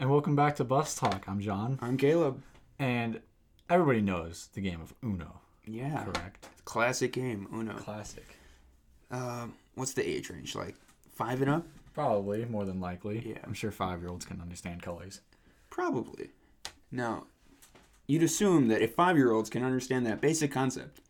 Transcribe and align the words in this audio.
and 0.00 0.10
welcome 0.10 0.34
back 0.34 0.56
to 0.56 0.64
Bus 0.64 0.94
Talk. 0.94 1.24
I'm 1.28 1.40
John, 1.40 1.78
I'm 1.82 1.96
Caleb. 1.96 2.42
and 2.78 3.20
everybody 3.68 4.00
knows 4.00 4.48
the 4.54 4.60
game 4.60 4.80
of 4.80 4.94
Uno, 5.04 5.40
Yeah. 5.66 6.04
correct? 6.04 6.48
Classic 6.64 7.12
game, 7.12 7.46
Uno. 7.52 7.74
Classic. 7.74 8.26
Um, 9.10 9.54
what's 9.74 9.92
the 9.92 10.08
age 10.08 10.30
range? 10.30 10.54
Like 10.54 10.74
five 11.12 11.40
and 11.42 11.50
up? 11.50 11.66
Probably, 11.94 12.44
more 12.46 12.64
than 12.64 12.80
likely. 12.80 13.30
Yeah. 13.30 13.38
I'm 13.44 13.54
sure 13.54 13.70
five 13.70 14.00
year 14.00 14.08
olds 14.10 14.24
can 14.24 14.40
understand 14.40 14.82
colors. 14.82 15.20
Probably. 15.68 16.30
Now, 16.90 17.26
you'd 18.06 18.22
assume 18.22 18.68
that 18.68 18.82
if 18.82 18.94
five 18.94 19.16
year 19.16 19.32
olds 19.32 19.50
can 19.50 19.62
understand 19.64 20.06
that 20.06 20.20
basic 20.20 20.50
concept, 20.52 21.00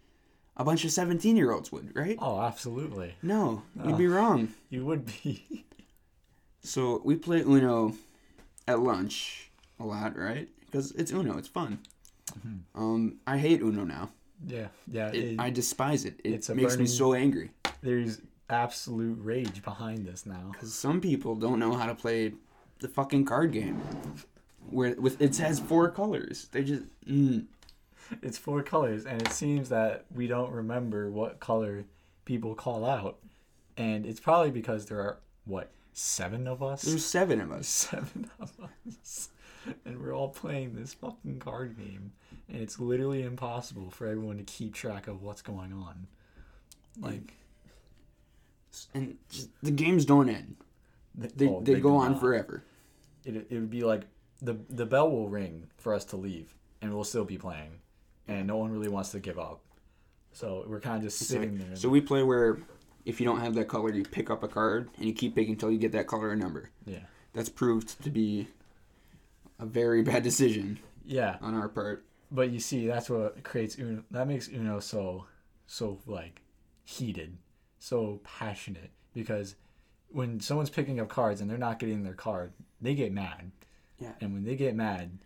a 0.56 0.64
bunch 0.64 0.84
of 0.84 0.90
17 0.90 1.36
year 1.36 1.52
olds 1.52 1.70
would, 1.72 1.94
right? 1.94 2.16
Oh, 2.18 2.40
absolutely. 2.40 3.14
No, 3.22 3.62
you'd 3.84 3.96
be 3.98 4.06
wrong. 4.08 4.48
You 4.68 4.84
would 4.86 5.06
be. 5.06 5.64
So 6.62 7.00
we 7.06 7.16
play 7.16 7.40
Uno 7.40 7.94
at 8.70 8.80
lunch 8.80 9.50
a 9.78 9.84
lot, 9.84 10.16
right? 10.16 10.48
Because 10.66 10.92
it's 10.92 11.10
Uno, 11.12 11.36
it's 11.38 11.48
fun. 11.48 11.78
Um, 12.74 13.16
I 13.26 13.38
hate 13.38 13.60
Uno 13.60 13.84
now. 13.84 14.10
yeah, 14.46 14.68
yeah. 14.90 15.08
It, 15.08 15.14
it- 15.32 15.40
I 15.40 15.50
despise 15.50 16.04
it. 16.04 16.20
It 16.24 16.48
makes 16.54 16.76
me 16.76 16.86
so 16.86 17.14
angry. 17.14 17.50
there's 17.82 18.20
absolute 18.48 19.18
rage 19.22 19.62
behind 19.62 20.06
this 20.06 20.26
now. 20.26 20.50
Because 20.52 20.72
some 20.74 21.00
people 21.00 21.34
don't 21.36 21.58
know 21.58 21.72
how 21.74 21.86
to 21.86 21.94
play 21.94 22.32
the 22.80 22.88
fucking 22.88 23.24
card 23.24 23.52
game. 23.52 23.80
Where 24.70 24.94
with 24.94 25.20
it 25.20 25.36
has 25.38 25.58
four 25.58 25.90
colors. 25.90 26.48
They 26.52 26.62
just 26.64 26.84
mm, 27.06 27.46
It's 28.22 28.38
four 28.38 28.62
colors, 28.62 29.06
and 29.06 29.20
it 29.22 29.32
seems 29.32 29.68
that 29.70 30.04
we 30.14 30.26
don't 30.28 30.52
remember 30.52 31.10
what 31.10 31.40
color 31.40 31.84
people 32.24 32.54
call 32.54 32.84
out. 32.84 33.18
And 33.76 34.04
it's 34.06 34.20
probably 34.20 34.50
because 34.50 34.86
there 34.86 35.00
are, 35.00 35.18
what, 35.46 35.70
seven 35.92 36.46
of 36.46 36.62
us? 36.62 36.82
there's 36.82 37.04
seven 37.04 37.40
of 37.40 37.52
us. 37.52 37.66
seven 37.90 38.30
of 38.40 38.52
us. 38.86 39.30
And 39.84 40.00
we're 40.00 40.14
all 40.14 40.28
playing 40.28 40.74
this 40.74 40.94
fucking 40.94 41.38
card 41.38 41.76
game. 41.76 42.12
And 42.48 42.60
it's 42.62 42.80
literally 42.80 43.22
impossible 43.22 43.90
for 43.90 44.06
everyone 44.06 44.38
to 44.38 44.44
keep 44.44 44.74
track 44.74 45.06
of 45.06 45.22
what's 45.22 45.42
going 45.42 45.72
on. 45.72 46.06
Like, 46.98 47.34
And 48.94 49.16
the 49.62 49.70
games 49.70 50.04
don't 50.04 50.28
end. 50.28 50.56
They, 51.14 51.48
oh, 51.48 51.60
they, 51.60 51.78
go 51.80 51.96
on 51.96 52.12
not. 52.12 52.20
forever. 52.20 52.64
It, 53.24 53.46
it 53.50 53.54
would 53.54 53.70
be 53.70 53.82
like 53.82 54.02
the, 54.40 54.56
the 54.70 54.86
bell 54.86 55.10
will 55.10 55.28
ring 55.28 55.66
for 55.76 55.92
us 55.92 56.04
to 56.06 56.16
leave, 56.16 56.54
and 56.80 56.94
we'll 56.94 57.04
still 57.04 57.24
be 57.24 57.36
playing. 57.36 57.80
And 58.28 58.46
no 58.46 58.56
one 58.56 58.70
really 58.72 58.88
wants 58.88 59.10
to 59.10 59.20
give 59.20 59.38
up. 59.38 59.60
So 60.32 60.64
we're 60.66 60.80
kind 60.80 60.96
of 60.96 61.02
just 61.02 61.18
sitting 61.18 61.58
there. 61.58 61.76
So 61.76 61.88
we 61.88 62.00
play 62.00 62.22
where 62.22 62.58
if 63.04 63.20
you 63.20 63.26
don't 63.26 63.40
have 63.40 63.54
that 63.54 63.68
color, 63.68 63.92
you 63.92 64.02
pick 64.04 64.30
up 64.30 64.42
a 64.42 64.48
card 64.48 64.88
and 64.96 65.06
you 65.06 65.12
keep 65.12 65.34
picking 65.34 65.52
until 65.54 65.70
you 65.70 65.78
get 65.78 65.92
that 65.92 66.06
color 66.06 66.28
or 66.30 66.36
number. 66.36 66.70
yeah. 66.86 67.00
That's 67.32 67.48
proved 67.48 68.02
to 68.02 68.10
be 68.10 68.48
a 69.58 69.66
very 69.66 70.02
bad 70.10 70.22
decision 70.22 70.78
Yeah. 71.04 71.36
on 71.40 71.54
our 71.54 71.68
part. 71.68 72.04
But 72.32 72.50
you 72.50 72.58
see, 72.60 72.86
that's 72.86 73.08
what 73.10 73.42
creates 73.44 73.78
Uno. 73.78 74.04
That 74.10 74.26
makes 74.28 74.48
Uno 74.48 74.80
so, 74.80 75.26
so 75.66 75.98
like, 76.06 76.42
heated, 76.84 77.36
so 77.78 78.20
passionate. 78.24 78.90
Because 79.14 79.54
when 80.08 80.40
someone's 80.40 80.70
picking 80.70 80.98
up 81.00 81.08
cards 81.08 81.40
and 81.40 81.48
they're 81.50 81.58
not 81.58 81.78
getting 81.78 82.02
their 82.02 82.14
card, 82.14 82.52
they 82.80 82.94
get 82.94 83.12
mad. 83.12 83.50
Yeah. 83.98 84.12
And 84.20 84.32
when 84.32 84.44
they 84.44 84.56
get 84.56 84.74
mad, 84.74 85.18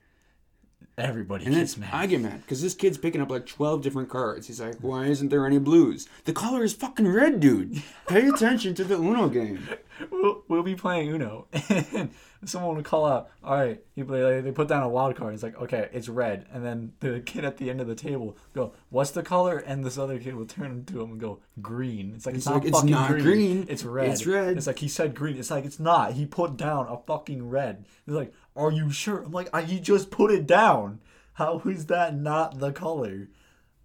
everybody 0.96 1.44
And 1.46 1.54
gets 1.54 1.76
mad. 1.76 1.90
I 1.92 2.06
get 2.06 2.20
mad 2.20 2.40
because 2.42 2.62
this 2.62 2.74
kid's 2.74 2.98
picking 2.98 3.20
up 3.20 3.30
like 3.30 3.46
12 3.46 3.82
different 3.82 4.08
cards. 4.08 4.46
He's 4.46 4.60
like, 4.60 4.76
why 4.80 5.06
isn't 5.06 5.28
there 5.28 5.46
any 5.46 5.58
blues? 5.58 6.08
The 6.24 6.32
color 6.32 6.62
is 6.64 6.72
fucking 6.72 7.08
red, 7.08 7.40
dude. 7.40 7.82
Pay 8.08 8.26
attention 8.28 8.74
to 8.76 8.84
the 8.84 8.96
Uno 8.96 9.28
game. 9.28 9.68
we'll, 10.10 10.42
we'll 10.48 10.62
be 10.62 10.74
playing 10.74 11.08
Uno, 11.10 11.46
and 11.68 12.10
someone 12.44 12.74
would 12.76 12.84
call 12.84 13.06
out, 13.06 13.30
"All 13.44 13.54
right," 13.54 13.80
you 13.94 14.04
play. 14.04 14.22
Like, 14.24 14.44
they 14.44 14.50
put 14.50 14.66
down 14.66 14.82
a 14.82 14.88
wild 14.88 15.14
card. 15.16 15.34
It's 15.34 15.42
like, 15.44 15.56
okay, 15.62 15.88
it's 15.92 16.08
red, 16.08 16.46
and 16.52 16.64
then 16.66 16.92
the 16.98 17.20
kid 17.20 17.44
at 17.44 17.58
the 17.58 17.70
end 17.70 17.80
of 17.80 17.86
the 17.86 17.94
table 17.94 18.36
go, 18.54 18.72
"What's 18.90 19.12
the 19.12 19.22
color?" 19.22 19.58
And 19.58 19.84
this 19.84 19.96
other 19.96 20.18
kid 20.18 20.34
will 20.34 20.46
turn 20.46 20.84
to 20.86 21.00
him 21.00 21.12
and 21.12 21.20
go, 21.20 21.38
"Green." 21.62 22.12
It's 22.16 22.26
like 22.26 22.34
it's, 22.34 22.44
It's 22.46 22.52
not 22.54 22.64
it's 22.66 22.76
fucking 22.78 22.90
not 22.90 23.10
green. 23.10 23.22
green. 23.24 23.66
It's 23.68 23.84
red. 23.84 24.10
It's 24.10 24.26
red. 24.26 24.56
It's 24.56 24.66
like 24.66 24.80
he 24.80 24.88
said 24.88 25.14
green. 25.14 25.36
It's 25.38 25.50
like 25.52 25.64
it's 25.64 25.78
not. 25.80 26.14
He 26.14 26.26
put 26.26 26.56
down 26.56 26.88
a 26.88 26.98
fucking 27.06 27.48
red. 27.48 27.84
It's 28.06 28.16
like, 28.16 28.34
are 28.56 28.70
you 28.70 28.90
sure? 28.90 29.22
I'm 29.22 29.32
like, 29.32 29.48
I, 29.52 29.60
you 29.60 29.80
just 29.80 30.10
put 30.10 30.30
it 30.30 30.46
down. 30.46 31.00
How 31.34 31.60
is 31.64 31.86
that 31.86 32.16
not 32.16 32.58
the 32.58 32.72
color? 32.72 33.28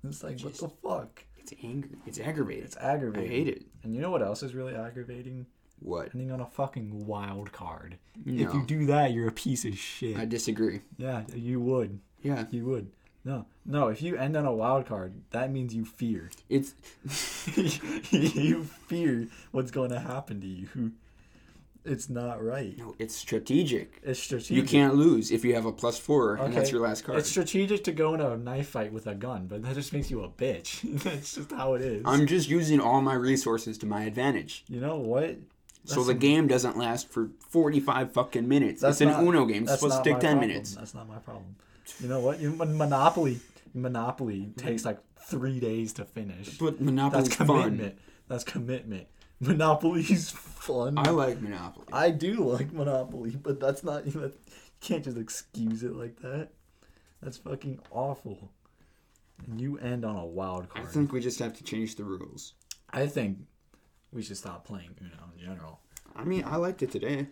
It's 0.04 0.24
like, 0.24 0.40
what 0.42 0.56
the 0.56 0.70
fuck? 0.70 1.24
It's 1.38 1.54
angry. 1.64 1.98
It's 2.06 2.20
aggravating. 2.20 2.64
It's 2.64 2.78
aggravating. 2.78 3.32
I 3.32 3.34
hate 3.34 3.48
it. 3.48 3.66
And 3.84 3.96
you 3.96 4.02
know 4.02 4.12
what 4.12 4.22
else 4.22 4.44
is 4.44 4.54
really 4.54 4.76
aggravating? 4.76 5.48
What? 5.80 6.10
ending 6.14 6.32
on 6.32 6.42
a 6.42 6.46
fucking 6.46 7.06
wild 7.08 7.52
card. 7.52 7.98
If 8.26 8.54
you 8.54 8.64
do 8.66 8.86
that, 8.88 9.14
you're 9.14 9.30
a 9.30 9.32
piece 9.32 9.66
of 9.66 9.78
shit. 9.78 10.18
I 10.18 10.26
disagree. 10.26 10.82
yeah, 10.98 11.24
you 11.34 11.60
would. 11.62 12.00
Yeah. 12.22 12.46
You 12.52 12.66
would. 12.66 12.92
No, 13.24 13.46
no. 13.66 13.88
If 13.88 14.02
you 14.02 14.16
end 14.18 14.36
on 14.36 14.46
a 14.46 14.54
wild 14.54 14.86
card, 14.86 15.14
that 15.32 15.52
means 15.52 15.74
you 15.74 15.86
fear. 15.86 16.32
It's 16.50 16.74
you 18.12 18.64
fear 18.64 19.28
what's 19.52 19.72
going 19.72 19.92
to 19.92 20.00
happen 20.00 20.42
to 20.42 20.48
you. 20.48 20.92
It's 21.86 22.10
not 22.10 22.44
right. 22.44 22.78
no, 22.78 22.94
it's 23.00 23.16
strategic. 23.16 24.00
It's 24.04 24.20
strategic. 24.20 24.56
You 24.56 24.64
can't 24.64 24.96
lose 24.96 25.32
if 25.32 25.46
you 25.46 25.56
have 25.56 25.66
a 25.66 25.72
plus 25.72 25.98
four 25.98 26.36
and 26.36 26.54
that's 26.54 26.72
your 26.72 26.82
last 26.82 27.04
card. 27.04 27.18
It's 27.20 27.30
strategic 27.30 27.84
to 27.86 27.92
go 27.92 28.14
in 28.14 28.22
a 28.22 28.38
knife 28.38 28.70
fight 28.70 28.92
with 28.92 29.08
a 29.08 29.16
gun, 29.16 29.48
but 29.48 29.64
that 29.64 29.76
just 29.76 29.94
makes 29.94 30.12
you 30.12 30.24
a 30.24 30.30
bitch. 30.30 30.82
That's 31.04 31.36
just 31.36 31.52
how 31.52 31.76
it 31.76 31.82
is. 31.82 32.04
I'm 32.06 32.28
just 32.28 32.50
using 32.50 32.80
all 32.82 33.02
my 33.02 33.14
resources 33.14 33.78
to 33.80 33.86
my 33.86 34.04
advantage. 34.04 34.66
you 34.68 34.80
know 34.80 34.98
what? 34.98 35.38
so 35.86 36.04
the 36.04 36.14
game 36.14 36.48
doesn't 36.48 36.78
last 36.78 37.10
for 37.10 37.30
45 37.50 38.12
fucking 38.12 38.48
minutes. 38.48 38.82
That's 38.82 38.96
it's 39.00 39.02
an 39.02 39.08
not- 39.08 39.24
Uno 39.24 39.46
game. 39.46 39.64
It's 39.64 39.72
That's 39.72 39.82
supposed 39.82 40.04
to 40.04 40.10
take 40.10 40.20
10 40.20 40.32
problem. 40.34 40.48
minutes. 40.50 40.76
That's 40.76 40.94
not 40.94 41.08
my 41.08 41.18
problem. 41.18 41.56
You 42.00 42.10
know 42.10 42.20
what? 42.20 42.40
You, 42.40 42.52
Monopoly, 42.52 43.40
Monopoly 43.74 44.52
takes 44.58 44.86
like 44.86 45.00
three 45.18 45.60
days 45.60 45.94
to 45.94 46.06
finish. 46.06 46.58
But 46.58 46.80
Monopoly's 46.82 47.30
That's 47.30 47.36
fun. 47.38 47.48
commitment. 47.64 47.98
That's 48.28 48.44
commitment. 48.44 49.08
Monopoly's 49.42 50.32
fun. 50.32 50.98
I 50.98 51.10
like 51.12 51.42
Monopoly. 51.42 51.88
I 51.94 52.12
do 52.12 52.36
like 52.44 52.74
Monopoly, 52.74 53.32
but 53.32 53.60
that's 53.60 53.84
not. 53.84 54.06
You, 54.06 54.20
know, 54.20 54.28
you 54.28 54.34
can't 54.82 55.04
just 55.04 55.18
excuse 55.18 55.84
it 55.84 55.96
like 55.96 56.20
that. 56.22 56.50
That's 57.22 57.38
fucking 57.38 57.80
awful. 57.92 58.52
And 59.48 59.62
you 59.62 59.78
end 59.78 60.04
on 60.04 60.18
a 60.18 60.26
wild 60.26 60.70
card. 60.70 60.86
I 60.86 60.90
think 60.90 61.14
we 61.14 61.22
just 61.22 61.40
have 61.40 61.56
to 61.58 61.64
change 61.64 61.96
the 61.96 62.04
rules. 62.04 62.54
I 62.92 63.08
think 63.08 63.38
we 64.12 64.22
should 64.22 64.38
stop 64.38 64.66
playing 64.66 64.90
Uno 65.02 65.32
in 65.38 65.46
general. 65.46 65.80
I 66.16 66.26
mean, 66.26 66.44
I 66.46 66.58
liked 66.58 66.84
it 66.84 66.92
today. 66.92 67.28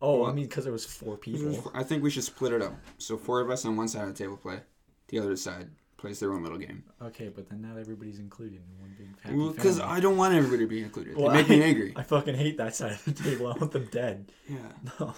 Oh, 0.00 0.26
I 0.26 0.32
mean, 0.32 0.44
because 0.44 0.62
there 0.62 0.72
was 0.72 0.84
four 0.84 1.16
people. 1.16 1.72
I 1.74 1.82
think 1.82 2.04
we 2.04 2.10
should 2.10 2.22
split 2.22 2.52
it 2.52 2.62
up. 2.62 2.74
So 2.98 3.16
four 3.16 3.40
of 3.40 3.50
us 3.50 3.64
on 3.64 3.76
one 3.76 3.88
side 3.88 4.02
of 4.02 4.08
the 4.08 4.14
table 4.14 4.36
play. 4.36 4.60
The 5.08 5.18
other 5.18 5.34
side 5.34 5.70
plays 5.98 6.18
their 6.20 6.32
own 6.32 6.42
little 6.42 6.56
game. 6.58 6.82
Okay, 7.02 7.28
but 7.28 7.48
then 7.50 7.60
not 7.60 7.76
everybody's 7.78 8.18
included 8.18 8.60
in 8.62 8.80
one 8.80 8.94
big 8.96 9.08
happy 9.20 9.36
Well, 9.36 9.50
because 9.50 9.78
family. 9.78 9.94
I 9.96 10.00
don't 10.00 10.16
want 10.16 10.32
everybody 10.34 10.62
to 10.64 10.68
be 10.68 10.80
included. 10.82 11.16
Well, 11.16 11.28
they 11.30 11.38
make 11.42 11.48
me 11.50 11.62
I- 11.62 11.66
angry. 11.66 11.92
I 11.96 12.02
fucking 12.04 12.34
hate 12.36 12.56
that 12.58 12.74
side 12.74 12.92
of 12.92 13.04
the 13.04 13.12
table. 13.12 13.48
I 13.48 13.52
want 13.58 13.72
them 13.72 13.88
dead. 13.92 14.32
Yeah. 14.48 14.56
No. 15.00 15.14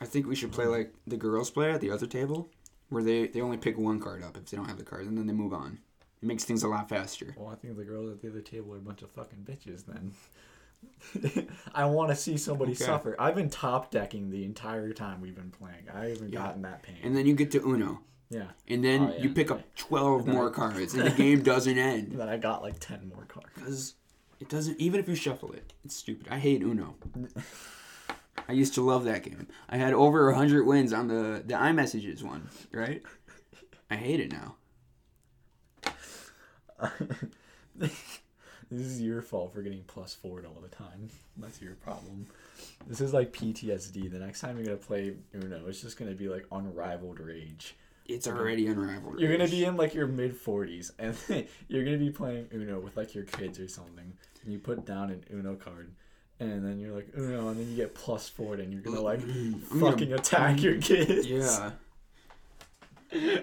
I 0.00 0.06
think 0.06 0.26
we 0.26 0.34
should 0.34 0.52
play 0.52 0.66
like 0.66 0.92
the 1.06 1.16
girls 1.16 1.50
play 1.50 1.70
at 1.72 1.80
the 1.80 1.90
other 1.90 2.06
table, 2.06 2.50
where 2.90 3.02
they, 3.02 3.26
they 3.28 3.40
only 3.40 3.56
pick 3.56 3.78
one 3.78 4.00
card 4.00 4.22
up 4.22 4.36
if 4.36 4.46
they 4.50 4.56
don't 4.56 4.66
have 4.68 4.76
the 4.78 4.84
card, 4.84 5.06
and 5.06 5.16
then 5.16 5.26
they 5.26 5.32
move 5.32 5.52
on. 5.54 5.78
It 6.22 6.26
makes 6.26 6.44
things 6.44 6.62
a 6.62 6.68
lot 6.68 6.88
faster. 6.88 7.34
Well, 7.38 7.48
I 7.50 7.54
think 7.54 7.76
the 7.76 7.84
girls 7.84 8.10
at 8.10 8.20
the 8.20 8.28
other 8.28 8.40
table 8.40 8.74
are 8.74 8.78
a 8.78 8.80
bunch 8.80 9.02
of 9.02 9.10
fucking 9.10 9.44
bitches 9.44 9.84
then. 9.86 10.12
I 11.74 11.86
want 11.86 12.10
to 12.10 12.16
see 12.16 12.36
somebody 12.36 12.72
Okay. 12.72 12.84
suffer. 12.84 13.16
I've 13.18 13.34
been 13.34 13.48
top 13.50 13.90
decking 13.90 14.30
the 14.30 14.44
entire 14.44 14.92
time 14.92 15.20
we've 15.20 15.34
been 15.34 15.50
playing. 15.50 15.88
I 15.94 16.06
haven't 16.10 16.32
Yeah. 16.32 16.40
gotten 16.40 16.62
that 16.62 16.82
pain. 16.82 16.96
And 17.02 17.16
then 17.16 17.24
you 17.26 17.34
get 17.34 17.50
to 17.52 17.60
Uno, 17.66 18.00
yeah. 18.34 18.48
and 18.68 18.84
then 18.84 19.00
Oh, 19.02 19.12
yeah. 19.16 19.22
you 19.22 19.30
pick 19.30 19.50
up 19.50 19.62
12 19.76 20.26
Then 20.26 20.34
more 20.34 20.48
I- 20.50 20.52
cards, 20.52 20.94
and 20.94 21.04
the 21.06 21.10
game 21.24 21.42
doesn't 21.42 21.78
end. 21.78 22.12
Then 22.12 22.28
I 22.28 22.36
got 22.36 22.62
like 22.62 22.78
10 22.80 23.10
more 23.14 23.24
cards. 23.26 23.48
Because 23.54 23.94
it 24.40 24.48
doesn't, 24.48 24.80
even 24.80 25.00
if 25.00 25.08
you 25.08 25.14
shuffle 25.14 25.52
it, 25.52 25.72
it's 25.84 25.96
stupid. 25.96 26.26
I 26.30 26.38
hate 26.38 26.62
Uno. 26.62 26.96
I 28.48 28.52
used 28.52 28.74
to 28.74 28.82
love 28.82 29.04
that 29.04 29.22
game. 29.22 29.46
I 29.70 29.76
had 29.76 29.94
over 29.94 30.26
100 30.26 30.66
wins 30.66 30.92
on 30.92 31.08
the, 31.08 31.42
the 31.46 31.54
iMessages 31.54 32.22
one, 32.22 32.48
right? 32.72 33.02
I 33.90 33.96
hate 33.96 34.20
it 34.20 34.32
now. 34.32 34.56
this 37.76 37.92
is 38.70 39.00
your 39.00 39.22
fault 39.22 39.52
for 39.54 39.62
getting 39.62 39.82
plus 39.86 40.14
forward 40.14 40.44
all 40.46 40.60
the 40.60 40.68
time. 40.68 41.08
That's 41.36 41.60
your 41.62 41.74
problem. 41.74 42.26
This 42.86 43.00
is 43.00 43.12
like 43.14 43.32
PTSD. 43.32 44.10
The 44.10 44.18
next 44.18 44.40
time 44.40 44.56
you're 44.56 44.66
going 44.66 44.78
to 44.78 44.84
play 44.86 45.14
Uno, 45.34 45.66
it's 45.66 45.80
just 45.80 45.96
going 45.98 46.10
to 46.10 46.16
be 46.16 46.28
like 46.28 46.44
unrivaled 46.52 47.20
rage. 47.20 47.76
It's 48.06 48.26
already 48.28 48.66
unrivaled. 48.66 49.18
You're 49.18 49.34
gonna 49.36 49.48
be 49.48 49.64
in 49.64 49.76
like 49.76 49.94
your 49.94 50.06
mid 50.06 50.36
forties, 50.36 50.92
and 50.98 51.16
you're 51.68 51.84
gonna 51.84 51.98
be 51.98 52.10
playing 52.10 52.48
Uno 52.52 52.78
with 52.80 52.96
like 52.96 53.14
your 53.14 53.24
kids 53.24 53.58
or 53.58 53.68
something. 53.68 54.12
And 54.42 54.52
you 54.52 54.58
put 54.58 54.84
down 54.84 55.10
an 55.10 55.24
Uno 55.32 55.54
card, 55.56 55.90
and 56.38 56.64
then 56.64 56.78
you're 56.78 56.94
like 56.94 57.08
Uno, 57.16 57.48
and 57.48 57.58
then 57.58 57.68
you 57.70 57.76
get 57.76 57.96
four, 57.96 58.54
and 58.54 58.72
you're 58.72 58.82
gonna 58.82 59.00
like 59.00 59.20
mm, 59.20 59.54
I'm 59.72 59.80
fucking 59.80 60.10
gonna- 60.10 60.20
attack 60.20 60.62
your 60.62 60.78
kids. 60.80 61.26
Yeah. 61.26 61.70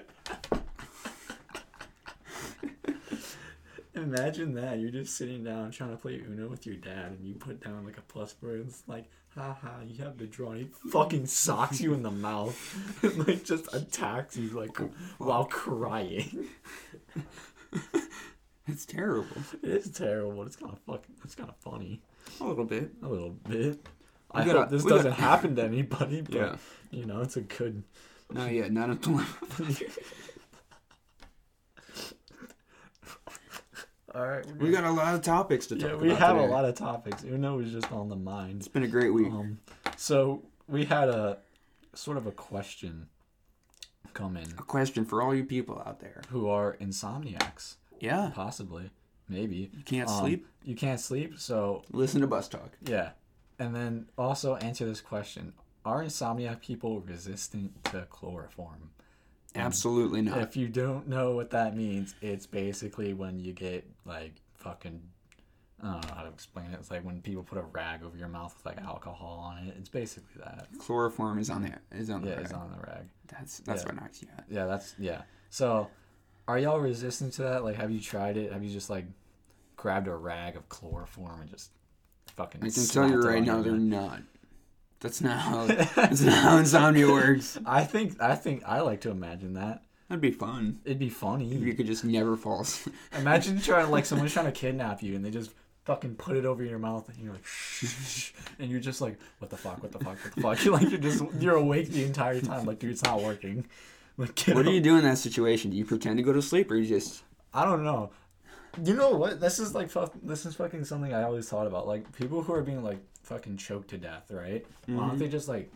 Imagine 3.93 4.53
that. 4.55 4.79
You're 4.79 4.91
just 4.91 5.15
sitting 5.17 5.43
down 5.43 5.71
trying 5.71 5.91
to 5.91 5.97
play 5.97 6.15
Uno 6.15 6.47
with 6.47 6.65
your 6.65 6.75
dad, 6.75 7.11
and 7.11 7.25
you 7.25 7.33
put 7.35 7.63
down 7.63 7.85
like 7.85 7.97
a 7.97 8.01
plus 8.01 8.31
four. 8.33 8.51
And 8.51 8.67
it's 8.67 8.83
like, 8.87 9.09
haha, 9.35 9.81
you 9.87 10.03
have 10.03 10.17
the 10.17 10.25
drone. 10.27 10.57
He 10.57 10.69
fucking 10.89 11.25
socks 11.25 11.79
you 11.81 11.93
in 11.93 12.03
the 12.03 12.11
mouth 12.11 12.55
and 13.03 13.27
like 13.27 13.43
just 13.43 13.73
attacks 13.73 14.35
you 14.37 14.49
like 14.49 14.77
while 15.17 15.45
crying. 15.45 16.47
It's 18.67 18.85
terrible. 18.85 19.27
It 19.63 19.69
is 19.69 19.89
terrible. 19.91 20.43
It's 20.43 20.55
kind 20.55 20.71
of 20.71 20.79
fucking. 20.79 21.15
It's 21.23 21.35
kind 21.35 21.49
of 21.49 21.55
funny. 21.57 22.01
A 22.39 22.45
little 22.45 22.63
bit. 22.65 22.91
A 23.03 23.07
little 23.07 23.31
bit. 23.31 23.85
I 24.31 24.45
gotta- 24.45 24.59
hope 24.61 24.69
this 24.69 24.83
we 24.83 24.89
gotta- 24.91 25.03
doesn't 25.03 25.19
happen 25.21 25.55
to 25.57 25.63
anybody, 25.63 26.21
but 26.21 26.33
Yeah. 26.35 26.55
you 26.91 27.05
know, 27.05 27.21
it's 27.21 27.37
a 27.37 27.41
good. 27.41 27.83
Not 28.29 28.51
yet. 28.53 28.71
Not 28.71 28.89
until. 28.91 29.21
All 34.13 34.27
right, 34.27 34.45
we 34.57 34.71
got 34.71 34.83
a 34.83 34.91
lot 34.91 35.15
of 35.15 35.21
topics 35.21 35.67
to 35.67 35.75
talk 35.75 35.83
yeah, 35.83 35.89
about. 35.91 36.01
we 36.01 36.09
have 36.09 36.35
today. 36.35 36.45
a 36.47 36.49
lot 36.51 36.65
of 36.65 36.75
topics. 36.75 37.23
even 37.23 37.41
though 37.41 37.53
Uno 37.55 37.65
is 37.65 37.71
just 37.71 37.91
on 37.93 38.09
the 38.09 38.15
mind. 38.17 38.57
It's 38.57 38.67
been 38.67 38.83
a 38.83 38.87
great 38.87 39.13
week. 39.13 39.27
Um, 39.31 39.59
so 39.95 40.43
we 40.67 40.83
had 40.85 41.07
a 41.07 41.37
sort 41.93 42.17
of 42.17 42.27
a 42.27 42.31
question 42.31 43.07
come 44.13 44.35
in. 44.35 44.43
a 44.59 44.63
question 44.63 45.05
for 45.05 45.21
all 45.21 45.33
you 45.33 45.45
people 45.45 45.81
out 45.85 46.01
there. 46.01 46.21
Who 46.29 46.49
are 46.49 46.75
insomniacs? 46.81 47.75
Yeah. 48.01 48.31
Possibly, 48.33 48.89
maybe. 49.29 49.71
You 49.73 49.83
can't 49.85 50.09
Um, 50.09 50.19
sleep. 50.19 50.47
You 50.65 50.75
can't 50.75 50.99
sleep, 50.99 51.39
so 51.39 51.83
Listen 51.91 52.19
to 52.21 52.27
Bus 52.27 52.49
Talk. 52.49 52.71
yeah. 52.85 53.11
And 53.59 53.73
then 53.75 54.07
also 54.17 54.55
answer 54.57 54.85
this 54.85 54.99
question: 55.01 55.53
Are 55.85 56.03
insomniac 56.03 56.59
people 56.61 56.99
resistant 56.99 57.81
to 57.85 58.07
chloroform? 58.09 58.89
Absolutely 59.55 60.21
not. 60.21 60.37
If 60.39 60.55
you 60.55 60.67
don't 60.69 61.07
know 61.07 61.31
what 61.31 61.49
that 61.51 61.75
means, 61.75 62.15
it's 62.21 62.45
basically 62.45 63.13
when 63.13 63.39
you 63.39 63.53
get 63.53 63.85
like 64.05 64.33
fucking. 64.55 65.01
I 65.83 65.93
don't 65.93 66.07
know 66.07 66.13
how 66.15 66.21
to 66.21 66.29
explain 66.29 66.67
it. 66.67 66.75
It's 66.79 66.91
like 66.91 67.03
when 67.03 67.21
people 67.21 67.41
put 67.41 67.57
a 67.57 67.63
rag 67.63 68.03
over 68.03 68.15
your 68.15 68.27
mouth 68.27 68.53
with 68.55 68.65
like 68.67 68.85
alcohol 68.85 69.39
on 69.43 69.67
it. 69.67 69.73
It's 69.79 69.89
basically 69.89 70.29
that. 70.43 70.67
Chloroform 70.79 71.39
is 71.39 71.49
on 71.49 71.63
there. 71.63 71.81
Is 71.91 72.09
on 72.11 72.23
Yeah, 72.23 72.35
the 72.35 72.41
it's 72.41 72.51
rag. 72.53 72.61
on 72.61 72.71
the 72.71 72.77
rag. 72.85 73.05
That's 73.27 73.57
that's 73.59 73.81
Yeah. 73.81 73.87
what 73.87 73.95
knocks 73.95 74.21
you 74.21 74.27
out. 74.37 74.43
Yeah, 74.47 74.65
that's 74.67 74.93
yeah. 74.99 75.23
So, 75.49 75.89
are 76.47 76.59
y'all 76.59 76.79
resistant 76.79 77.33
to 77.33 77.41
that? 77.43 77.63
Like, 77.63 77.75
have 77.77 77.89
you 77.91 77.99
tried 77.99 78.37
it? 78.37 78.53
Have 78.53 78.63
you 78.63 78.69
just 78.71 78.89
like 78.91 79.05
grabbed 79.75 80.07
a 80.07 80.15
rag 80.15 80.55
of 80.55 80.69
chloroform 80.69 81.41
and 81.41 81.49
just 81.49 81.71
fucking? 82.35 82.61
I 82.63 82.69
can 82.69 82.85
tell 82.85 83.09
you 83.09 83.19
right 83.19 83.43
now, 83.43 83.61
they're 83.63 83.73
not. 83.73 84.21
That's 85.01 85.19
not 85.21 85.39
how. 85.39 85.65
that's 85.65 86.21
not 86.21 86.33
how 86.33 86.57
insomnia 86.57 87.07
works. 87.11 87.57
I 87.65 87.83
think 87.83 88.21
I 88.21 88.35
think 88.35 88.63
I 88.65 88.81
like 88.81 89.01
to 89.01 89.09
imagine 89.09 89.53
that 89.55 89.83
That'd 90.07 90.21
be 90.21 90.31
fun. 90.31 90.79
it'd 90.85 90.99
be 90.99 91.07
If 91.07 91.13
funny. 91.13 91.45
you 91.45 91.73
could 91.73 91.87
just 91.87 92.03
never 92.05 92.35
fall 92.37 92.61
asleep. 92.61 92.95
Imagine 93.17 93.59
trying 93.61 93.89
like 93.89 94.05
someone's 94.05 94.33
trying 94.33 94.45
to 94.45 94.51
kidnap 94.51 95.01
you 95.01 95.15
and 95.15 95.23
they 95.25 95.31
just 95.31 95.51
fucking 95.85 96.13
put 96.15 96.37
it 96.37 96.45
over 96.45 96.63
your 96.63 96.77
mouth 96.77 97.09
and 97.09 97.17
you're 97.17 97.33
like 97.33 97.45
shh, 97.45 98.31
and 98.59 98.69
you're 98.69 98.79
just 98.79 99.01
like 99.01 99.17
what 99.39 99.49
the 99.49 99.57
fuck 99.57 99.81
what 99.81 99.91
the 99.91 99.97
fuck 99.99 100.17
what 100.23 100.35
the 100.35 100.41
fuck 100.41 100.63
you're 100.63 100.73
like 100.77 100.89
you're 100.91 100.99
just 100.99 101.23
you're 101.39 101.55
awake 101.55 101.89
the 101.89 102.03
entire 102.03 102.39
time 102.39 102.65
like 102.65 102.77
dude 102.77 102.91
it's 102.91 103.03
not 103.03 103.21
working 103.23 103.65
like 104.17 104.39
What 104.53 104.65
do 104.65 104.71
you 104.71 104.81
do 104.81 104.97
in 104.97 105.03
that 105.05 105.17
situation? 105.17 105.71
Do 105.71 105.77
you 105.77 105.85
pretend 105.85 106.17
to 106.17 106.23
go 106.23 106.33
to 106.33 106.41
sleep 106.41 106.69
or 106.69 106.75
you 106.75 106.85
just. 106.85 107.23
I 107.53 107.63
don't 107.65 107.83
know. 107.83 108.11
You 108.83 108.93
know 108.95 109.11
what? 109.17 109.39
This 109.39 109.57
is 109.57 109.73
like 109.73 109.89
fuck, 109.89 110.13
this 110.21 110.45
is 110.45 110.53
fucking 110.55 110.83
something 110.85 111.13
I 111.13 111.23
always 111.23 111.49
thought 111.49 111.65
about. 111.65 111.87
Like 111.87 112.11
people 112.15 112.43
who 112.43 112.53
are 112.53 112.61
being 112.61 112.83
like 112.83 112.99
fucking 113.31 113.57
choked 113.57 113.89
to 113.89 113.97
death, 113.97 114.29
right? 114.29 114.65
Why 114.85 114.93
Mm-hmm. 114.93 115.07
don't 115.07 115.17
they 115.19 115.27
just 115.29 115.47
like 115.47 115.71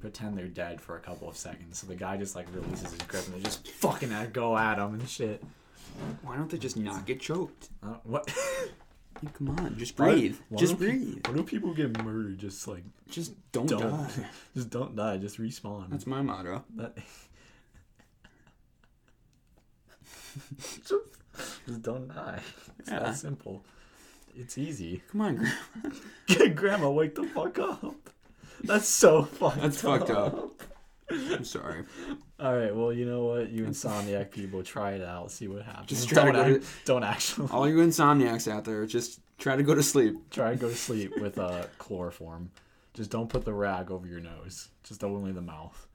pretend 0.00 0.36
they're 0.36 0.46
dead 0.46 0.80
for 0.80 0.96
a 0.96 1.00
couple 1.00 1.28
of 1.28 1.36
seconds? 1.36 1.78
So 1.78 1.86
the 1.86 1.94
guy 1.94 2.16
just 2.18 2.36
like 2.36 2.46
releases 2.54 2.92
his 2.92 3.00
grip 3.02 3.24
and 3.26 3.34
they 3.36 3.40
just 3.40 3.66
fucking 3.68 4.12
at, 4.12 4.32
go 4.32 4.56
at 4.58 4.78
him 4.78 4.94
and 4.94 5.08
shit. 5.08 5.42
Why 6.22 6.36
don't 6.36 6.50
they 6.50 6.58
just 6.58 6.76
not 6.76 7.06
get 7.06 7.20
choked? 7.20 7.68
Don't- 7.82 8.04
what? 8.06 8.32
Like, 9.20 9.34
come 9.34 9.48
on, 9.50 9.76
just 9.76 9.96
breathe. 9.96 10.36
Why 10.48 10.58
just 10.60 10.78
do 10.78 10.86
pe- 10.86 10.92
breathe. 10.96 11.26
Why 11.26 11.32
do 11.34 11.42
people 11.42 11.74
get 11.74 12.04
murdered? 12.04 12.38
Just 12.38 12.68
like 12.68 12.84
Just 13.10 13.32
don't, 13.50 13.66
don't, 13.66 13.80
die. 13.80 14.10
just 14.54 14.70
don't 14.70 14.94
die. 14.94 15.16
Just 15.16 15.40
respawn. 15.40 15.90
That's 15.90 16.06
my 16.06 16.22
motto. 16.22 16.62
That. 16.76 16.96
just, 20.60 20.92
just 21.66 21.82
don't 21.82 22.06
die. 22.14 22.40
It's 22.78 22.90
Yeah. 22.90 23.00
that 23.00 23.16
simple. 23.16 23.64
It's 24.38 24.56
easy. 24.56 25.02
Come 25.10 25.20
on, 25.20 25.34
Grandma. 25.36 26.54
Grandma, 26.54 26.90
wake 26.90 27.16
the 27.16 27.24
fuck 27.24 27.58
up. 27.58 28.10
That's 28.62 28.88
so 28.88 29.24
fucked 29.24 29.60
That's 29.60 29.80
fucked 29.80 30.10
up. 30.10 30.62
I'm 31.10 31.44
sorry. 31.44 31.84
All 32.38 32.56
right, 32.56 32.74
well, 32.74 32.92
you 32.92 33.04
know 33.04 33.24
what? 33.24 33.50
You 33.50 33.64
insomniac 33.64 34.30
people, 34.30 34.62
try 34.62 34.92
it 34.92 35.02
out. 35.02 35.32
See 35.32 35.48
what 35.48 35.62
happens. 35.62 35.88
Just 35.88 36.08
try 36.08 36.26
to 36.26 36.32
don't, 36.32 36.48
go 36.50 36.56
act- 36.56 36.66
don't 36.84 37.04
actually 37.04 37.48
All 37.50 37.68
you 37.68 37.76
insomniacs 37.78 38.50
out 38.50 38.64
there, 38.64 38.86
just 38.86 39.20
try 39.38 39.56
to 39.56 39.62
go 39.62 39.74
to 39.74 39.82
sleep. 39.82 40.14
try 40.30 40.50
to 40.50 40.56
go 40.56 40.68
to 40.68 40.74
sleep 40.74 41.18
with 41.20 41.38
uh, 41.38 41.64
chloroform. 41.78 42.50
Just 42.94 43.10
don't 43.10 43.28
put 43.28 43.44
the 43.44 43.54
rag 43.54 43.90
over 43.90 44.06
your 44.06 44.20
nose. 44.20 44.68
Just 44.84 45.02
only 45.02 45.32
the 45.32 45.40
mouth. 45.40 45.86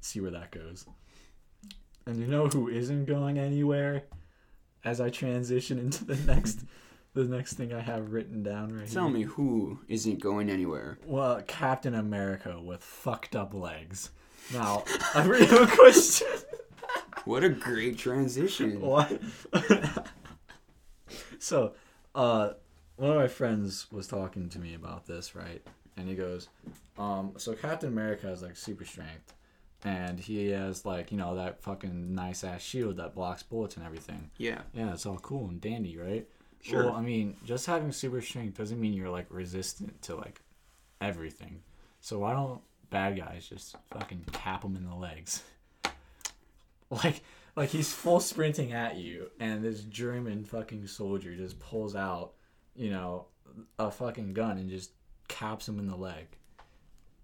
See 0.00 0.20
where 0.20 0.30
that 0.32 0.50
goes. 0.50 0.86
And 2.06 2.18
you 2.18 2.26
know 2.26 2.48
who 2.48 2.68
isn't 2.68 3.04
going 3.04 3.38
anywhere? 3.38 4.04
As 4.84 5.00
I 5.00 5.10
transition 5.10 5.78
into 5.78 6.04
the 6.04 6.16
next, 6.32 6.64
the 7.14 7.24
next 7.24 7.54
thing 7.54 7.72
I 7.72 7.80
have 7.80 8.12
written 8.12 8.42
down 8.42 8.72
right 8.72 8.86
here. 8.86 8.94
Tell 8.94 9.08
here. 9.08 9.18
me 9.18 9.22
who 9.22 9.80
isn't 9.88 10.20
going 10.20 10.48
anywhere. 10.50 10.98
Well, 11.06 11.42
Captain 11.46 11.94
America 11.94 12.60
with 12.60 12.82
fucked 12.82 13.36
up 13.36 13.52
legs. 13.54 14.10
Now, 14.52 14.84
I 15.14 15.24
really 15.24 15.46
have 15.46 15.72
a 15.72 15.76
question. 15.76 16.28
What 17.24 17.44
a 17.44 17.48
great 17.48 17.98
transition. 17.98 18.80
What? 18.80 19.20
so, 21.38 21.74
uh, 22.14 22.50
one 22.96 23.10
of 23.10 23.16
my 23.16 23.28
friends 23.28 23.86
was 23.92 24.06
talking 24.06 24.48
to 24.50 24.58
me 24.58 24.74
about 24.74 25.06
this, 25.06 25.34
right? 25.34 25.62
And 25.96 26.08
he 26.08 26.14
goes, 26.14 26.48
um, 26.98 27.32
so 27.36 27.52
Captain 27.54 27.88
America 27.88 28.26
has 28.26 28.42
like 28.42 28.56
super 28.56 28.84
strength, 28.84 29.34
and 29.84 30.18
he 30.18 30.50
has 30.50 30.84
like 30.84 31.12
you 31.12 31.18
know 31.18 31.36
that 31.36 31.62
fucking 31.62 32.14
nice 32.14 32.44
ass 32.44 32.62
shield 32.62 32.96
that 32.96 33.14
blocks 33.14 33.42
bullets 33.42 33.76
and 33.76 33.86
everything. 33.86 34.30
Yeah. 34.38 34.62
Yeah, 34.74 34.92
it's 34.92 35.06
all 35.06 35.18
cool 35.18 35.48
and 35.48 35.60
dandy, 35.60 35.96
right? 35.96 36.26
Sure. 36.62 36.86
Well, 36.86 36.94
I 36.94 37.02
mean, 37.02 37.36
just 37.44 37.66
having 37.66 37.92
super 37.92 38.20
strength 38.20 38.56
doesn't 38.56 38.80
mean 38.80 38.94
you're 38.94 39.10
like 39.10 39.26
resistant 39.28 40.00
to 40.02 40.14
like 40.14 40.40
everything. 41.00 41.60
So 42.00 42.20
why 42.20 42.32
don't 42.32 42.60
bad 42.90 43.16
guys 43.16 43.48
just 43.48 43.76
fucking 43.90 44.24
tap 44.32 44.64
him 44.64 44.76
in 44.76 44.86
the 44.86 44.94
legs? 44.94 45.42
Like, 46.90 47.22
like 47.56 47.70
he's 47.70 47.90
full 47.92 48.20
sprinting 48.20 48.72
at 48.72 48.96
you, 48.96 49.30
and 49.40 49.64
this 49.64 49.80
German 49.84 50.44
fucking 50.44 50.86
soldier 50.86 51.34
just 51.34 51.58
pulls 51.58 51.96
out, 51.96 52.32
you 52.76 52.90
know, 52.90 53.26
a 53.78 53.90
fucking 53.90 54.34
gun 54.34 54.58
and 54.58 54.68
just 54.68 54.90
caps 55.26 55.66
him 55.66 55.78
in 55.78 55.86
the 55.86 55.96
leg. 55.96 56.26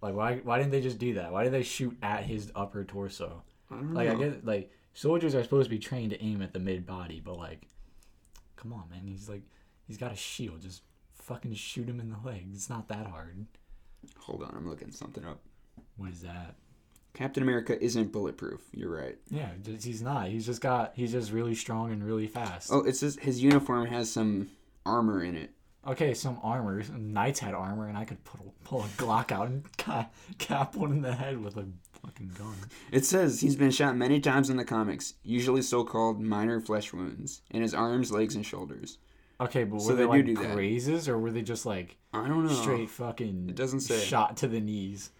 Like, 0.01 0.15
why? 0.15 0.37
Why 0.39 0.57
didn't 0.57 0.71
they 0.73 0.81
just 0.81 0.99
do 0.99 1.15
that? 1.15 1.33
Why 1.33 1.45
did 1.45 1.53
they 1.53 1.63
shoot 1.63 1.97
at 2.03 2.25
his 2.25 2.51
upper 2.55 2.83
torso? 2.85 3.43
I 3.71 3.75
Like 3.75 4.09
I 4.09 4.15
know. 4.15 4.19
get 4.31 4.47
like 4.47 4.71
soldiers 4.95 5.35
are 5.35 5.43
supposed 5.43 5.67
to 5.69 5.71
be 5.77 5.79
trained 5.79 6.11
to 6.13 6.23
aim 6.25 6.41
at 6.41 6.55
the 6.55 6.61
mid 6.61 6.87
body, 6.87 7.21
but 7.23 7.37
like, 7.37 7.69
come 8.61 8.73
on, 8.73 8.85
man. 8.91 9.07
He's 9.07 9.29
like, 9.29 9.43
he's 9.87 9.99
got 9.99 10.13
a 10.13 10.17
shield. 10.17 10.63
Just 10.63 10.83
fucking 11.15 11.55
shoot 11.55 11.89
him 11.89 12.01
in 12.01 12.11
the 12.11 12.19
leg. 12.29 12.49
It's 12.53 12.71
not 12.71 12.89
that 12.89 13.07
hard. 13.07 13.47
Hold 14.21 14.43
on, 14.43 14.55
I'm 14.57 14.69
looking 14.69 14.91
something 14.91 15.25
up. 15.25 15.41
What 15.97 16.11
is 16.11 16.23
that? 16.23 16.55
Captain 17.15 17.43
America 17.43 17.83
isn't 17.83 18.13
bulletproof. 18.13 18.61
You're 18.73 18.95
right. 18.95 19.17
Yeah, 19.31 19.49
he's 19.83 20.03
not. 20.03 20.29
He's 20.29 20.47
just 20.47 20.61
got. 20.61 20.93
He's 20.95 21.13
just 21.13 21.33
really 21.33 21.55
strong 21.55 21.91
and 21.91 22.05
really 22.05 22.27
fast. 22.29 22.71
Oh, 22.73 22.81
it's 22.81 23.01
says 23.01 23.17
his 23.21 23.43
uniform 23.43 23.87
has 23.87 24.11
some 24.11 24.51
armor 24.87 25.23
in 25.25 25.35
it. 25.37 25.51
Okay, 25.87 26.15
some 26.15 26.39
armor. 26.43 26.83
Knights 26.97 27.41
had 27.41 27.55
armor, 27.55 27.89
and 27.89 27.97
I 27.97 28.05
could 28.05 28.23
pull 28.25 28.55
pull 28.63 28.83
a 28.83 28.89
Glock 28.89 29.33
out 29.33 29.49
and 29.49 29.65
ca- 29.79 30.09
cap 30.39 30.77
one 30.77 30.93
in 30.93 31.03
the 31.03 31.15
head 31.15 31.43
with 31.43 31.57
a 31.57 31.67
fucking 32.09 32.33
gun. 32.39 32.55
It 32.91 33.05
says 33.05 33.41
he's 33.41 33.57
been 33.57 33.71
shot 33.71 33.97
many 33.97 34.21
times 34.21 34.51
in 34.51 34.57
the 34.57 34.65
comics, 34.65 35.15
usually 35.23 35.63
so-called 35.63 36.21
minor 36.21 36.61
flesh 36.61 36.93
wounds, 36.93 37.43
in 37.51 37.63
his 37.63 37.75
arms, 37.75 38.11
legs, 38.11 38.35
and 38.35 38.45
shoulders. 38.45 38.99
Okay, 39.41 39.65
but 39.65 39.75
were 39.75 39.81
So 39.81 39.95
they, 39.95 40.07
they 40.07 40.23
do 40.23 40.35
like 40.35 40.49
do 40.49 40.55
grazes, 40.55 41.09
or 41.09 41.19
were 41.19 41.31
they 41.31 41.43
just 41.43 41.67
like 41.67 41.97
I 42.13 42.27
don't 42.27 42.45
know. 42.45 42.53
straight 42.53 42.91
fucking 42.91 43.47
It 43.51 43.55
doesn't 43.55 43.81
say. 43.81 43.99
shot 44.01 44.37
to 44.39 44.49
the 44.49 44.61
knees. 44.61 45.11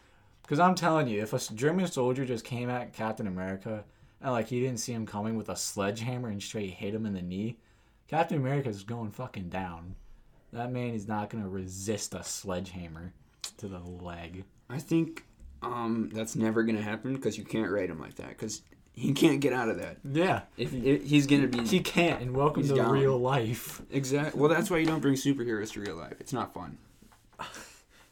Because 0.43 0.59
I'm 0.59 0.75
telling 0.75 1.09
you, 1.09 1.23
if 1.23 1.35
a 1.35 1.55
German 1.55 1.87
soldier 1.87 2.25
just 2.25 2.45
came 2.45 2.71
at 2.71 2.95
Captain 2.95 3.27
America 3.27 3.85
and 4.23 4.33
like 4.33 4.49
he 4.49 4.61
didn't 4.61 4.81
see 4.81 4.93
him 4.95 5.07
coming 5.07 5.37
with 5.37 5.51
a 5.51 5.57
sledgehammer 5.57 6.31
and 6.31 6.43
straight 6.43 6.71
hit 6.71 6.95
him 6.95 7.05
in 7.05 7.13
the 7.13 7.23
knee, 7.23 7.59
Captain 8.09 8.39
America's 8.39 8.83
going 8.83 9.11
fucking 9.11 9.51
down. 9.51 9.95
That 10.53 10.73
man 10.73 10.95
is 10.95 11.07
not 11.07 11.29
gonna 11.29 11.49
resist 11.49 12.15
a 12.15 12.25
sledgehammer 12.25 13.13
to 13.59 13.69
the 13.69 13.79
leg. 13.79 14.45
I 14.71 14.79
think 14.79 15.25
um, 15.63 16.11
that's 16.13 16.37
never 16.37 16.63
gonna 16.63 16.83
happen 16.83 17.15
because 17.15 17.37
you 17.39 17.45
can't 17.45 17.71
write 17.71 17.91
him 17.91 18.01
like 18.01 18.15
that 18.17 18.29
because 18.29 18.63
he 18.93 19.13
can't 19.13 19.41
get 19.41 19.53
out 19.53 19.69
of 19.69 19.79
that. 19.79 19.99
Yeah, 20.05 20.43
If, 20.57 20.73
if 20.75 21.05
he's 21.05 21.27
gonna 21.27 21.47
be 21.49 21.65
he 21.67 21.81
can't. 21.81 22.21
And 22.21 22.35
welcome 22.37 22.67
to 22.67 22.75
down. 22.75 22.93
real 22.93 23.19
life. 23.19 23.81
Exactly. 23.91 24.41
Well, 24.41 24.49
that's 24.51 24.71
why 24.71 24.79
you 24.79 24.87
don't 24.87 25.01
bring 25.01 25.15
superheroes 25.15 25.73
to 25.73 25.81
real 25.81 25.97
life. 25.97 26.15
It's 26.21 26.33
not 26.33 26.53
fun. 26.55 26.79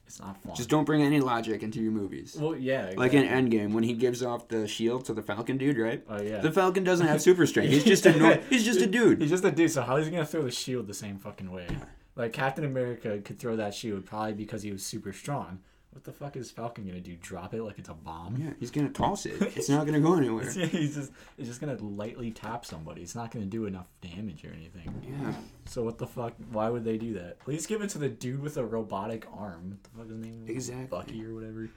It's 0.07 0.21
not 0.21 0.41
fun. 0.41 0.55
Just 0.55 0.69
don't 0.69 0.85
bring 0.85 1.03
any 1.03 1.19
logic 1.21 1.65
into 1.65 1.81
your 1.81 1.91
movies. 1.91 2.37
well, 2.41 2.55
yeah, 2.57 2.93
Like 2.97 3.13
in. 3.13 3.25
Endgame 3.27 3.73
when 3.73 3.83
he 3.83 3.93
gives 3.93 4.23
off 4.23 4.47
the 4.47 4.69
shield 4.69 5.05
to 5.07 5.13
the 5.13 5.21
Falcon 5.21 5.59
dude, 5.59 5.77
right? 5.79 6.03
Oh 6.09 6.23
yeah. 6.23 6.39
The 6.41 6.53
Falcon 6.53 6.85
doesn't 6.85 7.07
have 7.09 7.21
super 7.29 7.45
strength. 7.45 7.71
He's 7.73 7.83
just 7.85 8.07
a 8.07 8.17
nor- 8.17 8.37
he's 8.49 8.65
just 8.65 8.81
a 8.81 8.87
dude. 8.87 9.21
He's 9.21 9.31
just 9.31 9.45
a 9.45 9.51
dude, 9.51 9.73
so 9.73 9.83
how 9.83 9.97
is 9.97 10.07
he 10.07 10.13
gonna 10.13 10.25
throw 10.25 10.43
the 10.43 10.51
shield 10.53 10.87
the 10.87 10.95
same 10.95 11.19
fucking 11.19 11.51
way? 11.51 11.67
Like 12.15 12.33
Captain 12.33 12.65
America 12.65 13.19
could 13.19 13.39
throw 13.41 13.57
that 13.57 13.75
shield 13.75 14.07
probably 14.07 14.33
because 14.35 14.63
he 14.63 14.71
was 14.71 14.87
super 14.87 15.13
strong. 15.13 15.59
What 15.97 16.05
the 16.05 16.13
fuck 16.13 16.37
is 16.37 16.51
Falcon 16.51 16.87
gonna 16.87 17.01
do? 17.01 17.17
Drop 17.17 17.55
it 17.55 17.63
like 17.63 17.79
it's 17.79 17.89
a 17.89 17.95
bomb? 17.95 18.37
Yeah, 18.37 18.51
he's 18.61 18.71
gonna 18.71 18.89
toss 19.03 19.25
it. 19.25 19.41
It's 19.57 19.71
not 19.71 19.87
gonna 19.87 19.99
go 19.99 20.15
anywhere. 20.15 20.45
Yeah, 20.53 20.67
he's 20.67 20.95
just 20.95 21.11
he's 21.39 21.47
just 21.47 21.59
gonna 21.59 21.77
lightly 21.77 22.31
tap 22.33 22.67
somebody. 22.67 23.01
It's 23.01 23.15
not 23.15 23.31
gonna 23.31 23.47
do 23.47 23.65
enough 23.65 23.87
damage 24.03 24.45
or 24.45 24.53
anything. 24.53 24.93
Yeah, 25.09 25.33
So 25.65 25.83
what 25.85 25.97
the 25.97 26.07
fuck? 26.07 26.35
Why 26.53 26.69
would 26.69 26.85
they 26.85 26.99
do 26.99 27.15
that? 27.15 27.39
Please 27.39 27.67
give 27.67 27.81
it 27.81 27.89
to 27.91 27.99
the 27.99 28.11
dude 28.11 28.43
with 28.43 28.59
a 28.59 28.65
robotic 28.67 29.27
arm. 29.35 29.71
What 29.71 29.83
the 29.85 29.89
fuck 29.91 30.07
is 30.21 30.27
his 30.27 30.37
name? 30.37 30.45
Exactly. 30.55 30.87
Bucky 30.89 31.25
or 31.25 31.35
whatever. 31.35 31.71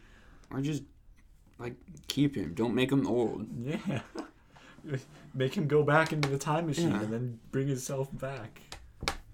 or 0.51 0.59
just 0.59 0.83
like 1.57 1.75
keep 2.09 2.35
him. 2.35 2.53
Don't 2.55 2.75
make 2.75 2.91
him 2.91 3.07
old. 3.07 3.47
Yeah. 3.57 4.01
Make 5.33 5.53
him 5.55 5.67
go 5.67 5.83
back 5.83 6.11
into 6.13 6.27
the 6.29 6.37
time 6.37 6.67
machine 6.67 6.89
Yeah. 6.91 7.01
and 7.01 7.13
then 7.13 7.39
bring 7.51 7.67
himself 7.67 8.09
back. 8.17 8.59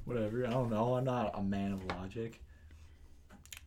Whatever. 0.06 0.46
I 0.46 0.50
don't 0.52 0.70
know. 0.70 0.94
I'm 0.96 1.06
not 1.06 1.38
a 1.38 1.42
man 1.42 1.72
of 1.72 1.84
logic. 1.98 2.40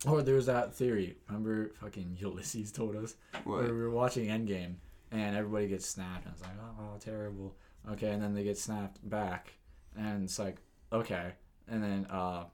Or 0.07 0.21
there's 0.21 0.45
that 0.45 0.73
theory. 0.73 1.17
Remember 1.27 1.71
fucking 1.81 2.17
Ulysses 2.19 2.71
told 2.71 2.95
us? 2.95 3.15
What? 3.43 3.63
Where 3.63 3.73
we 3.73 3.81
were 3.81 3.89
watching 3.91 4.27
Endgame 4.27 4.75
and 5.11 5.35
everybody 5.35 5.67
gets 5.67 5.85
snapped. 5.85 6.25
And 6.25 6.33
it's 6.33 6.41
like, 6.43 6.53
oh, 6.61 6.81
oh, 6.95 6.97
terrible. 6.99 7.55
Okay, 7.91 8.09
and 8.11 8.21
then 8.21 8.33
they 8.33 8.43
get 8.43 8.57
snapped 8.57 8.97
back. 9.09 9.53
And 9.97 10.23
it's 10.23 10.39
like, 10.39 10.57
okay. 10.93 11.31
And 11.67 11.83
then, 11.83 12.07
uh, 12.09 12.45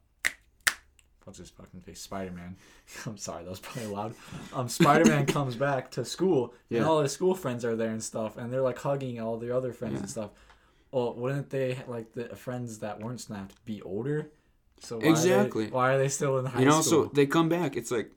what's 1.23 1.39
his 1.39 1.49
fucking 1.49 1.81
face? 1.81 1.99
Spider 2.01 2.31
Man. 2.31 2.55
I'm 3.05 3.17
sorry, 3.17 3.43
that 3.43 3.49
was 3.49 3.59
probably 3.59 3.87
loud. 3.87 4.15
Um, 4.53 4.67
Spider 4.69 5.05
Man 5.05 5.25
comes 5.27 5.55
back 5.55 5.91
to 5.91 6.05
school, 6.05 6.53
and 6.69 6.83
all 6.85 7.01
his 7.01 7.11
school 7.11 7.35
friends 7.35 7.63
are 7.65 7.75
there 7.75 7.89
and 7.91 8.03
stuff, 8.03 8.37
and 8.37 8.51
they're 8.51 8.61
like 8.61 8.79
hugging 8.79 9.19
all 9.19 9.37
their 9.37 9.53
other 9.53 9.73
friends 9.73 9.93
Yeah. 9.95 9.99
and 10.01 10.09
stuff. 10.09 10.31
Well, 10.91 11.13
wouldn't 11.15 11.49
they 11.49 11.79
like 11.87 12.13
the 12.13 12.35
friends 12.35 12.79
that 12.79 12.99
weren't 13.01 13.19
snapped 13.21 13.63
be 13.65 13.81
older? 13.81 14.31
So 14.79 14.97
why 14.99 15.05
Exactly. 15.09 15.63
Are 15.63 15.67
they, 15.67 15.71
why 15.73 15.93
are 15.93 15.97
they 15.97 16.09
still 16.09 16.37
in 16.39 16.45
high 16.45 16.61
and 16.61 16.71
school? 16.71 16.99
And 16.99 17.03
also 17.05 17.05
they 17.13 17.25
come 17.25 17.49
back. 17.49 17.75
It's 17.75 17.91
like, 17.91 18.11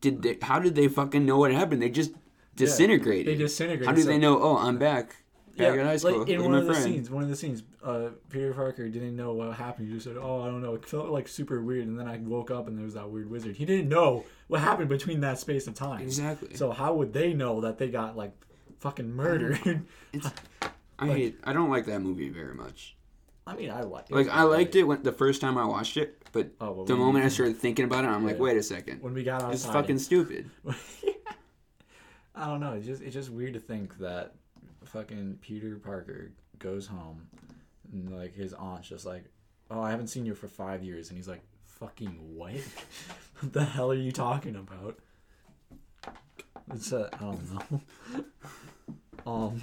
did 0.00 0.22
they? 0.22 0.38
How 0.42 0.58
did 0.58 0.74
they 0.74 0.88
fucking 0.88 1.24
know 1.26 1.38
what 1.38 1.52
happened? 1.52 1.82
They 1.82 1.90
just 1.90 2.12
disintegrated. 2.56 3.26
they 3.26 3.36
disintegrated. 3.38 3.86
How 3.86 3.92
did 3.94 4.04
so- 4.04 4.08
they 4.10 4.18
know? 4.18 4.40
Oh, 4.42 4.58
I'm 4.58 4.78
back. 4.78 5.16
Back 5.56 5.74
Yeah, 5.74 5.80
in 5.82 5.86
high 5.86 5.96
school 5.98 6.20
like 6.20 6.28
in 6.30 6.42
one 6.42 6.54
of 6.54 6.64
the 6.64 6.72
friend. 6.72 6.82
scenes, 6.84 7.10
one 7.10 7.22
of 7.24 7.28
the 7.28 7.36
scenes, 7.36 7.62
uh, 7.84 8.08
Peter 8.30 8.54
Parker 8.54 8.88
didn't 8.88 9.14
know 9.14 9.34
what 9.34 9.52
happened. 9.54 9.88
He 9.88 9.92
just 9.92 10.06
said, 10.06 10.16
"Oh, 10.16 10.40
I 10.40 10.46
don't 10.46 10.62
know." 10.62 10.72
It 10.74 10.86
felt 10.86 11.10
like 11.10 11.28
super 11.28 11.60
weird, 11.60 11.86
and 11.86 11.98
then 11.98 12.08
I 12.08 12.16
woke 12.16 12.50
up 12.50 12.68
and 12.68 12.78
there 12.78 12.86
was 12.86 12.94
that 12.94 13.10
weird 13.10 13.28
wizard. 13.28 13.56
He 13.56 13.66
didn't 13.66 13.90
know 13.90 14.24
what 14.48 14.62
happened 14.62 14.88
between 14.88 15.20
that 15.20 15.38
space 15.38 15.66
of 15.66 15.74
time. 15.74 16.00
Exactly. 16.00 16.54
So 16.56 16.70
how 16.70 16.94
would 16.94 17.12
they 17.12 17.34
know 17.34 17.60
that 17.60 17.76
they 17.76 17.88
got 17.90 18.16
like 18.16 18.32
fucking 18.80 19.12
murdered? 19.14 19.82
It's, 20.14 20.26
I 20.98 21.06
like- 21.06 21.16
hate. 21.18 21.38
I 21.44 21.52
don't 21.52 21.68
like 21.68 21.84
that 21.84 22.00
movie 22.00 22.30
very 22.30 22.54
much. 22.54 22.96
I 23.46 23.54
mean, 23.56 23.70
I 23.70 23.82
like. 23.82 24.10
It. 24.10 24.14
Like 24.14 24.28
I 24.28 24.42
liked 24.44 24.76
it 24.76 24.84
when 24.84 25.02
the 25.02 25.12
first 25.12 25.40
time 25.40 25.58
I 25.58 25.64
watched 25.64 25.96
it, 25.96 26.22
but 26.32 26.50
Oh, 26.60 26.72
well, 26.72 26.84
the 26.84 26.94
we- 26.94 27.00
moment 27.00 27.24
I 27.24 27.28
started 27.28 27.56
thinking 27.56 27.84
about 27.84 28.04
it, 28.04 28.08
I'm 28.08 28.24
like, 28.24 28.36
Yeah. 28.36 28.42
wait 28.42 28.56
a 28.56 28.62
second, 28.62 29.02
when 29.02 29.14
we 29.14 29.22
got 29.24 29.42
outside. 29.42 29.54
it's 29.54 29.66
fucking 29.66 29.98
stupid. 29.98 30.48
I 32.34 32.46
don't 32.46 32.60
know. 32.60 32.72
It's 32.74 32.86
just 32.86 33.02
it's 33.02 33.14
just 33.14 33.30
weird 33.30 33.54
to 33.54 33.60
think 33.60 33.98
that 33.98 34.34
fucking 34.84 35.38
Peter 35.42 35.76
Parker 35.76 36.32
goes 36.58 36.86
home 36.86 37.26
and 37.92 38.16
like 38.16 38.34
his 38.34 38.54
aunt's 38.54 38.88
just 38.88 39.04
like, 39.04 39.24
"Oh, 39.70 39.80
I 39.82 39.90
haven't 39.90 40.06
seen 40.08 40.24
you 40.24 40.34
for 40.34 40.48
five 40.48 40.82
years," 40.82 41.08
and 41.10 41.18
he's 41.18 41.28
like, 41.28 41.42
"Fucking 41.66 42.16
what? 42.36 42.52
what 43.40 43.52
the 43.52 43.64
hell 43.64 43.90
are 43.90 43.94
you 43.94 44.12
talking 44.12 44.56
about?" 44.56 44.98
It's 46.72 46.92
uh, 46.92 47.08
I 47.12 47.16
don't 47.18 47.52
know. 47.52 47.80
um. 49.26 49.60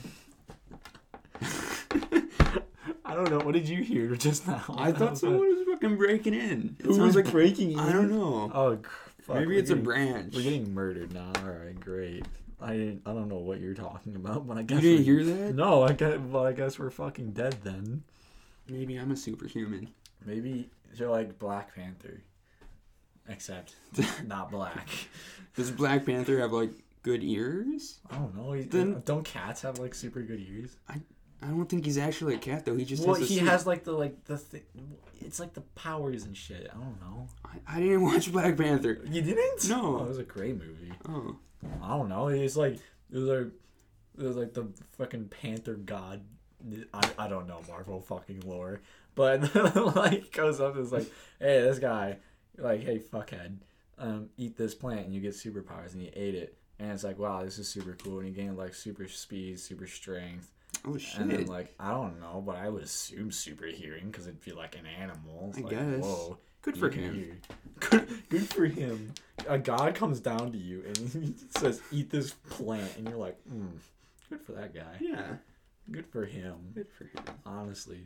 I 3.09 3.15
don't 3.15 3.29
know. 3.29 3.39
What 3.39 3.53
did 3.53 3.67
you 3.67 3.83
hear 3.83 4.15
just 4.27 4.47
now? 4.47 4.63
I 4.77 4.91
thought 4.91 5.17
someone 5.17 5.39
was 5.47 5.65
fucking 5.67 5.97
breaking 5.97 6.33
in. 6.33 6.75
It 6.79 6.85
Who 6.85 6.93
sounds 6.93 7.15
was 7.15 7.23
like 7.25 7.31
breaking 7.31 7.71
in? 7.73 7.79
I 7.79 7.91
don't 7.91 8.11
know. 8.11 8.51
Oh, 8.53 8.77
fuck, 9.21 9.35
Maybe 9.37 9.47
we're 9.47 9.59
it's 9.59 9.69
a 9.71 9.75
branch. 9.75 10.35
We're 10.35 10.43
getting 10.43 10.73
murdered 10.73 11.13
now. 11.13 11.31
All 11.43 11.49
right, 11.51 11.79
great. 11.79 12.25
I 12.61 12.73
didn't, 12.73 13.01
I 13.05 13.13
don't 13.13 13.29
know 13.29 13.37
what 13.37 13.59
you're 13.61 13.73
talking 13.73 14.15
about, 14.15 14.45
but 14.47 14.57
I 14.57 14.63
guess 14.63 14.83
You 14.83 14.97
didn't 14.97 15.05
hear 15.05 15.23
that? 15.23 15.55
No, 15.55 15.83
I 15.83 15.93
guess. 15.93 16.19
Well, 16.19 16.45
I 16.45 16.51
guess 16.51 16.77
we're 16.77 16.89
fucking 16.89 17.31
dead 17.31 17.55
then. 17.63 18.03
Maybe 18.67 18.97
I'm 18.97 19.11
a 19.11 19.15
superhuman. 19.17 19.89
Maybe 20.25 20.69
you're 20.93 21.09
like 21.09 21.39
Black 21.39 21.73
Panther, 21.73 22.21
except 23.27 23.75
not 24.27 24.51
black. 24.51 24.87
Does 25.55 25.71
Black 25.71 26.05
Panther 26.05 26.39
have 26.39 26.51
like 26.51 26.71
good 27.01 27.23
ears? 27.23 27.99
I 28.11 28.15
don't 28.17 28.35
know. 28.35 28.61
Then- 28.61 29.01
don't 29.05 29.23
cats 29.23 29.61
have 29.61 29.79
like 29.79 29.95
super 29.95 30.21
good 30.21 30.39
ears? 30.41 30.75
I 30.89 30.95
don't 31.47 31.67
think 31.67 31.85
he's 31.85 31.97
actually 31.97 32.35
a 32.35 32.37
cat 32.37 32.65
though. 32.65 32.75
He 32.75 32.85
just 32.85 33.05
Well, 33.05 33.15
has 33.15 33.23
a 33.23 33.27
he 33.27 33.39
suit. 33.39 33.47
has 33.47 33.65
like 33.65 33.83
the 33.83 33.91
like 33.93 34.25
the 34.25 34.37
thing. 34.37 34.61
It's 35.21 35.39
like 35.39 35.53
the 35.53 35.61
powers 35.61 36.23
and 36.23 36.35
shit. 36.35 36.69
I 36.71 36.75
don't 36.77 36.99
know. 37.01 37.27
I, 37.45 37.77
I 37.77 37.79
didn't 37.79 38.01
watch 38.03 38.31
Black 38.31 38.57
Panther. 38.57 38.99
You 39.05 39.21
didn't? 39.21 39.69
No. 39.69 39.99
Oh, 39.99 40.03
it 40.05 40.07
was 40.09 40.17
a 40.17 40.23
great 40.23 40.57
movie. 40.57 40.91
Oh, 41.07 41.37
I 41.83 41.89
don't 41.97 42.09
know. 42.09 42.27
It's 42.29 42.55
like 42.55 42.73
it 42.75 43.17
was 43.17 43.23
like 43.25 43.47
it 44.17 44.23
was 44.23 44.35
like 44.37 44.53
the 44.53 44.67
fucking 44.97 45.29
Panther 45.29 45.75
God. 45.75 46.21
I, 46.93 47.09
I 47.17 47.27
don't 47.29 47.47
know 47.47 47.61
Marvel 47.69 48.01
fucking 48.01 48.41
lore, 48.45 48.81
but 49.15 49.55
like 49.95 50.31
goes 50.33 50.59
up 50.59 50.75
and 50.75 50.83
is 50.85 50.91
like, 50.91 51.09
hey, 51.39 51.61
this 51.61 51.79
guy, 51.79 52.17
like, 52.57 52.83
hey, 52.83 52.99
fuckhead, 52.99 53.59
um, 53.97 54.27
eat 54.35 54.57
this 54.57 54.75
plant 54.75 55.05
and 55.05 55.13
you 55.15 55.21
get 55.21 55.35
superpowers, 55.35 55.93
and 55.93 56.01
he 56.01 56.09
ate 56.09 56.35
it, 56.35 56.57
and 56.77 56.91
it's 56.91 57.05
like, 57.05 57.17
wow, 57.17 57.45
this 57.45 57.59
is 57.59 57.69
super 57.69 57.95
cool, 58.03 58.17
and 58.19 58.27
he 58.27 58.33
gained 58.33 58.57
like 58.57 58.73
super 58.73 59.07
speed, 59.07 59.57
super 59.57 59.87
strength, 59.87 60.51
oh 60.85 60.97
shit! 60.97 61.19
and 61.21 61.31
then 61.31 61.45
like 61.45 61.73
I 61.79 61.91
don't 61.91 62.19
know, 62.19 62.43
but 62.45 62.55
I 62.55 62.69
would 62.69 62.83
assume 62.83 63.31
super 63.31 63.65
hearing 63.67 64.07
because 64.11 64.27
it'd 64.27 64.43
be 64.43 64.51
like 64.51 64.77
an 64.77 64.85
animal. 64.85 65.53
I 65.57 65.61
like, 65.61 65.69
guess. 65.69 66.03
Whoa, 66.03 66.37
Good 66.61 66.77
for 66.77 66.89
him. 66.89 67.13
hear. 67.13 67.37
Good, 67.79 68.07
good 68.27 68.47
for 68.53 68.65
him. 68.65 69.13
A 69.47 69.57
god 69.57 69.95
comes 69.95 70.19
down 70.19 70.51
to 70.51 70.57
you 70.57 70.83
and 70.85 70.97
he 71.09 71.33
says, 71.57 71.81
"Eat 71.91 72.09
this 72.09 72.31
plant," 72.49 72.97
and 72.97 73.07
you're 73.07 73.17
like, 73.17 73.37
mm, 73.49 73.69
"Good 74.29 74.41
for 74.41 74.51
that 74.51 74.73
guy. 74.75 74.97
Yeah, 74.99 75.35
Good 75.89 76.05
for 76.07 76.25
him." 76.25 76.55
good 76.75 76.89
for 76.97 77.05
him. 77.05 77.23
Honestly, 77.45 78.01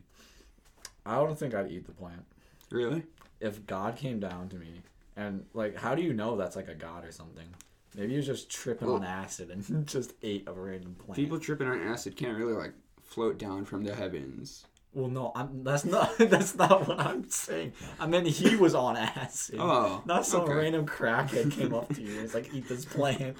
I 1.05 1.15
don't 1.15 1.37
think 1.37 1.55
I'd 1.55 1.71
eat 1.71 1.85
the 1.87 1.91
plant 1.91 2.23
Really? 2.69 3.03
if 3.39 3.65
God 3.65 3.95
came 3.95 4.19
down 4.19 4.49
to 4.49 4.55
me 4.57 4.81
and 5.17 5.45
like, 5.55 5.75
how 5.75 5.95
do 5.95 6.03
you 6.03 6.13
know 6.13 6.37
that's 6.37 6.55
like 6.55 6.67
a 6.69 6.75
god 6.75 7.03
or 7.05 7.11
something? 7.11 7.47
Maybe 7.95 8.11
he 8.11 8.17
was 8.17 8.25
just 8.25 8.49
tripping 8.49 8.89
on 8.89 9.03
acid 9.03 9.49
and 9.51 9.87
just 9.87 10.13
ate 10.23 10.47
a 10.47 10.53
random 10.53 10.95
plant. 10.95 11.15
People 11.15 11.39
tripping 11.39 11.67
on 11.67 11.81
acid 11.81 12.15
can't 12.15 12.37
really 12.37 12.53
like 12.53 12.73
float 13.03 13.37
down 13.37 13.65
from 13.65 13.83
the 13.83 13.93
heavens. 13.93 14.65
Well, 14.93 15.07
no, 15.09 15.31
I'm, 15.35 15.63
that's 15.63 15.85
not 15.85 16.15
that's 16.19 16.55
not 16.55 16.87
what 16.87 16.99
I'm 16.99 17.29
saying. 17.29 17.73
I 17.99 18.07
mean, 18.07 18.25
he 18.25 18.55
was 18.55 18.75
on 18.75 18.95
acid. 18.97 19.55
Oh, 19.59 20.03
Not 20.05 20.25
some 20.25 20.41
okay. 20.41 20.53
random 20.53 20.85
crackhead 20.85 21.51
came 21.51 21.73
up 21.73 21.93
to 21.95 22.01
you 22.01 22.13
and 22.13 22.21
was 22.23 22.33
like, 22.33 22.53
eat 22.53 22.67
this 22.67 22.85
plant. 22.85 23.37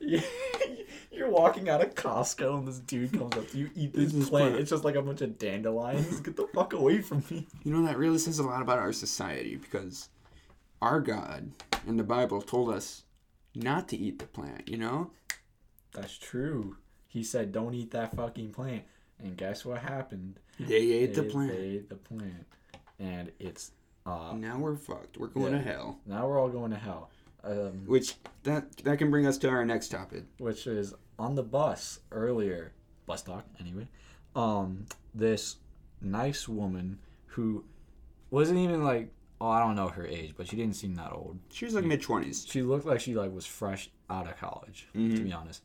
You- 0.00 0.20
You're 1.12 1.30
walking 1.30 1.68
out 1.68 1.80
of 1.80 1.94
Costco 1.94 2.58
and 2.58 2.66
this 2.66 2.80
dude 2.80 3.12
comes 3.12 3.36
up 3.36 3.48
to 3.50 3.56
you, 3.58 3.70
eat 3.76 3.92
this 3.94 4.10
this 4.10 4.28
plant. 4.28 4.50
plant. 4.50 4.60
It's 4.60 4.70
just 4.70 4.82
like 4.82 4.96
a 4.96 5.02
bunch 5.02 5.20
of 5.20 5.38
dandelions. 5.38 6.18
Get 6.18 6.34
the 6.34 6.48
fuck 6.52 6.72
away 6.72 7.00
from 7.02 7.22
me. 7.30 7.46
You 7.62 7.72
know 7.72 7.86
that 7.86 7.98
really 7.98 8.18
says 8.18 8.40
a 8.40 8.42
lot 8.42 8.62
about 8.62 8.78
our 8.80 8.92
society 8.92 9.54
because 9.54 10.08
our 10.82 11.00
God 11.00 11.52
in 11.86 11.96
the 11.96 12.02
Bible 12.02 12.42
told 12.42 12.68
us 12.74 13.03
not 13.54 13.88
to 13.88 13.96
eat 13.96 14.18
the 14.18 14.26
plant. 14.26 14.68
You 14.68 14.78
know? 14.78 15.10
That's 15.92 16.16
true. 16.18 16.76
He 17.08 17.22
said, 17.22 17.52
don't 17.52 17.74
eat 17.74 17.90
that 17.92 18.14
fucking 18.16 18.50
plant. 18.52 18.82
And 19.22 19.36
guess 19.36 19.64
what 19.64 19.78
happened? 19.78 20.40
They 20.58 20.76
ate 20.92 21.14
the 21.14 21.22
plant. 21.22 21.52
They 21.52 21.58
ate 21.64 21.88
the 21.88 21.94
plant. 21.96 22.46
And 22.98 23.30
it's, 23.38 23.70
uh, 24.06 24.34
Now 24.36 24.58
we're 24.58 24.76
fucked. 24.76 25.16
We're 25.18 25.28
going 25.28 25.52
Yeah. 25.52 25.58
to 25.58 25.64
hell. 25.64 25.98
now 26.06 26.26
we're 26.26 26.40
all 26.40 26.48
going 26.48 26.70
to 26.72 26.76
hell. 26.76 27.10
Um, 27.44 27.84
Which 27.86 28.14
that 28.44 28.74
that 28.78 28.96
can 28.98 29.10
bring 29.10 29.26
us 29.26 29.36
to 29.38 29.48
our 29.50 29.66
next 29.66 29.88
topic. 29.90 30.24
which 30.38 30.66
is 30.66 30.94
on 31.18 31.34
the 31.34 31.42
bus 31.42 32.00
earlier 32.10 32.72
bus 33.06 33.20
talk 33.22 33.44
anyway 33.60 33.86
um 34.34 34.86
this 35.14 35.56
nice 36.00 36.48
woman 36.48 36.98
who 37.26 37.62
wasn't 38.30 38.58
even 38.58 38.82
like 38.82 39.12
oh 39.44 39.50
i 39.50 39.58
don't 39.60 39.74
know 39.76 39.88
her 39.88 40.06
age 40.06 40.32
but 40.36 40.48
she 40.48 40.56
didn't 40.56 40.76
seem 40.76 40.94
that 40.94 41.12
old 41.12 41.38
She 41.50 41.64
was 41.66 41.74
like 41.74 41.84
mid 41.84 42.00
twenties. 42.00 42.46
she 42.48 42.62
looked 42.62 42.86
like 42.86 43.00
she 43.00 43.14
like 43.14 43.32
was 43.32 43.46
fresh 43.46 43.90
out 44.08 44.26
of 44.26 44.36
college 44.38 44.88
to 44.92 44.98
Mhm. 44.98 45.24
be 45.24 45.32
honest 45.32 45.62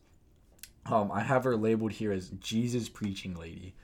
um 0.86 1.10
i 1.12 1.20
have 1.20 1.44
her 1.44 1.56
labeled 1.56 1.92
here 1.92 2.12
as 2.12 2.30
jesus 2.40 2.88
preaching 2.88 3.34
lady 3.34 3.74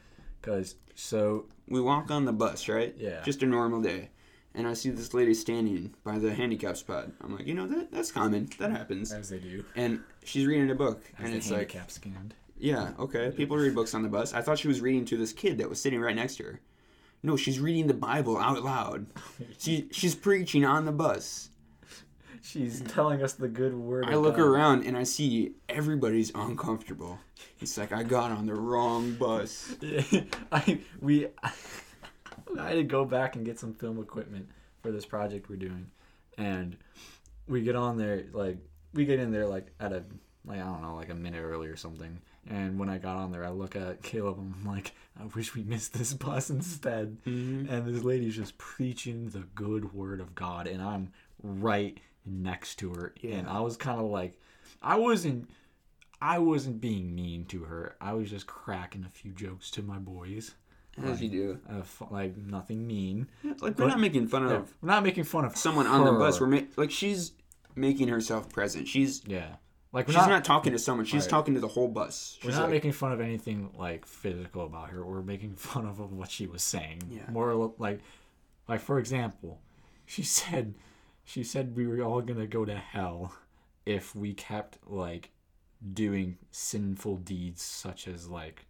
because 0.41 0.77
so 0.95 1.47
We 1.69 1.81
walk 1.81 2.11
on 2.11 2.25
the 2.25 2.33
bus, 2.33 2.69
right? 2.69 2.95
Yeah. 2.97 3.21
Just 3.23 3.43
a 3.43 3.47
normal 3.47 3.83
day. 3.83 4.09
And 4.55 4.67
I 4.67 4.73
see 4.75 4.89
this 4.91 5.13
lady 5.13 5.35
standing 5.35 5.93
by 6.05 6.19
the 6.19 6.33
handicap 6.33 6.77
spot. 6.79 7.09
I'm 7.21 7.37
like, 7.37 7.47
you 7.47 7.53
know, 7.55 7.67
that 7.67 7.91
that's 7.93 8.11
common. 8.13 8.49
That 8.59 8.71
happens. 8.71 9.13
as 9.13 9.29
they 9.29 9.39
do 9.39 9.63
And 9.75 10.01
she's 10.25 10.47
reading 10.47 10.71
a 10.71 10.75
book. 10.75 11.03
as 11.19 11.25
and 11.27 11.35
it's 11.35 11.51
like, 11.51 11.73
handicap 11.73 11.91
scanned 11.91 12.35
yeah, 12.59 12.93
okay. 12.99 13.31
People 13.37 13.59
read 13.59 13.75
books 13.75 13.93
on 13.95 14.03
the 14.03 14.09
bus. 14.09 14.33
I 14.33 14.41
thought 14.41 14.59
she 14.59 14.69
was 14.69 14.81
reading 14.81 15.05
to 15.07 15.17
this 15.19 15.33
kid 15.35 15.59
that 15.59 15.69
was 15.69 15.79
sitting 15.79 16.01
right 16.01 16.17
next 16.17 16.37
to 16.37 16.45
her. 16.45 16.61
No, 17.27 17.37
she's 17.37 17.59
reading 17.59 17.89
the 17.89 17.95
Bible 17.95 18.39
out 18.39 18.63
loud. 18.63 19.07
She 19.59 19.89
she's 19.91 20.15
preaching 20.15 20.65
on 20.65 20.85
the 20.85 20.93
bus. 20.93 21.51
she's 22.41 22.81
telling 22.83 23.21
us 23.21 23.33
the 23.33 23.49
good 23.49 23.75
word 23.75 24.05
I 24.07 24.15
look 24.15 24.37
God. 24.37 24.45
around 24.45 24.87
and 24.87 24.97
I 24.97 25.03
see 25.03 25.55
everybody's 25.69 26.31
uncomfortable. 26.37 27.19
It's 27.61 27.77
like 27.77 27.91
I 27.91 28.05
got 28.05 28.31
on 28.31 28.47
the 28.47 28.55
wrong 28.55 29.15
bus. 29.15 29.75
I 30.53 30.79
we 31.01 31.27
I 31.43 32.69
had 32.69 32.75
to 32.75 32.85
go 32.85 33.05
back 33.05 33.35
and 33.35 33.45
get 33.45 33.59
some 33.59 33.75
film 33.75 33.99
equipment 33.99 34.49
for 34.83 34.93
this 34.93 35.05
project 35.05 35.49
we're 35.49 35.57
doing, 35.57 35.91
and 36.39 36.77
we 37.49 37.61
get 37.63 37.75
on 37.75 37.99
there 37.99 38.27
like 38.33 38.59
we 38.95 39.05
get 39.05 39.19
in 39.19 39.33
there 39.33 39.49
like 39.49 39.67
at 39.81 39.93
a 39.93 40.05
like 40.45 40.61
I 40.61 40.65
don't 40.65 40.81
know 40.81 40.95
like 40.95 41.11
a 41.11 41.15
minute 41.15 41.43
early 41.43 41.67
or 41.67 41.77
something. 41.77 42.21
And 42.49 42.79
when 42.79 42.89
I 42.89 42.99
got 42.99 43.17
on 43.17 43.33
there, 43.33 43.45
I 43.45 43.51
look 43.51 43.75
at 43.77 44.03
Caleb. 44.03 44.39
And 44.39 44.55
I'm 44.61 44.67
like, 44.67 44.93
I 45.21 45.25
wish 45.35 45.55
we 45.55 45.63
missed 45.65 45.95
this 45.95 46.13
bus 46.15 46.49
instead. 46.51 47.19
Mhm. 47.25 47.69
And 47.71 47.87
this 47.95 48.05
lady's 48.05 48.37
just 48.37 48.57
preaching 48.59 49.31
the 49.31 49.41
good 49.55 49.93
word 49.93 50.21
of 50.21 50.35
God, 50.35 50.67
and 50.67 50.81
I'm 50.83 51.13
right 51.43 51.99
next 52.25 52.77
to 52.77 52.93
her. 52.95 53.15
And 53.23 53.49
I 53.49 53.61
was 53.61 53.77
kind 53.77 53.99
of 54.01 54.07
like, 54.07 54.39
I 54.83 54.97
wasn't, 54.97 55.51
I 56.21 56.39
wasn't 56.39 56.81
being 56.81 57.15
mean 57.15 57.45
to 57.47 57.65
her. 57.65 57.97
I 58.01 58.13
was 58.15 58.31
just 58.31 58.47
cracking 58.47 59.05
a 59.05 59.11
few 59.11 59.33
jokes 59.33 59.71
to 59.73 59.83
my 59.83 59.99
boys, 59.99 60.55
As 61.03 61.21
you 61.21 61.29
do. 61.29 61.61
uh, 61.69 61.83
like 62.11 62.37
nothing 62.37 62.87
mean. 62.87 63.29
Like 63.61 63.79
we're 63.79 63.89
not 63.89 64.01
making 64.01 64.29
fun 64.29 64.45
of 64.45 64.51
Yeah, 64.51 64.59
we're 64.81 64.89
not 64.89 65.03
making 65.03 65.25
fun 65.25 65.45
of 65.45 65.57
someone 65.57 65.87
on 65.87 66.05
the 66.05 66.13
bus. 66.13 66.41
We're 66.41 66.47
ma- 66.47 66.61
like 66.77 66.91
she's 66.91 67.33
making 67.75 68.09
herself 68.09 68.49
present. 68.51 68.89
She's 68.89 69.23
yeah, 69.27 69.57
like 69.97 70.07
she's 70.07 70.15
not, 70.15 70.29
not, 70.29 70.45
talking 70.45 70.73
to 70.73 70.79
someone. 70.79 71.07
She's 71.07 71.23
Right. 71.23 71.31
talking 71.31 71.55
to 71.55 71.61
the 71.61 71.69
whole 71.69 71.89
bus. 71.89 72.39
We're 72.45 72.51
She's 72.51 72.57
not 72.59 72.65
like, 72.65 72.73
making 72.73 72.93
fun 72.93 73.13
of 73.13 73.21
anything 73.23 73.71
like 73.79 74.05
physical 74.05 74.67
about 74.67 74.91
her. 74.91 75.05
We're 75.05 75.23
making 75.23 75.57
fun 75.57 75.87
of 75.87 75.99
what 76.13 76.31
she 76.31 76.47
was 76.47 76.63
saying. 76.63 77.03
Yeah. 77.11 77.31
More 77.31 77.55
like, 77.79 78.01
like 78.69 78.81
for 78.81 78.99
example, 78.99 79.61
she 80.05 80.23
said, 80.39 80.75
she 81.25 81.43
said 81.43 81.75
we 81.75 81.87
were 81.87 82.03
all 82.03 82.21
gonna 82.21 82.47
go 82.47 82.67
to 82.67 82.77
hell 82.77 83.35
if 83.87 84.15
we 84.15 84.35
kept 84.35 84.79
like 84.87 85.31
doing 85.95 86.37
sinful 86.51 87.17
deeds 87.17 87.63
such 87.63 88.07
as 88.07 88.29
like, 88.29 88.67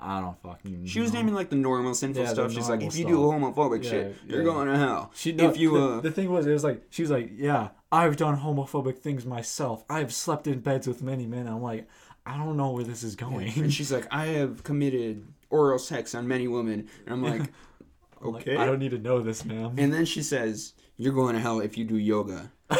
I 0.00 0.20
don't 0.20 0.40
fucking. 0.42 0.86
She 0.86 1.00
was 1.00 1.12
know. 1.12 1.18
naming 1.20 1.34
like 1.34 1.50
the 1.50 1.56
normal 1.56 1.94
sinful 1.94 2.22
Yeah, 2.22 2.30
stuff. 2.30 2.52
She's 2.52 2.68
like, 2.68 2.80
if 2.80 2.96
you 2.96 3.04
stuff. 3.04 3.08
do 3.08 3.18
homophobic 3.18 3.84
Yeah, 3.84 3.90
shit, 3.90 4.16
you're 4.26 4.38
yeah. 4.38 4.44
going 4.44 4.68
to 4.68 4.76
hell. 4.78 5.10
She 5.14 5.32
no, 5.32 5.50
if 5.50 5.56
you 5.58 5.72
the, 5.78 5.86
uh, 5.96 6.00
the 6.00 6.10
thing 6.10 6.30
was, 6.30 6.46
it 6.46 6.52
was 6.52 6.64
like 6.64 6.82
she 6.90 7.02
was 7.02 7.10
like, 7.10 7.30
yeah, 7.34 7.68
I've 7.92 8.16
done 8.16 8.38
homophobic 8.38 8.98
things 8.98 9.26
myself. 9.26 9.84
I've 9.90 10.12
slept 10.12 10.46
in 10.46 10.60
beds 10.60 10.86
with 10.86 11.02
many 11.02 11.26
men. 11.26 11.46
I'm 11.46 11.62
like, 11.62 11.86
I 12.24 12.36
don't 12.36 12.56
know 12.56 12.70
where 12.70 12.84
this 12.84 13.02
is 13.02 13.14
going. 13.16 13.52
and 13.56 13.72
she's 13.76 13.92
like, 13.92 14.06
I 14.10 14.26
have 14.26 14.62
committed 14.64 15.26
oral 15.50 15.78
sex 15.78 16.14
on 16.14 16.26
many 16.28 16.48
women, 16.48 16.88
and 17.04 17.12
I'm 17.12 17.22
like, 17.22 17.50
I'm 18.22 18.32
like, 18.32 18.42
okay. 18.48 18.56
I 18.56 18.64
don't 18.66 18.78
need 18.78 18.92
to 18.92 18.98
know 18.98 19.20
this, 19.20 19.44
ma'am. 19.44 19.74
And 19.78 19.92
then 19.92 20.04
she 20.04 20.22
says, 20.22 20.74
"You're 20.96 21.14
going 21.14 21.34
to 21.34 21.40
hell 21.40 21.60
if 21.60 21.76
you 21.78 21.84
do 21.84 21.96
yoga." 21.96 22.52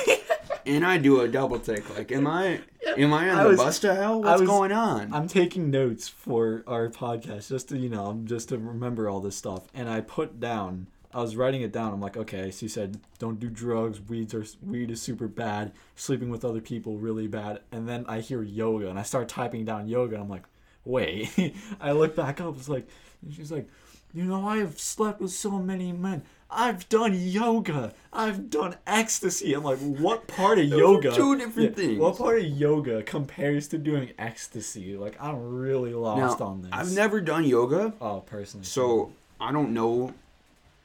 and 0.67 0.85
I 0.85 0.99
do 0.99 1.21
a 1.21 1.29
double 1.29 1.59
take. 1.59 1.88
Like, 1.97 2.12
am 2.12 2.26
I 2.26 2.61
am 2.97 3.12
I 3.12 3.31
on 3.31 3.38
I 3.38 3.43
the 3.45 3.49
was- 3.50 3.59
bus 3.59 3.79
to 3.81 3.95
hell? 3.95 4.23
What's 4.23 4.40
was- 4.40 4.49
going 4.49 4.73
on? 4.73 5.12
I'm 5.12 5.29
taking 5.29 5.71
notes 5.71 6.09
for 6.09 6.62
our 6.67 6.88
podcast 6.88 7.49
just 7.49 7.69
to 7.71 7.79
you 7.79 7.88
know 7.88 8.21
just 8.25 8.49
to 8.50 8.59
remember 8.59 9.09
all 9.09 9.21
this 9.21 9.37
stuff. 9.37 9.64
And 9.75 9.88
I 9.88 10.00
put 10.00 10.40
down. 10.40 10.87
I 11.12 11.21
was 11.21 11.35
writing 11.35 11.62
it 11.62 11.73
down. 11.73 11.93
I'm 11.93 12.00
like, 12.00 12.17
okay. 12.17 12.52
She 12.52 12.69
said, 12.69 13.00
"Don't 13.19 13.40
do 13.40 13.50
drugs. 13.50 14.00
Weeds 14.00 14.33
are 14.33 14.45
weed 14.62 14.90
is 14.93 15.02
super 15.02 15.26
bad. 15.26 15.73
Sleeping 15.97 16.31
with 16.31 16.45
other 16.45 16.61
people 16.61 16.99
really 16.99 17.26
bad." 17.26 17.62
And 17.73 17.88
then 17.88 18.05
I 18.07 18.21
hear 18.21 18.43
yoga, 18.43 18.88
and 18.88 18.99
I 18.99 19.02
start 19.02 19.29
typing 19.29 19.64
down 19.64 19.88
yoga. 19.88 20.14
And 20.14 20.23
I'm 20.25 20.31
like, 20.31 20.45
wait. 20.85 21.55
I 21.81 21.93
look 21.93 22.14
back 22.14 22.40
up. 22.40 22.57
It's 22.57 22.69
like, 22.69 22.87
and 23.23 23.35
she's 23.35 23.50
like, 23.50 23.69
you 24.14 24.25
know, 24.25 24.47
I 24.47 24.59
have 24.59 24.79
slept 24.79 25.21
with 25.21 25.33
so 25.33 25.50
many 25.59 25.93
men. 25.93 26.23
I've 26.52 26.88
done 26.88 27.14
yoga. 27.14 27.95
I've 28.12 28.50
done 28.50 28.76
ecstasy. 28.87 29.54
I'm 29.54 29.62
like, 29.62 29.78
what 29.78 30.26
part 30.38 30.59
of 30.59 30.64
yoga? 30.66 31.12
two 31.14 31.37
different 31.38 31.76
things. 31.76 31.99
What 31.99 32.19
part 32.19 32.40
of 32.40 32.45
yoga 32.47 33.02
compares 33.02 33.69
to 33.69 33.78
doing 33.78 34.11
ecstasy? 34.19 34.97
Like, 34.97 35.16
I'm 35.23 35.54
really 35.57 35.95
lost 35.95 36.40
now, 36.40 36.47
on 36.47 36.62
this. 36.62 36.71
I've 36.73 36.92
never 36.92 37.21
done 37.21 37.45
yoga, 37.45 37.92
Oh, 38.00 38.21
personally. 38.21 38.66
so 38.66 39.12
I 39.40 39.52
don't 39.52 39.73
know. 39.73 40.12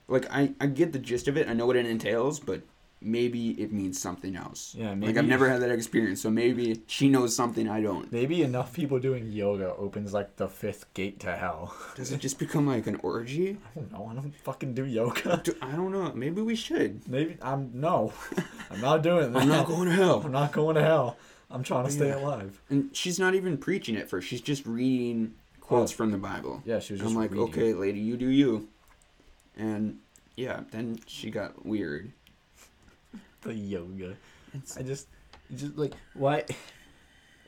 Like, 0.07 0.29
I 0.31 0.53
I 0.61 0.67
get 0.67 0.93
the 0.93 0.99
gist 0.99 1.27
of 1.27 1.35
it. 1.35 1.47
I 1.49 1.53
know 1.53 1.65
what 1.65 1.75
it 1.75 1.85
entails, 1.87 2.39
but 2.39 2.61
maybe 3.05 3.51
it 3.61 3.71
means 3.71 4.01
something 4.01 4.35
else. 4.35 4.75
Yeah, 4.77 4.95
Like 4.97 5.15
I've 5.17 5.25
never 5.27 5.47
had 5.47 5.61
that 5.61 5.69
experience, 5.71 6.21
so 6.21 6.29
maybe 6.29 6.81
she 6.87 7.07
knows 7.07 7.35
something 7.35 7.69
I 7.69 7.81
don't. 7.81 8.11
maybe 8.11 8.41
enough 8.41 8.73
people 8.73 8.99
doing 8.99 9.31
yoga 9.31 9.73
opens 9.75 10.11
like 10.13 10.35
the 10.37 10.47
fifth 10.47 10.93
gate 10.93 11.19
to 11.21 11.35
hell. 11.35 11.75
Does 11.95 12.11
it 12.11 12.19
just 12.19 12.39
become 12.39 12.67
like 12.67 12.87
an 12.87 12.95
orgy? 13.03 13.57
I 13.75 13.79
don't 13.79 13.91
know. 13.91 14.07
I 14.11 14.15
don't 14.15 14.35
fucking 14.35 14.73
do 14.73 14.85
yoga. 14.85 15.41
Do- 15.43 15.55
I 15.61 15.71
don't 15.71 15.91
know. 15.91 16.11
Maybe 16.15 16.41
we 16.41 16.55
should. 16.55 17.07
Maybe 17.07 17.37
I'm 17.41 17.71
no. 17.73 18.11
I'm 18.71 18.81
not 18.81 19.03
doing 19.03 19.31
that. 19.31 19.41
I'm 19.43 19.47
not 19.47 19.67
going 19.67 19.87
to 19.87 19.93
hell. 19.95 20.21
I'm 20.25 20.31
not 20.31 20.51
going 20.51 20.75
to 20.75 20.81
hell. 20.81 21.17
I'm 21.51 21.63
trying 21.63 21.83
to 21.85 21.89
oh, 21.91 21.93
stay 21.93 22.11
alive. 22.11 22.59
And 22.69 22.95
she's 22.95 23.19
not 23.19 23.35
even 23.35 23.57
preaching 23.57 23.95
it 23.95 24.09
first. 24.09 24.27
She's 24.27 24.41
just 24.41 24.65
reading 24.65 25.35
quotes 25.61 25.93
Oh. 25.93 25.95
from 25.95 26.11
the 26.11 26.17
Bible. 26.17 26.61
Yeah, 26.65 26.79
she 26.79 26.93
was 26.93 27.01
I'm 27.03 27.13
like, 27.15 27.31
reading. 27.31 27.47
okay, 27.49 27.73
lady, 27.73 27.99
you 27.99 28.17
do 28.17 28.27
you. 28.27 28.67
And 29.55 29.99
yeah, 30.35 30.61
then 30.71 30.99
she 31.07 31.29
got 31.31 31.65
weird. 31.65 32.11
The 33.45 33.53
yoga. 33.53 34.15
It's, 34.53 34.77
I 34.77 34.83
just, 34.83 35.07
just 35.55 35.77
like 35.77 35.93
why, 36.13 36.43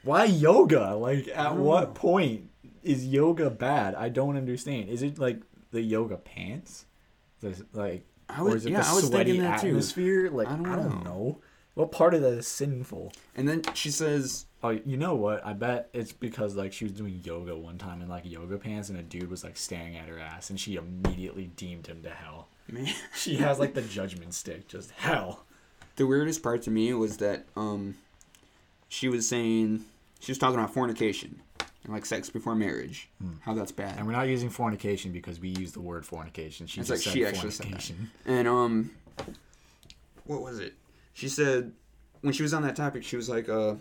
why 0.04 0.26
yoga? 0.26 0.96
Like 0.96 1.28
at 1.28 1.56
what 1.56 1.90
know. 1.90 1.94
point 1.94 2.50
is 2.84 3.06
yoga 3.06 3.50
bad? 3.50 3.96
I 3.96 4.10
don't 4.10 4.38
understand. 4.38 4.90
Is 4.90 5.04
it 5.04 5.20
like 5.20 5.42
the 5.72 5.82
yoga 5.82 6.18
pants? 6.18 6.86
The, 7.42 7.62
like, 7.74 8.06
I 8.30 8.42
or 8.42 8.46
was, 8.46 8.56
is 8.56 8.66
it 8.68 8.72
yeah, 8.72 8.82
the 8.82 8.88
I 8.88 8.94
was 8.94 9.08
sweaty 9.08 9.32
thinking 9.32 9.44
that 9.44 9.62
too. 9.62 9.68
atmosphere? 9.70 10.30
Like 10.30 10.48
I 10.48 10.56
don't 10.56 10.66
I 10.66 10.76
don't 10.76 11.04
know. 11.04 11.12
know. 11.12 11.42
What 11.76 11.92
part 11.92 12.16
of 12.16 12.22
that 12.22 12.34
is 12.34 12.48
sinful? 12.48 13.14
And 13.36 13.48
then 13.48 13.62
she 13.76 13.92
says, 13.92 14.48
Oh, 14.64 14.72
you 14.72 14.98
know 14.98 15.14
what? 15.14 15.46
I 15.46 15.54
bet 15.54 15.90
it's 15.94 16.12
because 16.12 16.56
like 16.56 16.74
she 16.74 16.86
was 16.86 16.94
doing 16.94 17.22
yoga 17.24 17.56
one 17.56 17.78
time 17.78 18.02
in 18.02 18.10
like 18.10 18.24
yoga 18.26 18.58
pants, 18.58 18.90
and 18.90 18.98
a 18.98 19.04
dude 19.04 19.30
was 19.30 19.44
like 19.44 19.56
staring 19.56 19.96
at 19.96 20.10
her 20.10 20.18
ass, 20.20 20.50
and 20.50 20.60
she 20.60 20.76
immediately 20.76 21.52
deemed 21.56 21.86
him 21.86 22.02
to 22.02 22.10
hell. 22.10 22.48
man. 22.68 22.92
She 23.16 23.36
has 23.36 23.60
like 23.60 23.76
the 23.76 23.84
judgment 23.84 24.34
stick, 24.34 24.68
just 24.68 24.90
hell. 24.92 25.46
The 25.98 26.08
weirdest 26.08 26.42
part 26.44 26.62
to 26.64 26.72
me 26.72 26.94
was 26.94 27.18
that 27.18 27.46
um, 27.56 27.96
she 28.88 29.10
was 29.10 29.28
saying 29.28 29.84
she 30.20 30.32
was 30.32 30.38
talking 30.38 30.58
about 30.60 30.74
fornication 30.74 31.42
and 31.84 31.94
like 31.94 32.06
sex 32.06 32.30
before 32.30 32.56
marriage, 32.56 33.10
how 33.42 33.54
that's 33.54 33.72
bad. 33.72 33.98
And 33.98 34.06
we're 34.06 34.14
not 34.14 34.28
using 34.28 34.50
fornication 34.50 35.12
because 35.12 35.40
we 35.40 35.50
use 35.50 35.72
the 35.72 35.82
word 35.82 36.06
fornication. 36.06 36.68
She 36.68 36.80
It's 36.80 36.90
just 36.90 37.06
like 37.06 37.14
said 37.14 37.14
she 37.14 37.26
actually 37.26 37.52
said 37.52 37.66
that. 37.68 37.82
fornication. 37.82 38.12
And 38.26 38.48
um, 38.48 38.92
what 40.26 40.42
was 40.42 40.60
it? 40.60 40.74
She 41.14 41.30
said 41.30 41.72
when 42.22 42.34
she 42.34 42.44
was 42.44 42.54
on 42.54 42.62
that 42.64 42.76
topic, 42.76 43.04
she 43.04 43.16
was 43.16 43.30
like, 43.30 43.50
uh, 43.50 43.76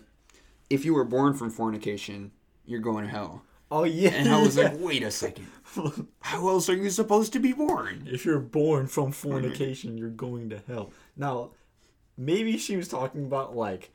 if 0.71 0.85
you 0.85 0.95
were 0.95 1.05
born 1.05 1.35
from 1.35 1.51
fornication, 1.51 2.31
you're 2.65 2.81
going 2.81 3.05
to 3.05 3.11
hell. 3.11 3.43
Oh 3.71 3.85
yeah. 3.85 4.11
And 4.11 4.29
I 4.29 4.41
was 4.41 4.57
like, 4.57 4.73
wait 4.79 5.03
a 5.03 5.11
second, 5.11 5.49
how 6.21 6.49
else 6.49 6.71
are 6.71 6.77
you 6.77 6.89
supposed 6.91 7.33
to 7.35 7.41
be 7.41 7.53
born? 7.53 8.09
if 8.11 8.25
you're 8.25 8.39
born 8.39 8.87
from 8.87 9.13
fornication, 9.13 9.99
you're 9.99 10.09
going 10.09 10.49
to 10.51 10.63
hell. 10.69 10.93
Now, 11.17 11.51
maybe 12.17 12.59
she 12.59 12.77
was 12.77 12.89
talking 12.89 13.25
about 13.25 13.57
like, 13.57 13.91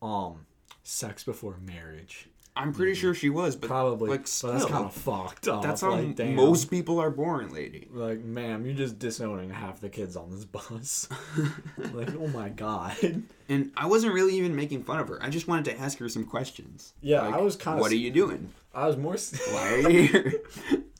um, 0.00 0.46
sex 0.82 1.24
before 1.24 1.58
marriage. 1.64 2.28
I'm 2.54 2.74
pretty 2.74 2.94
sure 2.94 3.14
she 3.14 3.30
was, 3.30 3.56
but 3.56 3.68
Probably. 3.68 4.10
like 4.10 4.20
but 4.20 4.28
still, 4.28 4.52
that's 4.52 4.66
kind 4.66 4.84
of 4.84 4.92
fucked 4.92 5.48
up. 5.48 5.62
that's 5.62 5.80
how 5.80 5.94
like, 5.94 6.18
most 6.18 6.70
people 6.70 7.00
are 7.00 7.10
born, 7.10 7.50
lady. 7.50 7.88
Like, 7.90 8.22
ma'am, 8.22 8.66
you're 8.66 8.74
just 8.74 8.98
disowning 8.98 9.48
half 9.48 9.80
the 9.80 9.88
kids 9.88 10.16
on 10.16 10.30
this 10.30 10.44
bus. 10.44 11.08
like, 11.94 12.14
oh 12.14 12.26
my 12.28 12.50
god. 12.50 13.24
And 13.48 13.72
I 13.74 13.86
wasn't 13.86 14.12
really 14.12 14.34
even 14.36 14.54
making 14.54 14.84
fun 14.84 15.00
of 15.00 15.08
her. 15.08 15.22
I 15.22 15.30
just 15.30 15.48
wanted 15.48 15.64
to 15.66 15.78
ask 15.78 15.98
her 15.98 16.10
some 16.10 16.24
questions. 16.24 16.92
Yeah, 17.00 17.22
Like, 17.22 17.34
I 17.34 17.40
was 17.40 17.56
kind 17.56 17.78
of. 17.78 17.80
What 17.80 17.90
are 17.90 17.96
you 17.96 18.10
doing? 18.10 18.50
I 18.74 18.86
was 18.86 18.98
more 18.98 19.16
Why 19.50 19.72
are 19.72 19.90
you 19.90 20.02
here? 20.02 20.34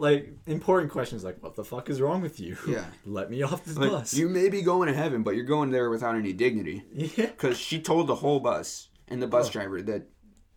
like 0.00 0.32
important 0.46 0.90
questions, 0.92 1.24
like, 1.24 1.42
what 1.42 1.54
the 1.56 1.64
fuck 1.64 1.90
is 1.90 2.00
wrong 2.00 2.20
with 2.22 2.38
you? 2.40 2.56
Yeah. 2.66 2.84
Let 3.06 3.30
me 3.30 3.42
off 3.42 3.64
this 3.64 3.76
Like, 3.76 3.90
bus. 3.90 4.14
you 4.14 4.28
may 4.28 4.48
be 4.48 4.62
going 4.62 4.88
to 4.88 4.94
heaven, 4.94 5.22
but 5.22 5.34
you're 5.34 5.44
going 5.44 5.70
there 5.70 5.90
without 5.90 6.14
any 6.16 6.32
dignity. 6.32 6.84
yeah. 6.92 7.26
Because 7.26 7.58
she 7.58 7.80
told 7.80 8.06
the 8.06 8.14
whole 8.16 8.40
bus 8.40 8.88
and 9.08 9.20
the 9.22 9.26
bus 9.26 9.48
Oh. 9.48 9.52
driver 9.52 9.82
that 9.82 10.06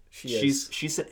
She 0.10 0.28
she's 0.30 0.68
is. 0.68 0.74
she 0.74 0.88
said 0.88 1.08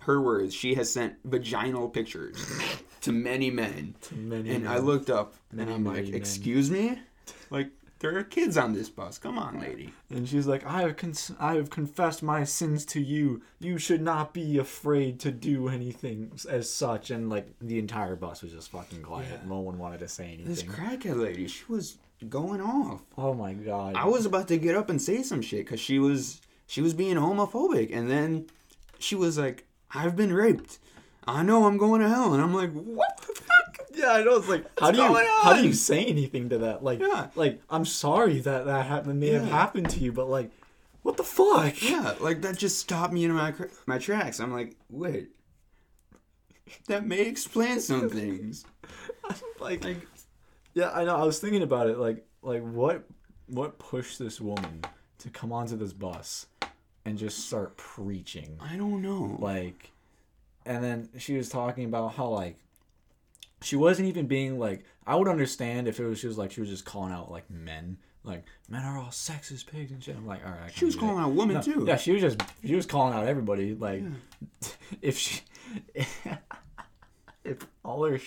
her 0.00 0.20
words. 0.20 0.54
She 0.54 0.74
has 0.74 0.90
sent 0.92 1.16
vaginal 1.24 1.88
pictures 1.88 2.44
to 3.02 3.12
many 3.12 3.50
men, 3.50 3.94
To 4.02 4.14
Many 4.14 4.50
and 4.50 4.68
I 4.68 4.78
looked 4.78 5.10
up 5.10 5.34
Many, 5.52 5.72
and 5.72 5.86
I'm 5.86 5.92
like, 5.94 6.04
men. 6.06 6.14
"Excuse 6.14 6.70
me, 6.70 6.98
like 7.50 7.70
there 8.00 8.16
are 8.18 8.24
kids 8.24 8.58
on 8.58 8.72
this 8.74 8.88
bus. 8.90 9.18
Come 9.18 9.38
on, 9.38 9.60
lady." 9.60 9.92
And 10.10 10.28
she's 10.28 10.46
like, 10.46 10.66
I 10.66 10.82
have 10.82 10.96
cons- 10.96 11.32
I 11.38 11.54
have 11.54 11.70
confessed 11.70 12.22
my 12.22 12.44
sins 12.44 12.84
to 12.86 13.00
you. 13.00 13.42
You 13.60 13.78
should 13.78 14.02
not 14.02 14.34
be 14.34 14.58
afraid 14.58 15.20
to 15.20 15.30
do 15.30 15.68
anything 15.68 16.32
as 16.48 16.68
such. 16.68 17.10
And 17.10 17.30
like 17.30 17.46
the 17.60 17.78
entire 17.78 18.16
bus 18.16 18.42
was 18.42 18.52
just 18.52 18.70
fucking 18.72 19.02
quiet. 19.02 19.28
Yeah. 19.30 19.48
No 19.48 19.60
one 19.60 19.78
wanted 19.78 20.00
to 20.00 20.08
say 20.08 20.24
anything. 20.26 20.46
This 20.46 20.62
crackhead 20.62 21.16
lady, 21.22 21.46
she 21.46 21.64
was 21.68 21.96
going 22.28 22.60
off. 22.60 23.00
oh 23.16 23.32
my 23.32 23.54
god. 23.54 23.94
I 23.96 24.06
was 24.06 24.26
about 24.26 24.48
to 24.48 24.58
get 24.58 24.74
up 24.76 24.90
and 24.90 25.00
say 25.00 25.22
some 25.22 25.40
shit 25.40 25.64
because 25.64 25.80
she 25.80 25.98
was 25.98 26.40
she 26.66 26.80
was 26.82 26.92
being 26.94 27.16
homophobic, 27.16 27.94
and 27.96 28.10
then 28.10 28.46
she 28.98 29.14
was 29.14 29.38
like, 29.38 29.66
"I've 29.94 30.16
been 30.16 30.32
raped. 30.32 30.78
I 31.26 31.42
know 31.42 31.64
I'm 31.66 31.76
going 31.78 32.00
to 32.00 32.08
hell," 32.08 32.32
and 32.34 32.42
I'm 32.42 32.54
like, 32.54 32.72
"What 32.72 33.16
the 33.18 33.34
fuck?" 33.34 33.39
Yeah, 34.00 34.12
I 34.12 34.22
know. 34.24 34.36
It's 34.36 34.48
like, 34.48 34.64
how 34.78 34.86
What's 34.86 34.96
do 34.98 35.02
you 35.04 35.08
going 35.08 35.26
how 35.42 35.52
do 35.52 35.58
on? 35.60 35.64
you 35.64 35.72
say 35.72 36.04
anything 36.04 36.48
to 36.50 36.58
that? 36.58 36.82
Like, 36.82 37.00
Yeah. 37.00 37.28
like 37.34 37.60
I'm 37.68 37.84
sorry 37.84 38.40
that 38.40 38.64
that 38.66 38.86
happened 38.86 39.20
may 39.20 39.28
have 39.30 39.44
Yeah. 39.46 39.50
happened 39.50 39.90
to 39.90 40.00
you, 40.00 40.12
but 40.12 40.28
like, 40.28 40.50
what 41.02 41.16
the 41.16 41.24
fuck? 41.24 41.82
Yeah, 41.82 42.14
like 42.20 42.42
that 42.42 42.56
just 42.58 42.78
stopped 42.78 43.12
me 43.12 43.24
in 43.24 43.32
my 43.32 43.52
cr- 43.52 43.64
my 43.86 43.98
tracks. 43.98 44.40
I'm 44.40 44.52
like, 44.52 44.76
wait, 44.88 45.30
that 46.86 47.06
may 47.06 47.20
explain 47.22 47.80
some 47.80 48.08
things. 48.10 48.64
like, 49.60 49.84
Like, 49.84 50.06
yeah, 50.74 50.90
I 50.92 51.04
know. 51.04 51.16
I 51.16 51.24
was 51.24 51.38
thinking 51.40 51.62
about 51.62 51.88
it. 51.88 51.98
Like, 51.98 52.26
like 52.42 52.62
what 52.62 53.04
what 53.48 53.78
pushed 53.78 54.18
this 54.18 54.40
woman 54.40 54.82
to 55.18 55.28
come 55.30 55.52
onto 55.52 55.76
this 55.76 55.92
bus 55.92 56.46
and 57.04 57.18
just 57.18 57.46
start 57.46 57.76
preaching? 57.76 58.56
I 58.60 58.76
don't 58.76 59.02
know. 59.02 59.36
Like, 59.40 59.90
and 60.64 60.82
then 60.84 61.08
she 61.18 61.36
was 61.36 61.48
talking 61.48 61.84
about 61.86 62.14
how 62.14 62.28
like 62.28 62.58
she 63.62 63.76
wasn't 63.76 64.08
even 64.08 64.26
being 64.26 64.58
like 64.58 64.84
I 65.06 65.16
would 65.16 65.28
understand 65.28 65.88
if 65.88 65.98
it 66.00 66.06
was 66.06 66.18
she 66.18 66.26
was 66.26 66.38
like 66.38 66.50
she 66.52 66.60
was 66.60 66.70
just 66.70 66.84
calling 66.84 67.12
out 67.12 67.30
like 67.30 67.50
men. 67.50 67.98
Like 68.22 68.44
men 68.68 68.82
are 68.84 68.98
all 68.98 69.08
sexist 69.08 69.66
pigs 69.66 69.92
and 69.92 70.02
shit. 70.04 70.14
I'm 70.14 70.26
like, 70.26 70.44
all 70.44 70.52
right. 70.52 70.70
She 70.74 70.84
was 70.84 70.94
calling 70.94 71.16
it. 71.18 71.22
out 71.22 71.32
women 71.32 71.56
No, 71.56 71.62
too. 71.62 71.84
Yeah, 71.86 71.96
she 71.96 72.12
was 72.12 72.20
just 72.20 72.40
she 72.64 72.74
was 72.74 72.84
calling 72.86 73.14
out 73.14 73.26
everybody. 73.26 73.74
Like, 73.74 74.02
if 75.02 75.16
she, 75.16 75.40
if 77.44 77.66
all 77.84 78.04
her, 78.04 78.20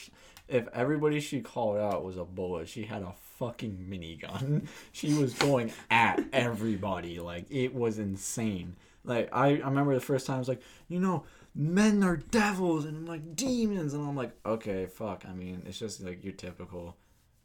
if 0.47 0.67
everybody 0.73 1.19
she 1.19 1.41
called 1.41 1.77
out 1.77 2.03
was 2.03 2.17
a 2.17 2.25
bullet, 2.25 2.67
she 2.67 2.83
had 2.83 3.03
a 3.03 3.13
fucking 3.37 3.85
minigun. 3.89 4.67
She 4.91 5.13
was 5.13 5.33
going 5.33 5.71
at 5.91 6.23
everybody. 6.33 7.19
Like 7.19 7.45
it 7.51 7.73
was 7.73 7.99
insane. 7.99 8.75
Like 9.03 9.29
I, 9.31 9.47
I 9.57 9.67
remember 9.67 9.93
the 9.93 9.99
first 10.01 10.25
time 10.25 10.37
I 10.37 10.39
was 10.39 10.47
like, 10.47 10.61
you 10.87 10.99
know, 10.99 11.23
men 11.55 12.03
are 12.03 12.17
devils 12.17 12.85
and 12.85 13.07
like 13.07 13.35
demons, 13.35 13.93
and 13.93 14.07
I'm 14.07 14.15
like, 14.15 14.31
okay, 14.45 14.85
fuck. 14.85 15.23
I 15.27 15.33
mean, 15.33 15.63
it's 15.65 15.79
just 15.79 16.01
like 16.01 16.23
your 16.23 16.33
typical 16.33 16.95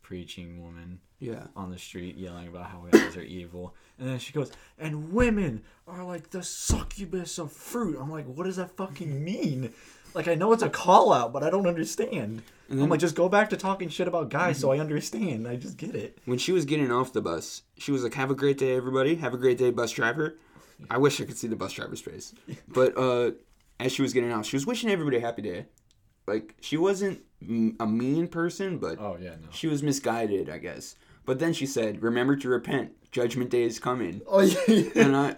preaching 0.03 0.63
woman 0.63 1.01
Yeah. 1.19 1.49
on 1.55 1.71
the 1.71 1.79
street 1.79 2.17
yelling 2.17 2.49
about 2.49 2.67
how 2.71 2.87
guys 2.91 3.17
are 3.17 3.23
evil. 3.23 3.75
And 3.99 4.09
then 4.09 4.19
she 4.19 4.33
goes, 4.33 4.51
and 4.79 5.13
women 5.13 5.63
are 5.87 6.03
like 6.05 6.31
the 6.31 6.43
succubus 6.43 7.39
of 7.39 7.53
fruit. 7.53 7.99
I'm 8.01 8.11
like, 8.11 8.27
what 8.27 8.45
does 8.45 8.57
that 8.57 8.77
fucking 8.77 9.23
mean? 9.23 9.73
Like, 10.15 10.27
I 10.27 10.35
know 10.35 10.53
it's 10.55 10.63
a 10.63 10.71
call 10.71 11.13
out, 11.13 11.35
but 11.35 11.43
I 11.43 11.51
don't 11.51 11.67
understand. 11.67 12.43
I'm 12.71 12.89
like, 12.89 13.01
just 13.01 13.15
go 13.15 13.29
back 13.29 13.51
to 13.51 13.57
talking 13.59 13.89
shit 13.91 14.09
about 14.09 14.31
guys 14.31 14.59
so 14.59 14.71
I 14.73 14.79
understand. 14.79 15.47
I 15.47 15.57
just 15.57 15.77
get 15.77 15.95
it. 15.95 16.19
When 16.25 16.39
she 16.39 16.53
was 16.53 16.65
getting 16.65 16.91
off 16.91 17.13
the 17.13 17.21
bus, 17.21 17.63
she 17.79 17.93
was 17.93 18.03
like, 18.03 18.15
"Have 18.15 18.31
a 18.31 18.35
great 18.35 18.59
day, 18.59 18.75
everybody. 18.77 19.15
Have 19.17 19.33
a 19.35 19.39
great 19.39 19.57
day, 19.59 19.71
bus 19.71 19.91
driver." 19.93 20.37
I 20.91 20.99
wish 20.99 21.21
I 21.21 21.25
could 21.25 21.37
see 21.39 21.49
the 21.49 21.57
bus 21.57 21.73
driver's 21.73 22.01
face. 22.01 22.35
But 22.69 22.97
uh, 22.97 23.33
as 23.81 23.93
she 23.93 24.03
was 24.03 24.13
getting 24.13 24.33
out. 24.33 24.45
she 24.47 24.57
was 24.57 24.67
wishing 24.67 24.91
everybody 24.91 25.19
a 25.19 25.21
happy 25.21 25.43
day. 25.43 25.67
Like 26.27 26.55
she 26.61 26.77
wasn't 26.77 27.23
a 27.81 27.87
mean 27.87 28.29
person, 28.29 28.79
but 28.79 28.99
Oh, 28.99 29.17
yeah, 29.21 29.31
no. 29.41 29.49
she 29.51 29.67
was 29.67 29.83
misguided, 29.83 30.51
I 30.51 30.59
guess. 30.59 30.97
But 31.25 31.39
then 31.39 31.53
she 31.53 31.67
said, 31.67 32.03
"Remember 32.03 32.37
to 32.37 32.49
repent. 32.49 32.93
Judgment 33.13 33.51
day 33.51 33.63
is 33.63 33.79
coming." 33.79 34.21
Oh, 34.27 34.41
yeah. 34.41 34.85
And 34.97 35.17
I, 35.17 35.37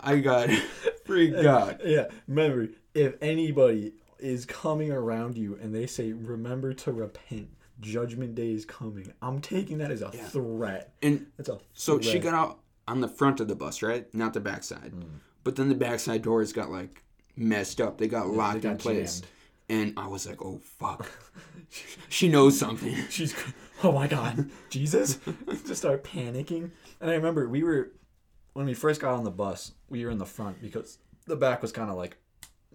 I 0.00 0.18
got 0.18 0.48
freaked 1.04 1.44
out. 1.44 1.84
yeah, 1.86 2.06
remember, 2.26 2.68
if 2.94 3.14
anybody 3.20 3.92
is 4.18 4.44
coming 4.44 4.90
around 4.90 5.36
you 5.38 5.56
and 5.60 5.74
they 5.74 5.86
say, 5.86 6.12
remember 6.12 6.72
to 6.74 6.92
repent, 6.92 7.48
judgment 7.80 8.34
day 8.34 8.50
is 8.52 8.64
coming, 8.64 9.12
I'm 9.22 9.40
taking 9.40 9.78
that 9.78 9.90
as 9.92 10.02
a 10.02 10.10
threat. 10.10 10.92
And 11.02 11.26
That's 11.36 11.48
a 11.48 11.58
So 11.74 12.00
she 12.00 12.18
got 12.18 12.34
out 12.34 12.58
on 12.88 13.00
the 13.00 13.08
front 13.08 13.38
of 13.40 13.46
the 13.48 13.54
bus, 13.54 13.82
right? 13.82 14.12
Not 14.14 14.32
the 14.34 14.40
backside. 14.40 14.92
Mm. 14.92 15.04
But 15.44 15.54
then 15.56 15.68
the 15.68 15.74
backside 15.76 16.22
doors 16.22 16.52
got 16.52 16.70
like 16.70 17.04
messed 17.38 17.80
up. 17.80 17.98
They 17.98 18.08
got 18.08 18.28
locked 18.28 18.62
got 18.62 18.72
in 18.72 18.76
place. 18.78 19.20
jammed. 19.20 19.32
And 19.70 19.98
I 19.98 20.06
was 20.08 20.26
like, 20.26 20.42
oh 20.42 20.58
fuck. 20.78 21.10
she 22.08 22.28
knows 22.28 22.58
something. 22.58 22.94
she's 23.10 23.34
oh 23.84 23.92
my 23.92 24.08
god 24.08 24.50
jesus 24.70 25.20
just 25.64 25.76
start 25.76 26.02
panicking 26.02 26.68
and 27.00 27.08
i 27.10 27.14
remember 27.14 27.48
we 27.48 27.62
were 27.62 27.92
when 28.54 28.66
we 28.66 28.74
first 28.74 29.00
got 29.00 29.14
on 29.14 29.22
the 29.22 29.30
bus 29.30 29.70
we 29.88 30.04
were 30.04 30.10
in 30.10 30.18
the 30.18 30.26
front 30.26 30.60
because 30.60 30.98
the 31.26 31.36
back 31.36 31.62
was 31.62 31.70
kind 31.70 31.88
of 31.88 31.96
like 31.96 32.16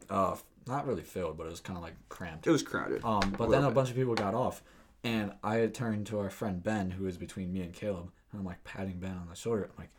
uh 0.10 0.34
not 0.66 0.88
really 0.88 1.02
filled 1.02 1.36
but 1.38 1.46
it 1.46 1.50
was 1.50 1.60
kind 1.60 1.76
of 1.76 1.84
like 1.84 1.96
cramped 2.08 2.48
It 2.48 2.52
was 2.52 2.64
crowded. 2.64 3.04
um 3.04 3.36
but 3.38 3.50
then 3.52 3.66
a 3.66 3.72
bunch 3.72 3.90
of 3.90 3.98
people 3.98 4.16
got 4.16 4.34
off 4.34 4.64
and 5.04 5.34
i 5.44 5.56
had 5.56 5.74
turned 5.74 6.08
to 6.08 6.20
our 6.20 6.30
friend 6.30 6.64
ben 6.64 6.92
who 6.92 7.04
was 7.04 7.18
between 7.18 7.52
me 7.52 7.60
and 7.64 7.74
caleb 7.74 8.10
and 8.32 8.40
i'm 8.40 8.46
like 8.46 8.64
patting 8.64 8.98
ben 9.00 9.12
on 9.18 9.28
the 9.30 9.36
shoulder 9.36 9.64
i'm 9.66 9.78
like 9.84 9.92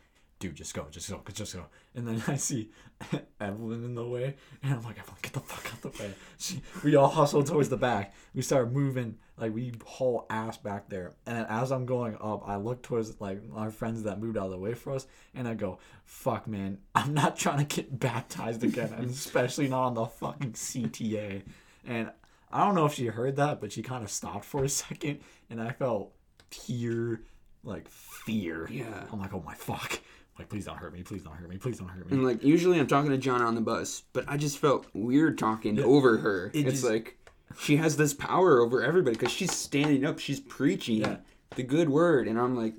dude 0.45 0.55
just 0.55 0.73
go 0.73 0.85
just 0.91 1.09
go 1.09 1.21
just 1.33 1.55
go. 1.55 1.65
And 1.95 2.07
then 2.07 2.23
i 2.27 2.35
see 2.35 2.69
evelyn 3.41 3.83
in 3.83 3.95
the 3.95 4.07
way 4.07 4.35
and 4.63 4.73
i'm 4.73 4.83
like 4.83 4.99
evelyn 4.99 5.17
get 5.21 5.33
the 5.33 5.39
fuck 5.39 5.73
out 5.73 5.81
the 5.81 6.03
way. 6.03 6.13
She, 6.37 6.61
we 6.83 6.95
all 6.95 7.09
hustled 7.09 7.47
towards 7.47 7.69
the 7.69 7.77
back. 7.77 8.13
We 8.33 8.41
started 8.41 8.71
moving 8.71 9.17
like 9.37 9.53
we 9.53 9.73
haul 9.85 10.25
ass 10.29 10.57
back 10.57 10.89
there. 10.89 11.13
And 11.25 11.45
as 11.49 11.71
i'm 11.71 11.85
going 11.85 12.15
up 12.21 12.47
i 12.47 12.55
look 12.57 12.83
towards 12.83 13.19
like 13.19 13.41
our 13.55 13.71
friends 13.71 14.03
that 14.03 14.19
moved 14.19 14.37
out 14.37 14.45
of 14.45 14.51
the 14.51 14.57
way 14.57 14.73
for 14.73 14.93
us 14.93 15.07
and 15.33 15.47
i 15.47 15.53
go 15.53 15.79
fuck 16.03 16.47
man 16.47 16.77
i'm 16.95 17.13
not 17.13 17.37
trying 17.37 17.65
to 17.65 17.75
get 17.75 17.99
baptized 17.99 18.63
again 18.63 18.93
and 18.93 19.09
especially 19.09 19.67
not 19.67 19.85
on 19.87 19.93
the 19.95 20.05
fucking 20.05 20.53
cta 20.53 21.41
and 21.85 22.11
i 22.51 22.63
don't 22.63 22.75
know 22.75 22.85
if 22.85 22.93
she 22.93 23.07
heard 23.07 23.35
that 23.37 23.59
but 23.59 23.71
she 23.71 23.81
kind 23.81 24.03
of 24.03 24.11
stopped 24.11 24.45
for 24.45 24.63
a 24.63 24.69
second 24.69 25.19
and 25.49 25.61
i 25.61 25.71
felt 25.71 26.11
pure 26.49 27.21
like 27.63 27.89
fear. 27.89 28.67
Yeah. 28.71 29.03
i'm 29.11 29.19
like 29.19 29.33
oh 29.33 29.43
my 29.45 29.55
fuck 29.55 29.99
like 30.37 30.49
please 30.49 30.65
don't 30.65 30.77
hurt 30.77 30.93
me 30.93 31.01
please 31.03 31.23
don't 31.23 31.35
hurt 31.35 31.49
me 31.49 31.57
please 31.57 31.79
don't 31.79 31.87
hurt 31.87 32.09
me 32.09 32.17
and 32.17 32.25
like 32.25 32.43
usually 32.43 32.79
I'm 32.79 32.87
talking 32.87 33.11
to 33.11 33.17
John 33.17 33.41
on 33.41 33.55
the 33.55 33.61
bus, 33.61 34.03
but 34.13 34.25
I 34.27 34.37
just 34.37 34.57
felt 34.57 34.87
weird 34.93 35.37
talking 35.37 35.79
over 35.81 36.17
her. 36.17 36.47
It 36.53 36.67
it's 36.67 36.81
just- 36.81 36.83
like 36.83 37.17
she 37.59 37.77
has 37.77 37.95
this 37.95 38.13
power 38.13 38.59
over 38.59 38.83
everybody 38.83 39.15
because 39.15 39.31
she's 39.31 39.51
standing 39.55 40.03
up, 40.05 40.19
she's 40.19 40.39
preaching 40.41 40.97
Yeah. 41.01 41.17
the 41.55 41.63
good 41.63 41.89
word, 41.89 42.27
and 42.27 42.37
I'm 42.39 42.55
like, 42.55 42.73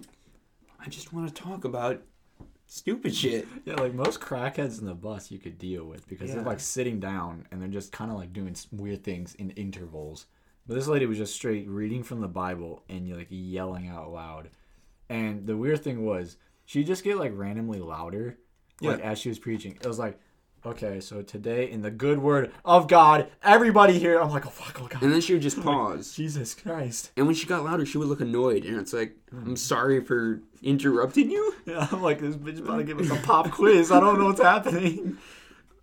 I 0.79 0.89
just 0.89 1.13
want 1.13 1.29
to 1.29 1.35
talk 1.43 1.65
about 1.65 2.03
stupid 2.67 3.15
shit. 3.15 3.47
Yeah, 3.65 3.75
like 3.75 3.95
most 3.95 4.21
crackheads 4.21 4.81
in 4.81 4.87
the 4.87 4.95
bus 4.95 5.31
you 5.31 5.39
could 5.39 5.57
deal 5.57 5.85
with 5.85 6.07
because 6.09 6.33
they're 6.35 6.43
like 6.43 6.61
sitting 6.61 7.01
down 7.01 7.47
and 7.51 7.61
they're 7.63 7.69
just 7.69 7.93
kind 7.93 8.11
of 8.11 8.19
like 8.19 8.33
doing 8.33 8.55
weird 8.73 9.03
things 9.03 9.35
in 9.37 9.51
intervals. 9.51 10.27
But 10.67 10.75
this 10.75 10.89
lady 10.89 11.07
was 11.07 11.17
just 11.19 11.35
straight 11.35 11.69
reading 11.69 12.03
from 12.03 12.21
the 12.21 12.29
Bible 12.29 12.83
and 12.89 13.09
like 13.17 13.29
yelling 13.31 13.89
out 13.89 14.13
loud. 14.13 14.51
And 15.09 15.47
the 15.47 15.57
weird 15.57 15.83
thing 15.85 16.05
was 16.05 16.37
she 16.67 16.85
just 16.85 17.03
get 17.03 17.17
like 17.17 17.33
randomly 17.35 17.79
louder 17.79 18.39
like 18.83 19.01
as 19.01 19.19
she 19.19 19.29
was 19.31 19.39
preaching. 19.39 19.79
It 19.81 19.87
was 19.87 19.99
like, 19.99 20.19
okay, 20.65 21.01
so 21.01 21.23
today 21.23 21.71
in 21.71 21.81
the 21.81 21.91
good 21.91 22.19
word 22.19 22.53
of 22.65 22.89
God, 22.89 23.29
everybody 23.43 23.99
here. 23.99 24.21
I'm 24.21 24.31
like, 24.31 24.47
oh 24.47 24.51
fuck, 24.51 24.81
oh 24.83 24.89
god, 24.89 25.03
And 25.03 25.13
then 25.13 25.21
she 25.21 25.33
would 25.33 25.43
just 25.43 25.63
pause. 25.63 26.15
Jesus 26.15 26.55
Christ. 26.55 27.13
And 27.17 27.27
when 27.27 27.35
she 27.35 27.47
got 27.47 27.65
louder, 27.65 27.87
she 27.87 27.99
would 27.99 28.09
look 28.09 28.21
annoyed, 28.21 28.65
and 28.65 28.79
it's 28.79 28.93
like, 28.93 29.17
I'm 29.33 29.45
hmm. 29.45 29.55
sorry 29.55 30.05
for 30.05 30.43
interrupting 30.63 31.31
you. 31.31 31.55
Yeah, 31.67 31.89
I'm 31.91 32.01
like, 32.01 32.21
this 32.21 32.37
bitch 32.37 32.61
about 32.61 32.77
to 32.77 32.85
give 32.85 33.01
us 33.01 33.11
a 33.11 33.17
pop 33.27 33.51
quiz. 33.51 33.91
I 33.91 33.99
don't 33.99 34.21
know 34.21 34.27
what's 34.27 34.41
happening. 34.41 35.19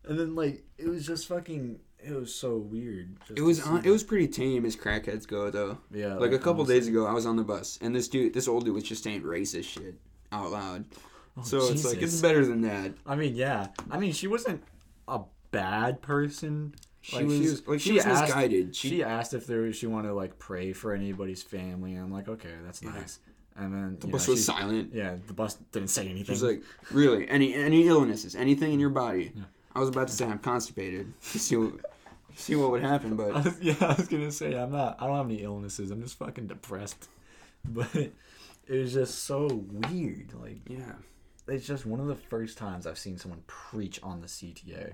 And 0.06 0.18
then 0.18 0.34
like 0.34 0.64
it 0.78 0.88
was 0.88 1.06
just 1.06 1.28
fucking. 1.28 1.80
It 2.00 2.14
was 2.14 2.36
so 2.36 2.58
weird. 2.58 3.16
It 3.34 3.42
was 3.42 3.62
on, 3.66 3.86
it 3.86 3.90
was 3.90 4.04
pretty 4.04 4.28
tame 4.28 4.66
as 4.66 4.76
crackheads 4.76 5.26
go, 5.26 5.50
though. 5.50 5.78
Yeah, 5.90 6.16
Like 6.16 6.34
a 6.34 6.38
couple 6.38 6.62
honestly. 6.62 6.76
days 6.76 6.88
ago, 6.90 7.06
I 7.06 7.14
was 7.14 7.26
on 7.26 7.38
the 7.38 7.44
bus, 7.44 7.80
and 7.82 7.96
this 7.96 8.10
dude, 8.10 8.34
this 8.34 8.50
old 8.50 8.66
dude, 8.66 8.76
was 8.76 8.84
just 8.84 9.04
saying 9.04 9.24
racist 9.24 9.66
shit 9.66 9.96
out 10.34 10.52
loud. 10.52 10.86
Oh, 11.38 11.42
so 11.44 11.58
it's 11.72 11.86
like 11.86 12.02
it's 12.02 12.20
Oh, 12.20 12.22
better 12.22 12.46
than 12.46 12.62
that. 12.62 12.94
I 13.06 13.16
mean, 13.16 13.36
yeah. 13.36 13.68
I 13.90 13.98
mean, 13.98 14.12
she 14.14 14.28
wasn't 14.28 14.64
a 15.08 15.22
bad 15.52 16.02
person. 16.02 16.76
She 17.02 17.24
was- 17.24 17.68
like, 17.68 17.80
she 17.80 17.94
was 17.94 18.06
misguided. 18.06 18.76
She- 18.76 18.90
She, 18.90 19.04
asked 19.04 19.34
if 19.34 19.46
there 19.48 19.62
was, 19.62 19.76
she 19.76 19.88
wanted 19.88 20.10
to 20.10 20.14
like 20.14 20.38
pray 20.40 20.74
for 20.74 20.94
anybody's 20.94 21.42
family. 21.44 21.96
I'm 21.96 22.12
like, 22.12 22.28
okay, 22.30 22.54
that's 22.66 22.82
nice. 22.84 23.20
And 23.56 23.74
then 23.74 23.98
The 24.00 24.08
bus 24.08 24.28
know, 24.28 24.34
was 24.34 24.46
silent. 24.46 24.92
Yeah, 24.94 25.16
the 25.28 25.34
bus 25.34 25.56
didn't 25.72 25.90
say 25.90 26.04
anything. 26.06 26.26
She 26.26 26.32
was 26.32 26.44
like, 26.44 26.64
really, 26.92 27.28
any 27.30 27.54
any 27.54 27.88
illnesses, 27.88 28.36
anything 28.36 28.74
in 28.74 28.80
your 28.80 28.90
body. 28.90 29.32
I 29.76 29.80
was 29.80 29.90
about 29.90 30.08
to 30.08 30.14
say 30.14 30.26
I'm 30.26 30.40
constipated 30.40 31.14
to 31.32 31.40
see 31.40 31.56
what, 31.58 31.74
see 32.36 32.56
what 32.56 32.72
would 32.72 32.82
happen, 32.82 33.14
I 33.14 33.16
but 33.16 33.34
was, 33.44 33.60
yeah, 33.62 33.76
I 33.82 33.94
was 33.94 34.08
gonna 34.08 34.32
say 34.32 34.56
I'm 34.58 34.72
not. 34.72 34.98
I 35.00 35.06
don't 35.08 35.18
have 35.18 35.26
any 35.26 35.44
illnesses. 35.44 35.92
I'm 35.92 36.02
just 36.02 36.18
fucking 36.20 36.48
depressed. 36.48 37.10
But 37.66 38.12
it 38.68 38.78
was 38.78 38.94
just 38.94 39.26
so 39.26 39.48
weird. 39.90 40.34
Like 40.34 40.62
yeah. 40.68 40.94
it's 41.48 41.68
just 41.68 41.86
one 41.86 42.00
of 42.00 42.08
the 42.08 42.16
first 42.16 42.58
times 42.58 42.88
I've 42.88 42.98
seen 42.98 43.18
someone 43.18 43.44
preach 43.48 44.00
on 44.04 44.22
the 44.22 44.28
CTA. 44.28 44.94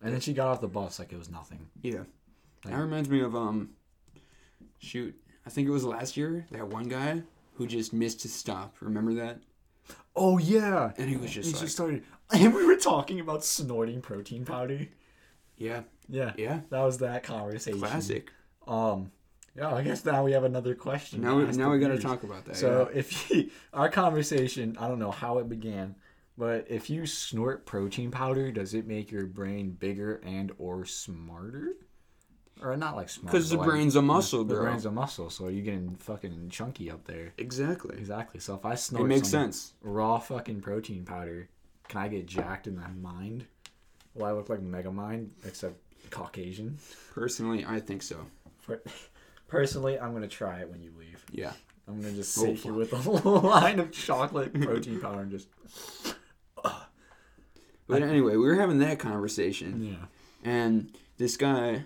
And 0.00 0.12
then 0.12 0.20
she 0.20 0.32
got 0.32 0.48
off 0.48 0.60
the 0.60 0.68
bus 0.68 0.98
like 0.98 1.12
it 1.12 1.18
was 1.18 1.30
nothing. 1.30 1.68
Yeah. 1.82 2.04
Like- 2.64 2.74
that 2.74 2.80
reminds 2.80 3.08
me 3.08 3.20
of 3.20 3.34
um 3.34 3.70
shoot. 4.78 5.14
I 5.46 5.50
think 5.50 5.68
it 5.68 5.70
was 5.70 5.84
last 5.84 6.16
year, 6.16 6.46
that 6.50 6.68
one 6.68 6.88
guy 6.88 7.22
who 7.54 7.66
just 7.66 7.92
missed 7.92 8.22
his 8.22 8.34
stop. 8.34 8.76
Remember 8.80 9.14
that? 9.14 9.40
Oh 10.14 10.38
yeah. 10.38 10.92
And 10.96 11.08
he 11.08 11.16
was 11.16 11.30
just 11.30 11.48
he 11.48 11.54
like 11.54 11.62
she 11.62 11.68
started 11.68 12.04
and 12.32 12.54
we 12.54 12.64
were 12.64 12.76
talking 12.76 13.20
about 13.20 13.44
snorting 13.44 14.00
protein 14.00 14.44
powder. 14.44 14.86
Yeah. 15.56 15.82
Yeah. 16.08 16.32
Yeah. 16.36 16.60
That 16.70 16.82
was 16.82 16.98
that 16.98 17.22
conversation. 17.22 17.80
Classic. 17.80 18.30
Um 18.66 19.10
yeah, 19.58 19.74
I 19.74 19.82
guess 19.82 20.04
now 20.04 20.24
we 20.24 20.32
have 20.32 20.44
another 20.44 20.74
question. 20.74 21.20
Now 21.20 21.36
we, 21.36 21.44
now 21.46 21.66
the 21.66 21.70
we 21.70 21.78
got 21.80 21.88
to 21.88 21.98
talk 21.98 22.22
about 22.22 22.44
that. 22.44 22.56
So 22.56 22.88
if 22.94 23.28
you, 23.30 23.50
our 23.74 23.88
conversation, 23.88 24.76
I 24.78 24.86
don't 24.86 25.00
know 25.00 25.10
how 25.10 25.38
it 25.38 25.48
began, 25.48 25.96
but 26.36 26.66
if 26.68 26.88
you 26.88 27.06
snort 27.06 27.66
protein 27.66 28.10
powder, 28.12 28.52
does 28.52 28.72
it 28.74 28.86
make 28.86 29.10
your 29.10 29.26
brain 29.26 29.70
bigger 29.72 30.20
and 30.24 30.52
or 30.58 30.84
smarter? 30.84 31.74
Or 32.62 32.76
not 32.76 32.96
like 32.96 33.08
smarter. 33.08 33.32
because 33.36 33.50
the 33.50 33.56
like- 33.56 33.68
brain's 33.68 33.96
a 33.96 34.02
muscle, 34.02 34.44
the 34.44 34.54
bro. 34.54 34.64
brain's 34.64 34.84
a 34.84 34.90
muscle, 34.90 35.30
so 35.30 35.48
you're 35.48 35.64
getting 35.64 35.96
fucking 35.96 36.50
chunky 36.50 36.90
up 36.90 37.04
there. 37.04 37.32
exactly. 37.38 37.96
Exactly. 37.96 38.40
So 38.40 38.54
if 38.54 38.64
I 38.64 38.74
snort 38.76 39.04
It 39.06 39.08
makes 39.08 39.28
some 39.28 39.44
sense. 39.46 39.72
raw 39.82 40.18
fucking 40.18 40.60
protein 40.60 41.04
powder, 41.04 41.48
can 41.88 42.00
I 42.00 42.08
get 42.08 42.26
jacked 42.26 42.66
in 42.68 42.76
my 42.76 42.88
mind? 43.00 43.46
Will 44.14 44.24
I 44.26 44.32
look 44.32 44.48
like 44.48 44.60
Megamind 44.60 45.30
except 45.44 45.76
Caucasian? 46.10 46.78
Personally, 47.14 47.64
I 47.66 47.80
think 47.80 48.02
so. 48.02 48.26
Per- 49.48 49.58
Personally, 49.58 49.98
I'm 49.98 50.12
gonna 50.12 50.28
try 50.28 50.60
it 50.60 50.70
when 50.70 50.80
you 50.80 50.92
leave. 50.98 51.24
Yeah. 51.32 51.52
I'm 51.88 52.00
gonna 52.00 52.14
just 52.14 52.34
sit 52.34 52.56
here 52.56 52.72
with 52.72 52.92
a 52.92 52.96
whole 52.96 53.40
line 53.40 53.80
of 53.80 53.90
chocolate 53.90 54.52
protein 54.60 55.00
powder 55.00 55.22
and 55.22 55.30
just 55.30 55.48
But 57.88 58.02
anyway, 58.02 58.32
we 58.32 58.46
were 58.46 58.56
having 58.56 58.78
that 58.80 58.98
conversation, 58.98 59.82
yeah. 59.82 60.50
and 60.50 60.92
this 61.16 61.38
guy, 61.38 61.84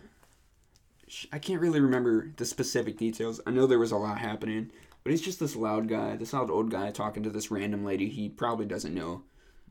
I 1.33 1.39
can't 1.39 1.61
really 1.61 1.81
remember 1.81 2.33
the 2.37 2.45
specific 2.45 2.99
details. 2.99 3.41
I 3.47 3.53
know 3.53 3.69
there 3.69 3.79
was 3.79 3.93
a 3.93 3.97
lot 3.97 4.19
happening, 4.19 4.73
but 5.05 5.13
he's 5.13 5.23
just 5.23 5.39
this 5.39 5.55
loud 5.55 5.89
guy, 5.89 6.17
this 6.17 6.33
loud 6.33 6.51
old 6.51 6.73
guy 6.73 6.91
talking 6.91 7.23
to 7.23 7.31
this 7.31 7.53
random 7.53 7.85
lady 7.85 8.09
he 8.09 8.29
probably 8.29 8.67
doesn't 8.67 8.95
know. 8.95 9.23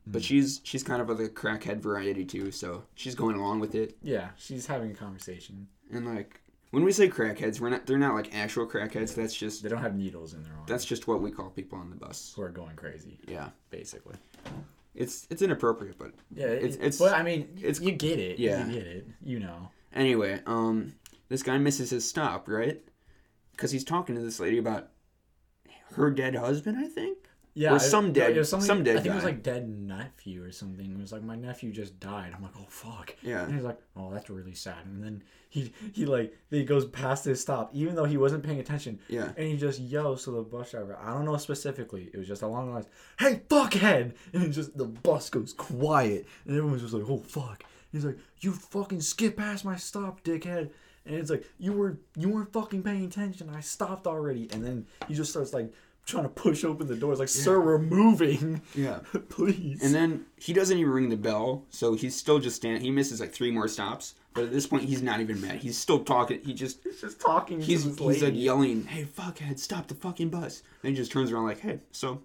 But 0.08 0.22
mm. 0.22 0.26
she's 0.26 0.62
she's 0.64 0.84
kind 0.84 1.02
of 1.02 1.10
of 1.10 1.18
the 1.18 1.30
crackhead 1.30 1.80
variety 1.80 2.24
too, 2.24 2.52
so 2.52 2.84
she's 2.96 3.14
going 3.14 3.36
along 3.36 3.60
with 3.60 3.76
it. 3.76 3.98
Yeah, 4.02 4.30
she's 4.38 4.66
having 4.66 4.92
a 4.92 4.96
conversation. 4.96 5.68
And 5.92 6.16
like 6.16 6.41
when 6.72 6.84
we 6.84 6.92
say 6.92 7.08
crackheads, 7.10 7.60
we're 7.60 7.70
not 7.70 7.86
they're 7.86 7.98
not 7.98 8.16
like 8.16 8.34
actual 8.34 8.66
crackheads. 8.68 9.14
That's 9.16 9.36
just 9.36 9.62
They 9.64 9.70
don't 9.70 9.82
have 9.82 9.96
needles 9.96 10.34
in 10.34 10.44
their 10.44 10.54
arms. 10.54 10.68
that's 10.68 10.86
just 10.86 11.08
what 11.08 11.22
we 11.22 11.32
call 11.32 11.50
people 11.50 11.78
on 11.80 11.90
the 11.90 11.96
bus. 11.96 12.34
who 12.36 12.42
are 12.42 12.50
going 12.50 12.76
crazy, 12.76 13.20
Yeah, 13.28 13.50
basically. 13.70 14.16
it's 14.96 15.28
it's 15.30 15.42
inappropriate, 15.42 15.98
but 15.98 16.12
Yeah, 16.34 16.48
It's- 16.48 16.64
it's, 16.64 16.76
it's- 16.76 17.00
But 17.00 17.14
I 17.14 17.24
mean, 17.24 17.42
it's- 17.58 17.80
you 17.80 17.92
get 17.92 18.20
it. 18.20 18.40
yeah. 18.40 18.66
you 18.66 18.74
get 18.74 18.88
it. 18.88 19.08
You 19.24 19.40
know. 19.40 19.70
Anyway, 19.94 20.42
um, 20.46 20.94
this 21.30 21.44
guy 21.44 21.58
misses 21.58 21.90
his 21.90 22.08
stop, 22.08 22.48
right? 22.50 22.82
Because 23.52 23.72
he's 23.72 23.84
talking 23.84 24.16
to 24.16 24.22
this 24.22 24.40
lady 24.40 24.58
about 24.58 24.90
her 25.96 26.10
dead 26.10 26.36
husband, 26.36 26.78
I 26.78 26.88
think. 26.88 27.21
Yeah, 27.54 27.74
Or 27.76 27.80
some 27.80 28.14
dead- 28.14 28.38
it 28.38 28.46
some 28.46 28.84
dead 28.84 28.98
I 28.98 29.02
think 29.02 29.12
it 29.14 29.16
was 29.16 29.26
like 29.26 29.44
dead 29.44 29.68
nephew 29.68 30.44
or 30.44 30.52
something. 30.52 30.90
It 30.90 30.98
was 30.98 31.12
like 31.12 31.22
my 31.24 31.36
nephew 31.36 31.72
just 31.72 32.00
died. 32.00 32.32
I'm 32.36 32.42
like, 32.42 32.54
oh 32.58 32.66
fuck. 32.70 33.14
Yeah. 33.22 33.44
And 33.44 33.54
he's 33.54 33.64
like, 33.64 33.78
oh, 33.98 34.10
that's 34.12 34.30
really 34.30 34.54
sad. 34.54 34.86
And 34.86 35.04
then 35.04 35.24
he 35.50 35.74
he 35.92 36.06
like 36.06 36.34
he 36.50 36.64
goes 36.64 36.86
past 36.86 37.26
his 37.26 37.42
stop, 37.42 37.72
even 37.74 37.96
though 37.96 38.06
he 38.06 38.16
wasn't 38.18 38.44
paying 38.44 38.60
attention. 38.60 39.00
Yeah. 39.10 39.32
And 39.36 39.48
he 39.48 39.58
just 39.58 39.80
yells 39.80 40.24
to 40.24 40.32
the 40.32 40.44
bus 40.44 40.72
driver. 40.72 40.98
I 41.02 41.14
don't 41.14 41.26
know 41.26 41.36
specifically. 41.38 42.10
It 42.14 42.18
was 42.18 42.28
just 42.28 42.42
along 42.42 42.68
the 42.68 42.74
lines, 42.74 42.86
"Hey, 43.20 43.42
fuckhead!" 43.50 44.14
And 44.34 44.54
just 44.54 44.78
the 44.78 44.86
bus 44.86 45.30
goes 45.30 45.52
quiet, 45.52 46.26
and 46.46 46.56
everyone's 46.58 46.82
just 46.84 46.94
like, 46.94 47.04
"Oh 47.10 47.18
fuck!" 47.18 47.64
He's 47.92 48.06
like, 48.06 48.18
"You 48.40 48.54
fucking 48.54 49.02
skip 49.02 49.36
past 49.36 49.66
my 49.66 49.76
stop, 49.76 50.24
dickhead!" 50.24 50.70
And 51.06 51.16
it's 51.16 51.30
like, 51.30 51.46
"You 51.60 51.74
were 51.74 51.98
you 52.16 52.30
weren't 52.30 52.54
fucking 52.54 52.84
paying 52.84 53.04
attention. 53.04 53.50
I 53.50 53.60
stopped 53.60 54.08
already." 54.08 54.48
And 54.54 54.64
then 54.64 54.86
he 55.10 55.14
just 55.16 55.32
starts 55.32 55.52
like 55.54 55.74
trying 56.06 56.24
to 56.24 56.30
push 56.30 56.64
open 56.64 56.88
the 56.88 56.96
doors, 56.96 57.20
like, 57.20 57.30
"Sir, 57.30 57.60
we're 57.60 57.78
moving, 57.78 58.62
Yeah. 58.76 59.00
please." 59.30 59.82
And 59.84 59.94
then 59.94 60.26
he 60.38 60.54
doesn't 60.54 60.78
even 60.78 60.92
ring 60.92 61.10
the 61.10 61.18
bell, 61.18 61.66
so 61.70 61.94
he's 61.94 62.16
still 62.16 62.40
just 62.40 62.56
standing. 62.56 62.82
He 62.82 62.92
misses 62.92 63.20
like 63.20 63.32
three 63.32 63.52
more 63.52 63.68
stops, 63.68 64.16
but 64.34 64.44
at 64.46 64.52
this 64.52 64.68
point, 64.68 64.84
he's 64.84 65.02
not 65.02 65.20
even 65.22 65.40
mad. 65.42 65.58
He's 65.58 65.78
still 65.78 66.04
talking. 66.04 66.42
He 66.44 66.54
just 66.54 66.84
he's 66.84 67.02
just 67.02 67.20
talking. 67.22 67.62
he's 67.62 67.84
he's 67.98 68.24
like 68.24 68.34
yelling, 68.36 68.86
"Hey, 68.86 69.06
fuckhead, 69.06 69.60
stop 69.60 69.88
the 69.88 69.96
fucking 69.96 70.30
bus!" 70.30 70.64
And 70.84 70.90
he 70.90 70.96
just 70.96 71.12
turns 71.12 71.32
around 71.32 71.46
like, 71.46 71.60
"Hey, 71.60 71.80
so 71.92 72.22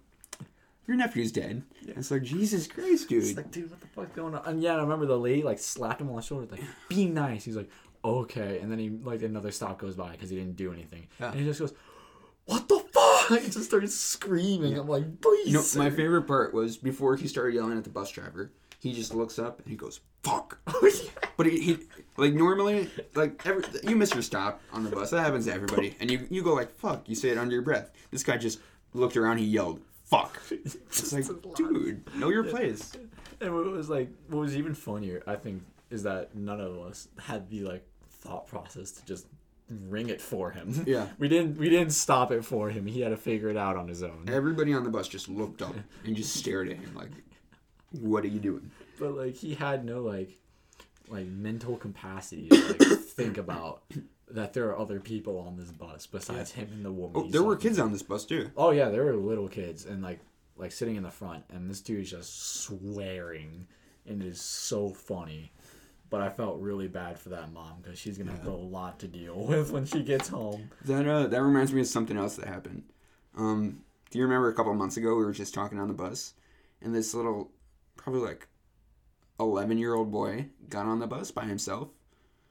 your 0.87 0.97
nephew's 0.97 1.31
dead." 1.31 1.63
Yeah. 1.81 1.93
It's 1.97 2.11
like 2.11 2.23
Jesus 2.23 2.67
Christ, 2.67 3.07
dude. 3.09 3.23
It's 3.23 3.37
like, 3.37 3.51
dude, 3.51 3.69
what 3.69 3.79
the 3.79 3.87
fuck's 3.87 4.11
going 4.15 4.35
on? 4.35 4.41
And 4.45 4.61
yeah, 4.61 4.73
I 4.75 4.81
remember 4.81 5.05
the 5.05 5.17
lady 5.19 5.43
like 5.43 5.59
slapped 5.59 6.01
him 6.01 6.09
on 6.09 6.15
the 6.17 6.21
shoulder, 6.21 6.47
like, 6.51 6.63
be 6.89 7.05
nice. 7.05 7.45
He's 7.45 7.55
like, 7.55 7.69
okay. 8.03 8.59
And 8.59 8.71
then 8.71 8.79
he 8.79 8.89
like 8.89 9.21
another 9.21 9.51
stop 9.51 9.79
goes 9.79 9.95
by 9.95 10.11
because 10.11 10.29
he 10.29 10.35
didn't 10.35 10.55
do 10.57 10.73
anything. 10.73 11.07
Yeah. 11.19 11.31
And 11.31 11.39
he 11.39 11.45
just 11.45 11.59
goes, 11.59 11.73
what 12.45 12.67
the 12.67 12.79
fuck? 12.79 13.03
He 13.41 13.49
just 13.49 13.65
started 13.65 13.91
screaming. 13.91 14.77
I'm 14.77 14.87
like, 14.87 15.21
please. 15.21 15.47
You 15.47 15.53
know, 15.53 15.63
my 15.75 15.89
favorite 15.89 16.23
part 16.23 16.53
was 16.53 16.77
before 16.77 17.15
he 17.15 17.27
started 17.27 17.55
yelling 17.55 17.77
at 17.77 17.83
the 17.83 17.89
bus 17.89 18.11
driver. 18.11 18.51
He 18.79 18.93
just 18.93 19.13
looks 19.13 19.39
up 19.39 19.59
and 19.59 19.67
he 19.67 19.75
goes, 19.75 20.01
"Fuck." 20.23 20.59
Oh, 20.67 20.91
yeah. 21.03 21.09
But 21.35 21.47
he, 21.47 21.59
he 21.59 21.77
like 22.17 22.33
normally 22.33 22.89
like 23.15 23.45
every 23.45 23.63
you 23.83 23.95
miss 23.95 24.13
your 24.13 24.21
stop 24.23 24.61
on 24.71 24.83
the 24.83 24.89
bus. 24.89 25.09
That 25.09 25.21
happens 25.21 25.45
to 25.45 25.53
everybody, 25.53 25.95
and 25.99 26.09
you 26.11 26.27
you 26.29 26.43
go 26.43 26.53
like 26.53 26.71
"fuck." 26.71 27.07
You 27.09 27.15
say 27.15 27.29
it 27.29 27.37
under 27.37 27.53
your 27.53 27.63
breath. 27.63 27.91
This 28.11 28.23
guy 28.23 28.37
just 28.37 28.59
looked 28.93 29.17
around. 29.17 29.37
He 29.39 29.45
yelled 29.45 29.81
"fuck." 30.05 30.39
It's 30.51 31.13
like, 31.13 31.25
dude, 31.55 32.15
know 32.15 32.29
your 32.29 32.43
place. 32.43 32.91
And 33.41 33.53
what 33.53 33.65
was 33.65 33.89
like, 33.89 34.09
what 34.29 34.39
was 34.39 34.55
even 34.55 34.73
funnier, 34.73 35.23
I 35.27 35.35
think, 35.35 35.63
is 35.89 36.03
that 36.03 36.35
none 36.35 36.59
of 36.59 36.77
us 36.79 37.07
had 37.19 37.49
the 37.49 37.61
like 37.61 37.85
thought 38.09 38.47
process 38.47 38.91
to 38.91 39.05
just 39.05 39.27
ring 39.69 40.09
it 40.09 40.21
for 40.21 40.51
him. 40.51 40.83
Yeah. 40.87 41.07
We 41.19 41.27
didn't. 41.27 41.57
We 41.57 41.69
didn't 41.69 41.93
stop 41.93 42.31
it 42.31 42.45
for 42.45 42.69
him. 42.69 42.85
He 42.85 43.01
had 43.01 43.09
to 43.09 43.17
figure 43.17 43.49
it 43.49 43.57
out 43.57 43.75
on 43.75 43.87
his 43.87 44.03
own. 44.03 44.25
Everybody 44.31 44.73
on 44.73 44.83
the 44.83 44.89
bus 44.89 45.07
just 45.07 45.27
looked 45.29 45.61
up 45.61 45.75
and 46.05 46.15
just 46.15 46.35
stared 46.35 46.69
at 46.69 46.77
him 46.77 46.93
like, 46.95 47.09
"What 47.91 48.23
are 48.23 48.27
you 48.29 48.39
doing?" 48.39 48.71
but 48.99 49.15
like 49.15 49.35
he 49.35 49.53
had 49.55 49.85
no 49.85 50.01
like 50.01 50.37
like 51.09 51.27
mental 51.27 51.77
capacity 51.77 52.49
to 52.49 52.67
like 52.67 52.79
think 52.99 53.37
about 53.37 53.83
that 54.29 54.53
there 54.53 54.67
are 54.69 54.77
other 54.77 54.99
people 54.99 55.37
on 55.39 55.55
this 55.55 55.71
bus 55.71 56.05
besides 56.05 56.51
him 56.51 56.69
and 56.73 56.83
the 56.83 56.91
woman. 56.91 57.13
Oh, 57.15 57.29
there 57.29 57.43
were 57.43 57.55
kids 57.55 57.79
on 57.79 57.91
this 57.91 58.03
bus 58.03 58.25
too. 58.25 58.51
Oh 58.57 58.71
yeah, 58.71 58.89
there 58.89 59.05
were 59.05 59.15
little 59.15 59.47
kids 59.47 59.85
and 59.85 60.01
like 60.01 60.19
like 60.55 60.71
sitting 60.71 60.95
in 60.95 61.03
the 61.03 61.11
front, 61.11 61.43
and 61.49 61.69
this 61.69 61.81
dude 61.81 62.01
is 62.01 62.11
just 62.11 62.61
swearing, 62.61 63.67
and 64.05 64.21
it 64.23 64.27
is 64.27 64.41
so 64.41 64.89
funny. 64.89 65.51
But 66.09 66.21
I 66.21 66.29
felt 66.29 66.59
really 66.59 66.87
bad 66.87 67.19
for 67.19 67.29
that 67.29 67.51
mom 67.51 67.79
because 67.81 67.99
she's 67.99 68.17
gonna 68.17 68.31
have 68.31 68.47
a 68.47 68.51
lot 68.51 68.99
to 68.99 69.07
deal 69.07 69.35
with 69.47 69.71
when 69.71 69.85
she 69.85 70.03
gets 70.03 70.29
home. 70.29 70.69
That 70.85 71.07
uh, 71.07 71.27
that 71.27 71.41
reminds 71.41 71.73
me 71.73 71.81
of 71.81 71.87
something 71.87 72.17
else 72.17 72.35
that 72.37 72.47
happened. 72.47 72.83
Um, 73.37 73.83
do 74.09 74.17
you 74.17 74.23
remember 74.23 74.49
a 74.49 74.53
couple 74.53 74.71
of 74.71 74.77
months 74.77 74.97
ago 74.97 75.15
we 75.15 75.25
were 75.25 75.33
just 75.33 75.53
talking 75.53 75.79
on 75.79 75.87
the 75.87 75.93
bus, 75.93 76.33
and 76.81 76.95
this 76.95 77.13
little, 77.13 77.51
probably 77.97 78.21
like, 78.21 78.47
eleven 79.39 79.77
year 79.77 79.93
old 79.93 80.11
boy 80.11 80.47
got 80.69 80.85
on 80.85 80.99
the 80.99 81.07
bus 81.07 81.29
by 81.29 81.43
himself 81.43 81.89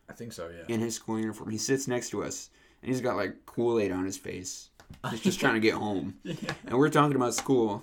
I 0.09 0.13
think 0.13 0.33
so, 0.33 0.49
yeah. 0.49 0.73
in 0.73 0.81
his 0.81 0.95
school 0.95 1.19
uniform. 1.19 1.51
He 1.51 1.59
sits 1.59 1.89
next 1.89 2.11
to 2.11 2.23
us, 2.23 2.51
and 2.83 2.91
he's 2.91 3.01
got 3.01 3.17
like 3.17 3.45
Kool 3.47 3.81
Aid 3.81 3.91
on 3.93 4.05
his 4.05 4.17
face. 4.17 4.71
He's 5.11 5.21
just 5.21 5.41
trying 5.41 5.55
to 5.55 5.61
get 5.61 5.75
home, 5.75 6.15
and 6.25 6.79
we're 6.79 6.91
talking 6.91 7.17
about 7.17 7.35
school, 7.35 7.83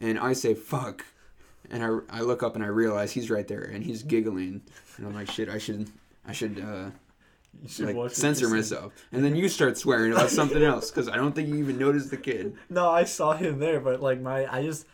and 0.00 0.18
I 0.18 0.32
say 0.32 0.54
fuck, 0.54 1.04
and 1.70 1.84
I, 1.84 2.18
I 2.18 2.20
look 2.22 2.42
up 2.42 2.54
and 2.54 2.64
I 2.64 2.68
realize 2.68 3.12
he's 3.12 3.30
right 3.30 3.46
there, 3.46 3.62
and 3.64 3.82
he's 3.84 4.02
giggling, 4.02 4.62
and 4.96 5.06
I'm 5.06 5.14
like 5.14 5.30
shit, 5.30 5.48
I 5.48 5.58
should 5.58 5.88
I 6.26 6.32
should 6.32 6.60
uh, 6.60 6.90
should 7.66 7.94
like 7.96 8.10
censor 8.12 8.48
myself. 8.48 8.92
And 9.12 9.24
then 9.24 9.34
you 9.36 9.48
start 9.48 9.76
swearing 9.78 10.12
about 10.12 10.30
something 10.30 10.62
else 10.62 10.90
because 10.90 11.08
I 11.08 11.16
don't 11.16 11.34
think 11.34 11.48
you 11.48 11.56
even 11.56 11.78
noticed 11.78 12.10
the 12.10 12.16
kid. 12.16 12.56
No, 12.70 12.88
I 12.90 13.04
saw 13.04 13.32
him 13.32 13.58
there, 13.58 13.80
but 13.80 14.00
like 14.02 14.20
my, 14.20 14.46
I 14.52 14.62
just, 14.62 14.86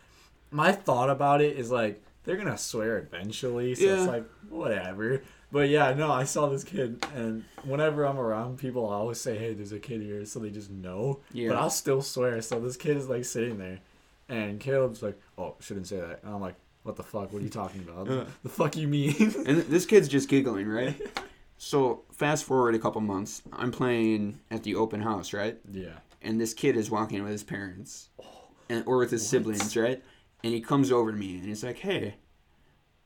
my 0.51 0.71
thought 0.71 1.09
about 1.09 1.41
it 1.41 1.57
is 1.57 1.69
like 1.71 2.01
they're 2.23 2.37
gonna 2.37 2.57
swear 2.57 2.97
eventually, 2.99 3.75
so 3.75 3.83
Yeah. 3.85 3.97
it's 3.97 4.07
like 4.07 4.25
whatever. 4.49 5.21
But 5.51 5.69
yeah, 5.69 5.93
no, 5.93 6.11
I 6.11 6.23
saw 6.23 6.47
this 6.49 6.63
kid, 6.63 7.05
and 7.15 7.45
whenever 7.63 8.03
I'm 8.05 8.17
around 8.17 8.57
people, 8.57 8.89
I 8.89 8.95
always 8.95 9.21
say, 9.21 9.37
"Hey, 9.37 9.53
there's 9.53 9.71
a 9.71 9.79
kid 9.79 10.01
here," 10.01 10.25
so 10.25 10.39
they 10.39 10.49
just 10.49 10.69
know. 10.71 11.19
Yeah. 11.31 11.49
But 11.49 11.57
I'll 11.57 11.69
still 11.69 12.01
swear. 12.01 12.41
So 12.41 12.59
this 12.59 12.75
kid 12.75 12.97
is 12.97 13.07
like 13.07 13.23
sitting 13.25 13.57
there, 13.57 13.79
and 14.29 14.59
Caleb's 14.59 15.01
like, 15.03 15.19
"Oh, 15.37 15.55
shouldn't 15.59 15.87
say 15.87 15.97
that," 15.99 16.23
and 16.23 16.33
I'm 16.33 16.41
like, 16.41 16.55
"What 16.83 16.95
the 16.95 17.03
fuck? 17.03 17.31
What 17.31 17.41
are 17.41 17.45
you 17.45 17.49
talking 17.49 17.85
about? 17.87 18.07
The 18.43 18.49
fuck 18.49 18.75
you 18.75 18.87
mean?" 18.87 19.15
And 19.45 19.57
this 19.63 19.85
kid's 19.85 20.07
just 20.07 20.29
giggling, 20.29 20.67
right? 20.67 20.99
So 21.57 22.03
fast 22.11 22.43
forward 22.43 22.75
a 22.75 22.79
couple 22.79 23.01
months, 23.01 23.41
I'm 23.53 23.71
playing 23.71 24.39
at 24.51 24.63
the 24.63 24.75
open 24.75 25.01
house, 25.01 25.33
right? 25.33 25.57
yeah. 25.71 25.99
And 26.21 26.41
this 26.41 26.53
kid 26.55 26.75
is 26.75 26.89
walking 26.89 27.21
with 27.21 27.31
his 27.31 27.43
parents, 27.43 28.09
oh, 28.19 28.25
and 28.67 28.83
or 28.87 28.97
with 28.97 29.11
his 29.11 29.27
siblings, 29.27 29.77
right? 29.77 30.03
And 30.43 30.53
he 30.53 30.59
comes 30.61 30.91
over 30.91 31.11
to 31.11 31.17
me 31.17 31.35
and 31.37 31.45
he's 31.45 31.63
like, 31.63 31.77
"Hey, 31.77 32.15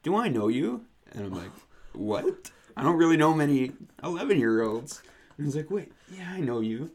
do 0.04 0.16
I 0.16 0.30
know 0.30 0.48
you?" 0.48 0.86
And 1.12 1.26
I'm 1.26 1.34
like, 1.34 1.52
"What? 1.94 2.52
I 2.78 2.84
don't 2.84 2.96
really 2.96 3.18
know 3.18 3.34
many 3.34 3.72
11 4.04 4.40
year 4.40 4.62
olds." 4.62 5.02
And 5.38 5.46
he's 5.46 5.56
like, 5.56 5.70
"Wait, 5.70 5.92
yeah, 6.16 6.32
I 6.32 6.40
know 6.40 6.62
you. 6.62 6.92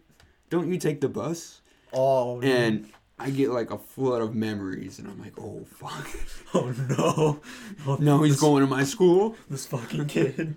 Don't 0.48 0.68
you 0.72 0.78
take 0.78 1.00
the 1.00 1.08
bus?" 1.08 1.60
Oh 1.92 2.40
no. 2.40 2.46
And 2.46 2.88
I 3.18 3.30
get 3.30 3.50
like 3.50 3.70
a 3.70 3.78
flood 3.78 4.22
of 4.22 4.34
memories, 4.34 4.98
and 4.98 5.06
I'm 5.08 5.20
like, 5.20 5.34
"Oh 5.38 5.64
fuck." 5.76 6.08
oh 6.54 6.74
no. 6.88 7.40
Oh, 7.86 7.96
No, 8.00 8.22
he's 8.22 8.40
going 8.40 8.62
to 8.62 8.66
my 8.66 8.84
school. 8.84 9.36
This 9.48 9.66
fucking 9.66 10.06
kid. 10.06 10.56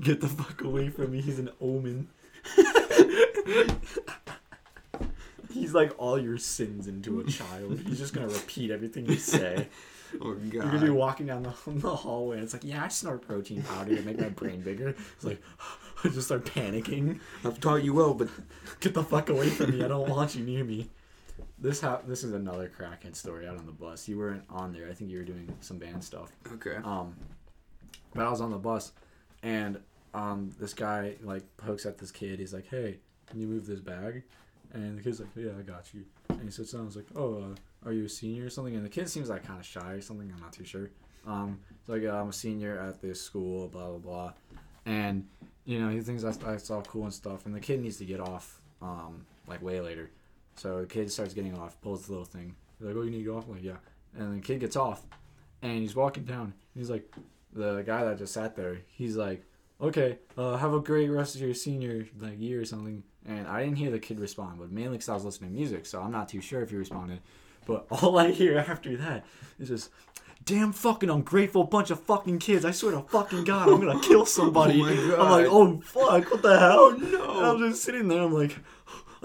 Get 0.00 0.20
the 0.20 0.28
fuck 0.28 0.62
away 0.62 0.88
from 0.88 1.12
me. 1.12 1.20
He's 1.20 1.38
an 1.38 1.50
omen. 1.60 2.08
He's 5.52 5.72
like 5.72 5.94
all 5.98 6.18
your 6.18 6.36
sins 6.38 6.86
into 6.86 7.20
a 7.20 7.24
child. 7.24 7.80
He's 7.86 7.98
just 7.98 8.12
gonna 8.12 8.28
repeat 8.28 8.70
everything 8.70 9.06
you 9.06 9.16
say. 9.16 9.68
Oh 10.20 10.34
god. 10.34 10.52
You're 10.52 10.62
gonna 10.62 10.84
be 10.84 10.90
walking 10.90 11.26
down 11.26 11.42
the, 11.42 11.52
the 11.66 11.94
hallway 11.94 12.36
and 12.36 12.44
it's 12.44 12.52
like, 12.52 12.62
yeah, 12.62 12.84
I 12.84 12.88
snort 12.88 13.26
protein 13.26 13.62
powder 13.64 13.96
to 13.96 14.02
make 14.02 14.18
my 14.20 14.28
brain 14.28 14.60
bigger. 14.60 14.90
It's 15.16 15.24
like, 15.24 15.42
I 16.04 16.08
just 16.08 16.26
start 16.28 16.44
panicking. 16.44 17.18
I've 17.44 17.60
taught 17.60 17.82
you 17.82 17.92
well, 17.92 18.14
but 18.14 18.28
Get 18.78 18.94
the 18.94 19.02
fuck 19.02 19.28
away 19.30 19.48
from 19.50 19.76
me. 19.76 19.84
I 19.84 19.88
don't 19.88 20.08
want 20.08 20.36
you 20.36 20.44
near 20.44 20.62
me. 20.62 20.88
This 21.58 21.80
ha- 21.80 22.02
this 22.06 22.22
is 22.22 22.32
another 22.32 22.70
crackhead 22.78 23.16
story 23.16 23.46
out 23.46 23.56
on 23.58 23.64
the 23.66 23.72
bus. 23.72 24.08
You 24.08 24.18
weren't 24.18 24.44
on 24.50 24.72
there. 24.72 24.88
I 24.90 24.94
think 24.94 25.10
you 25.10 25.18
were 25.18 25.24
doing 25.24 25.48
some 25.60 25.78
band 25.78 26.04
stuff. 26.04 26.30
okay. 26.54 26.76
Um, 26.84 27.14
but 28.14 28.26
I 28.26 28.30
was 28.30 28.40
on 28.40 28.50
the 28.50 28.58
bus, 28.58 28.92
and 29.42 29.78
um, 30.14 30.50
this 30.58 30.74
guy 30.74 31.14
like 31.22 31.44
pokes 31.56 31.86
at 31.86 31.98
this 31.98 32.10
kid. 32.10 32.38
He's 32.40 32.52
like, 32.52 32.66
"Hey, 32.68 32.98
can 33.26 33.40
you 33.40 33.46
move 33.46 33.66
this 33.66 33.80
bag?" 33.80 34.22
And 34.72 34.98
the 34.98 35.02
kid's 35.02 35.20
like, 35.20 35.30
"Yeah, 35.34 35.52
I 35.58 35.62
got 35.62 35.94
you." 35.94 36.04
And 36.28 36.42
he 36.42 36.50
sits 36.50 36.72
down. 36.72 36.80
and 36.80 36.88
was 36.88 36.96
like, 36.96 37.06
"Oh, 37.16 37.36
uh, 37.36 37.88
are 37.88 37.92
you 37.92 38.04
a 38.04 38.08
senior 38.08 38.46
or 38.46 38.50
something?" 38.50 38.74
And 38.76 38.84
the 38.84 38.90
kid 38.90 39.08
seems 39.08 39.30
like 39.30 39.44
kind 39.46 39.58
of 39.58 39.64
shy 39.64 39.92
or 39.92 40.00
something. 40.02 40.30
I'm 40.34 40.40
not 40.40 40.52
too 40.52 40.64
sure. 40.64 40.90
Um, 41.26 41.58
he's 41.80 41.88
like, 41.88 42.02
"I'm 42.04 42.28
a 42.28 42.32
senior 42.32 42.78
at 42.78 43.00
this 43.00 43.20
school." 43.20 43.68
Blah 43.68 43.88
blah 43.88 43.98
blah. 43.98 44.32
And 44.84 45.26
you 45.64 45.80
know, 45.80 45.88
he 45.88 46.00
thinks 46.00 46.22
that's, 46.22 46.36
that's 46.36 46.70
all 46.70 46.82
cool 46.82 47.04
and 47.04 47.12
stuff. 47.14 47.44
And 47.46 47.54
the 47.54 47.60
kid 47.60 47.82
needs 47.82 47.96
to 47.96 48.04
get 48.04 48.20
off, 48.20 48.60
um, 48.80 49.26
like 49.48 49.62
way 49.62 49.80
later. 49.80 50.10
So 50.56 50.80
the 50.80 50.86
kid 50.86 51.10
starts 51.12 51.34
getting 51.34 51.56
off, 51.56 51.80
pulls 51.80 52.06
the 52.06 52.12
little 52.12 52.24
thing. 52.26 52.54
He's 52.78 52.86
like, 52.88 52.96
"Oh, 52.96 53.02
you 53.02 53.10
need 53.10 53.18
to 53.18 53.24
go 53.24 53.36
off?" 53.36 53.44
I'm 53.46 53.54
like, 53.54 53.62
"Yeah." 53.62 53.76
And 54.18 54.36
the 54.36 54.40
kid 54.46 54.60
gets 54.60 54.76
off, 54.76 55.02
and 55.62 55.78
he's 55.78 55.94
walking 55.94 56.24
down. 56.24 56.54
He's 56.74 56.90
like, 56.90 57.10
the 57.52 57.82
guy 57.82 58.04
that 58.04 58.18
just 58.18 58.34
sat 58.34 58.54
there. 58.56 58.78
He's 58.88 59.16
like, 59.16 59.44
"Okay, 59.80 60.18
uh, 60.36 60.56
have 60.56 60.74
a 60.74 60.80
great 60.80 61.08
rest 61.08 61.34
of 61.34 61.40
your 61.40 61.54
senior 61.54 62.06
like 62.20 62.40
year 62.40 62.60
or 62.60 62.64
something." 62.64 63.02
And 63.26 63.46
I 63.48 63.64
didn't 63.64 63.76
hear 63.76 63.90
the 63.90 63.98
kid 63.98 64.20
respond, 64.20 64.58
but 64.58 64.70
mainly 64.70 64.92
because 64.92 65.08
I 65.08 65.14
was 65.14 65.24
listening 65.24 65.50
to 65.50 65.56
music, 65.56 65.84
so 65.86 66.00
I'm 66.00 66.12
not 66.12 66.28
too 66.28 66.40
sure 66.40 66.62
if 66.62 66.70
he 66.70 66.76
responded. 66.76 67.20
But 67.66 67.86
all 67.90 68.18
I 68.18 68.30
hear 68.30 68.58
after 68.58 68.96
that 68.98 69.24
is 69.58 69.68
just. 69.68 69.90
Damn 70.44 70.72
fucking 70.72 71.10
ungrateful 71.10 71.64
bunch 71.64 71.90
of 71.90 71.98
fucking 71.98 72.38
kids. 72.38 72.64
I 72.64 72.70
swear 72.70 72.92
to 72.92 73.00
fucking 73.00 73.42
God, 73.42 73.68
I'm 73.68 73.80
gonna 73.80 74.00
kill 74.00 74.24
somebody. 74.38 74.80
Oh 74.80 75.20
I'm 75.20 75.30
like, 75.30 75.46
oh 75.48 75.80
fuck, 75.80 76.30
what 76.30 76.42
the 76.42 76.56
hell? 76.56 76.78
Oh, 76.78 76.90
no. 76.96 77.38
And 77.38 77.46
I'm 77.46 77.70
just 77.70 77.82
sitting 77.82 78.06
there, 78.06 78.22
I'm 78.22 78.32
like, 78.32 78.56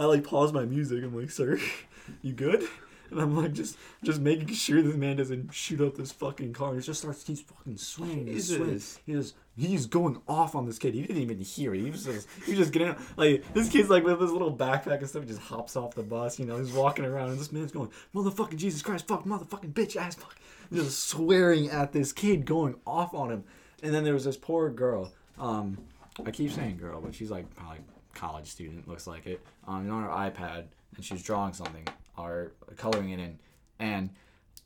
I 0.02 0.06
like 0.06 0.24
pause 0.24 0.52
my 0.52 0.66
music. 0.66 1.04
I'm 1.04 1.16
like, 1.16 1.30
sir, 1.30 1.60
you 2.24 2.34
good? 2.34 2.68
And 3.12 3.22
I'm 3.22 3.38
like, 3.38 3.54
just 3.54 3.78
just 4.04 4.20
making 4.20 4.48
sure 4.48 4.82
this 4.82 4.96
man 4.96 5.18
doesn't 5.18 5.54
shoot 5.54 5.80
up 5.80 5.96
this 5.96 6.12
fucking 6.12 6.54
car. 6.54 6.70
And 6.70 6.82
He 6.82 6.84
just 6.84 7.02
starts, 7.02 7.28
he's 7.28 7.42
fucking 7.42 7.78
swinging, 7.78 8.26
he's 8.26 8.48
swinging. 8.48 8.82
He 9.06 9.14
just, 9.14 9.36
he's 9.56 9.86
going 9.86 10.20
off 10.28 10.56
on 10.56 10.66
this 10.66 10.80
kid. 10.80 10.96
He 10.96 11.02
didn't 11.02 11.22
even 11.22 11.40
hear 11.40 11.76
it. 11.76 11.82
He 11.82 11.92
was 11.92 12.06
just, 12.06 12.28
he 12.46 12.54
was 12.54 12.60
just 12.62 12.72
getting 12.74 12.96
like 13.16 13.44
this 13.54 13.70
kid's 13.70 13.92
like 13.92 14.04
with 14.04 14.20
his 14.20 14.32
little 14.32 14.52
backpack 14.52 15.00
and 15.00 15.08
stuff. 15.08 15.22
He 15.22 15.28
just 15.28 15.42
hops 15.42 15.76
off 15.76 15.94
the 15.94 16.02
bus. 16.02 16.40
You 16.40 16.48
know, 16.48 16.58
he's 16.58 16.72
walking 16.72 17.06
around, 17.06 17.30
and 17.30 17.40
this 17.40 17.52
man's 17.52 17.72
going, 17.72 17.92
motherfucking 18.16 18.56
Jesus 18.56 18.82
Christ, 18.82 19.08
fuck, 19.08 19.26
motherfucking 19.26 19.74
bitch 19.74 19.98
ass, 19.98 20.16
fuck, 20.16 20.36
just 20.74 21.10
swearing 21.10 21.70
at 21.70 21.92
this 21.92 22.12
kid, 22.12 22.46
going 22.46 22.74
off 22.88 23.14
on 23.14 23.30
him. 23.30 23.44
And 23.84 23.94
then 23.94 24.04
there 24.04 24.16
was 24.16 24.26
this 24.26 24.38
poor 24.38 24.72
girl. 24.72 25.12
Um, 25.38 25.78
I 26.26 26.32
keep 26.32 26.52
saying 26.52 26.78
girl, 26.78 27.02
but 27.02 27.14
she's 27.14 27.30
like 27.30 27.54
probably 27.56 27.82
college 28.14 28.48
student, 28.48 28.88
looks 28.88 29.08
like 29.08 29.26
it. 29.28 29.42
Um, 29.68 29.90
on 29.92 30.04
her 30.04 30.10
iPad, 30.10 30.66
and 30.96 31.04
she's 31.06 31.24
drawing 31.24 31.54
something 31.54 31.88
or 32.18 32.52
coloring 32.78 33.10
it 33.12 33.20
in, 33.20 33.40
and 33.80 34.10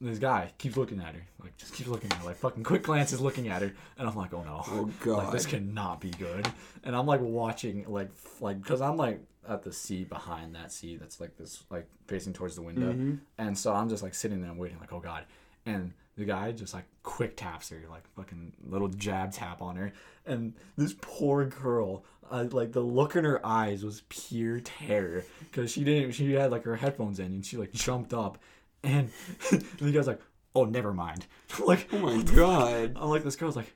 this 0.01 0.19
guy 0.19 0.51
keeps 0.57 0.75
looking 0.75 0.99
at 0.99 1.15
her, 1.15 1.21
like 1.41 1.55
just 1.57 1.73
keeps 1.73 1.87
looking 1.89 2.11
at 2.11 2.17
her, 2.17 2.25
like 2.25 2.35
fucking 2.37 2.63
quick 2.63 2.83
glances 2.83 3.21
looking 3.21 3.47
at 3.47 3.61
her, 3.61 3.73
and 3.97 4.07
I'm 4.09 4.15
like, 4.15 4.33
oh 4.33 4.43
no, 4.43 4.61
Oh, 4.67 4.89
like 5.11 5.31
this 5.31 5.45
cannot 5.45 6.01
be 6.01 6.11
good. 6.11 6.47
And 6.83 6.95
I'm 6.95 7.05
like 7.05 7.21
watching, 7.21 7.85
like 7.87 8.09
f- 8.09 8.41
like 8.41 8.61
because 8.61 8.81
I'm 8.81 8.97
like 8.97 9.21
at 9.47 9.63
the 9.63 9.71
seat 9.71 10.09
behind 10.09 10.55
that 10.55 10.71
seat 10.71 10.99
that's 10.99 11.21
like 11.21 11.37
this 11.37 11.63
like 11.69 11.87
facing 12.07 12.33
towards 12.33 12.55
the 12.55 12.61
window, 12.61 12.91
Mm-hmm. 12.91 13.15
and 13.37 13.57
so 13.57 13.73
I'm 13.73 13.87
just 13.89 14.03
like 14.03 14.13
sitting 14.15 14.41
there 14.41 14.49
and 14.51 14.59
waiting, 14.59 14.79
like 14.79 14.91
oh 14.91 14.99
god, 14.99 15.23
and 15.65 15.93
the 16.17 16.25
guy 16.25 16.51
just 16.51 16.73
like 16.73 16.85
quick 17.03 17.35
taps 17.37 17.69
her, 17.69 17.81
like 17.89 18.07
fucking 18.15 18.53
little 18.65 18.87
jab 18.87 19.31
tap 19.31 19.61
on 19.61 19.75
her, 19.75 19.93
and 20.25 20.53
this 20.77 20.95
poor 21.01 21.45
girl, 21.45 22.03
uh, 22.31 22.45
like 22.51 22.71
the 22.71 22.79
look 22.81 23.15
in 23.15 23.23
her 23.25 23.45
eyes 23.45 23.83
was 23.83 24.03
pure 24.09 24.59
terror 24.61 25.23
because 25.39 25.71
she 25.71 25.83
didn't, 25.83 26.13
she 26.13 26.31
had 26.33 26.51
like 26.51 26.63
her 26.63 26.75
headphones 26.77 27.19
in 27.19 27.27
and 27.27 27.45
she 27.45 27.57
like 27.57 27.71
jumped 27.73 28.13
up, 28.13 28.37
and 28.83 29.09
the 29.79 29.91
guy's 29.91 30.07
like, 30.07 30.21
oh 30.55 30.65
never 30.65 30.93
mind, 30.93 31.25
like 31.65 31.87
Oh 31.91 31.99
my 31.99 32.21
god. 32.23 32.93
I'm 32.95 33.09
like 33.09 33.23
this 33.23 33.35
girl's 33.35 33.55
like. 33.55 33.73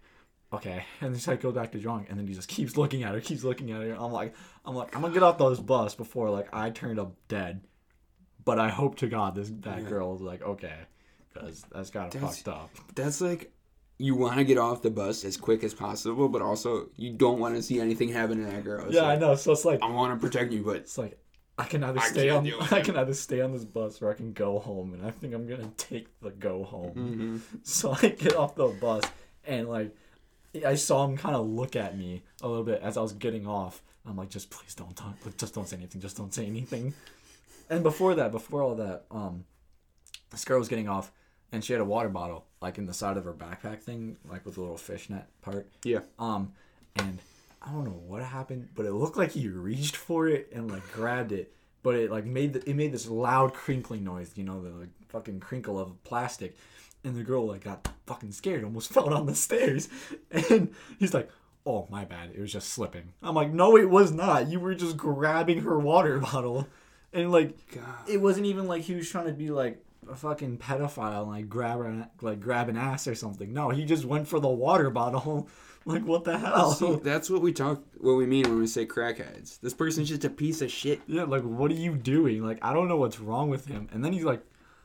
Okay, 0.52 0.84
and 1.02 1.14
then 1.14 1.20
she 1.20 1.30
like 1.30 1.42
goes 1.42 1.54
back 1.54 1.72
to 1.74 1.78
drawing, 1.78 2.08
and 2.10 2.18
then 2.18 2.26
he 2.26 2.34
just 2.34 2.48
keeps 2.48 2.76
looking 2.76 3.04
at 3.04 3.14
her, 3.14 3.22
keeps 3.22 3.44
looking 3.44 3.70
at 3.72 3.84
her. 3.84 3.94
I'm 3.94 4.12
like, 4.12 4.34
I'm 4.66 4.74
like, 4.74 4.96
I'm 4.96 5.04
gonna 5.04 5.14
get 5.14 5.22
off 5.22 5.38
this 5.38 5.60
bus 5.60 5.94
before 5.94 6.32
like 6.32 6.48
I 6.52 6.72
turned 6.72 6.98
up 7.00 7.14
dead. 7.28 7.62
But 8.46 8.58
I 8.58 8.70
hope 8.70 8.96
to 8.96 9.08
God 9.08 9.36
this 9.36 9.52
that 9.60 9.84
Yeah. 9.84 9.88
girl 9.90 10.12
was 10.12 10.22
like, 10.24 10.42
okay, 10.42 10.74
because 11.34 11.64
that's 11.72 11.90
got 11.90 12.12
That's- 12.12 12.42
fucked 12.42 12.48
up. 12.48 12.70
That's 12.96 13.22
like 13.22 13.52
you 13.98 14.16
want 14.16 14.38
to 14.38 14.44
get 14.46 14.58
off 14.58 14.82
the 14.82 14.90
bus 14.90 15.26
as 15.26 15.36
quick 15.36 15.64
as 15.64 15.74
possible, 15.74 16.30
but 16.30 16.42
also 16.42 16.90
you 16.96 17.12
don't 17.14 17.40
want 17.40 17.56
to 17.56 17.62
see 17.62 17.80
anything 17.80 18.10
happen 18.10 18.38
to 18.40 18.46
that 18.52 18.64
girl. 18.64 18.86
It's 18.86 18.96
Yeah, 18.96 19.04
I 19.04 19.18
know. 19.18 19.36
So 19.36 19.52
it's 19.52 19.66
like, 19.66 19.82
I 19.82 19.90
want 19.90 20.14
to 20.20 20.26
protect 20.26 20.54
you, 20.54 20.64
but 20.64 20.78
it's 20.78 20.98
like 20.98 21.18
I 21.58 21.66
can 21.66 21.84
either 21.84 22.00
I 22.00 22.08
stay 22.08 22.30
on, 22.30 22.50
I 22.72 22.80
can 22.82 22.96
either 22.96 23.14
stay 23.14 23.42
on 23.42 23.52
this 23.52 23.66
bus 23.66 24.02
or 24.02 24.10
I 24.10 24.14
can 24.14 24.32
go 24.32 24.60
home, 24.60 24.94
and 24.94 25.06
I 25.06 25.12
think 25.12 25.34
I'm 25.34 25.48
gonna 25.48 25.72
take 25.78 26.08
the 26.22 26.30
go 26.32 26.64
home. 26.64 27.42
Mhm. 27.52 27.60
So 27.66 27.92
I 28.02 28.08
get 28.10 28.36
off 28.36 28.56
the 28.56 28.68
bus, 28.68 29.04
and 29.46 29.68
like 29.68 29.94
I 30.66 30.76
saw 30.76 31.06
him 31.06 31.18
kind 31.18 31.36
of 31.36 31.46
look 31.48 31.76
at 31.76 31.98
me 31.98 32.24
a 32.42 32.48
little 32.48 32.64
bit 32.64 32.82
as 32.82 32.96
I 32.98 33.02
was 33.02 33.12
getting 33.14 33.46
off. 33.48 33.84
I'm 34.06 34.16
like, 34.16 34.30
just 34.30 34.50
please 34.50 34.74
don't 34.76 34.96
talk, 34.96 35.16
just 35.38 35.54
don't 35.54 35.68
say 35.68 35.76
anything, 35.76 36.00
just 36.00 36.16
don't 36.18 36.34
say 36.34 36.46
anything. 36.46 36.94
And 37.70 37.84
before 37.84 38.16
that, 38.16 38.32
before 38.32 38.64
all 38.64 38.76
that, 38.76 39.04
um, 39.12 39.44
this 40.32 40.46
girl 40.46 40.58
was 40.58 40.70
getting 40.70 40.88
off, 40.88 41.12
and 41.52 41.64
she 41.64 41.74
had 41.74 41.82
a 41.82 41.86
water 41.86 42.10
bottle 42.10 42.46
like 42.62 42.78
in 42.78 42.86
the 42.86 42.94
side 42.94 43.18
of 43.18 43.26
her 43.26 43.34
backpack 43.34 43.82
thing, 43.82 44.18
like 44.30 44.46
with 44.46 44.58
a 44.58 44.62
little 44.62 44.78
fishnet 44.78 45.26
part. 45.42 45.68
yeah. 45.84 46.00
Um, 46.18 46.54
and 46.96 47.20
I 47.62 47.72
don't 47.72 47.86
know 47.86 48.02
what 48.08 48.24
happened, 48.24 48.70
but 48.76 48.86
it 48.86 48.94
looked 48.94 49.18
like 49.18 49.32
he 49.32 49.48
reached 49.48 49.96
for 49.96 50.28
it 50.28 50.50
and 50.54 50.70
like 50.70 50.90
grabbed 50.92 51.32
it, 51.32 51.54
but 51.84 51.96
it 51.96 52.12
like 52.12 52.26
made 52.26 52.54
the, 52.54 52.70
it 52.70 52.76
made 52.76 52.92
this 52.92 53.08
loud 53.08 53.54
crinkling 53.54 54.04
noise, 54.04 54.32
you 54.36 54.44
know, 54.44 54.62
the 54.62 54.70
like, 54.70 54.90
fucking 55.10 55.40
crinkle 55.40 55.80
of 55.80 56.02
plastic, 56.04 56.56
and 57.04 57.16
the 57.16 57.24
girl 57.24 57.48
like 57.48 57.64
got 57.64 57.88
fucking 58.06 58.32
scared, 58.32 58.64
almost 58.64 58.90
fell 58.94 59.10
down 59.10 59.26
the 59.26 59.36
stairs, 59.36 59.90
and 60.32 60.74
he's 61.00 61.14
like. 61.14 61.30
Oh 61.66 61.88
my 61.92 62.06
bad, 62.06 62.32
it 62.34 62.40
was 62.40 62.54
just 62.54 62.70
slipping. 62.70 63.10
I'm 63.22 63.36
like, 63.36 63.52
no, 63.52 63.78
it 63.78 63.90
was 63.90 64.12
not. 64.12 64.48
You 64.48 64.62
were 64.62 64.74
just 64.74 64.96
grabbing 64.96 65.62
her 65.62 65.78
water 65.78 66.18
bottle, 66.32 66.68
and 67.12 67.32
like, 67.32 67.76
God. 67.76 68.10
it 68.10 68.22
wasn't 68.22 68.48
even 68.48 68.66
like 68.66 68.84
he 68.84 68.96
was 68.96 69.08
trying 69.10 69.28
to 69.28 69.34
be 69.34 69.52
like 69.52 69.84
a 70.10 70.16
fucking 70.16 70.58
pedophile 70.58 71.22
and 71.22 71.32
like 71.32 71.50
grab 71.50 71.82
an 71.82 72.08
like 72.22 72.40
grab 72.40 72.70
an 72.70 72.78
ass 72.78 73.08
or 73.08 73.16
something. 73.16 73.54
No, 73.54 73.70
he 73.70 73.86
just 73.86 74.06
went 74.06 74.28
for 74.28 74.40
the 74.40 74.50
water 74.50 74.90
bottle. 74.90 75.48
Like 75.86 76.06
what 76.06 76.26
the 76.26 76.38
hell? 76.38 76.72
See, 76.72 76.98
that's 76.98 77.30
what 77.30 77.42
we 77.42 77.54
talk. 77.54 77.82
What 77.98 78.14
we 78.14 78.26
mean 78.26 78.44
when 78.44 78.60
we 78.60 78.68
say 78.68 78.86
crackheads. 78.86 79.62
This 79.62 79.74
person's 79.74 80.10
just 80.10 80.26
a 80.26 80.30
piece 80.30 80.62
of 80.62 80.70
shit. 80.70 81.02
yeah, 81.08 81.24
like 81.24 81.42
what 81.42 81.72
are 81.72 81.76
you 81.76 81.96
doing? 81.96 82.44
Like 82.46 82.60
I 82.62 82.74
don't 82.74 82.90
know 82.90 82.98
what's 82.98 83.20
wrong 83.20 83.50
with 83.50 83.66
him. 83.66 83.88
And 83.92 84.04
then 84.04 84.12
he's 84.12 84.26
like, 84.26 84.44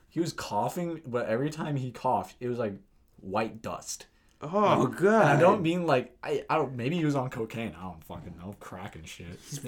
he 0.09 0.21
was 0.21 0.33
coughing, 0.33 1.03
but 1.05 1.27
every 1.27 1.51
time 1.51 1.75
he 1.77 1.91
coughed, 1.91 2.37
it 2.39 2.47
was 2.49 2.59
like 2.59 2.75
white 3.21 3.61
dust. 3.61 4.07
Oh 4.53 4.87
And 4.87 4.97
god. 4.97 5.37
I 5.37 5.41
don't 5.41 5.63
mean 5.63 5.87
like 5.87 6.17
I, 6.23 6.45
I 6.51 6.57
don't 6.57 6.75
maybe 6.75 6.97
he 6.97 7.05
was 7.05 7.17
on 7.17 7.31
cocaine. 7.31 7.75
I 7.79 7.83
don't 7.83 8.05
fucking 8.05 8.35
know, 8.39 8.55
crack 8.61 8.95
and 8.97 9.07
shit. 9.09 9.27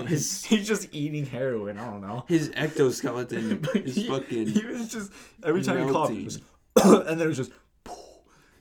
He's, 0.09 0.45
he's 0.45 0.67
just 0.69 0.89
eating 0.93 1.25
heroin. 1.27 1.79
I 1.79 1.91
don't 1.91 2.01
know. 2.03 2.25
His 2.29 2.51
ectoskeleton 2.51 3.75
is 3.87 3.95
he, 3.95 4.09
fucking. 4.09 4.49
he 4.49 4.65
was 4.67 4.93
just 4.93 5.13
every 5.45 5.63
time 5.63 5.87
he 5.87 5.93
coughed, 5.93 6.13
it 6.13 6.15
melting. 6.15 6.25
was, 6.25 6.41
and 7.09 7.21
then 7.21 7.23
it 7.23 7.29
was 7.29 7.37
just. 7.39 7.53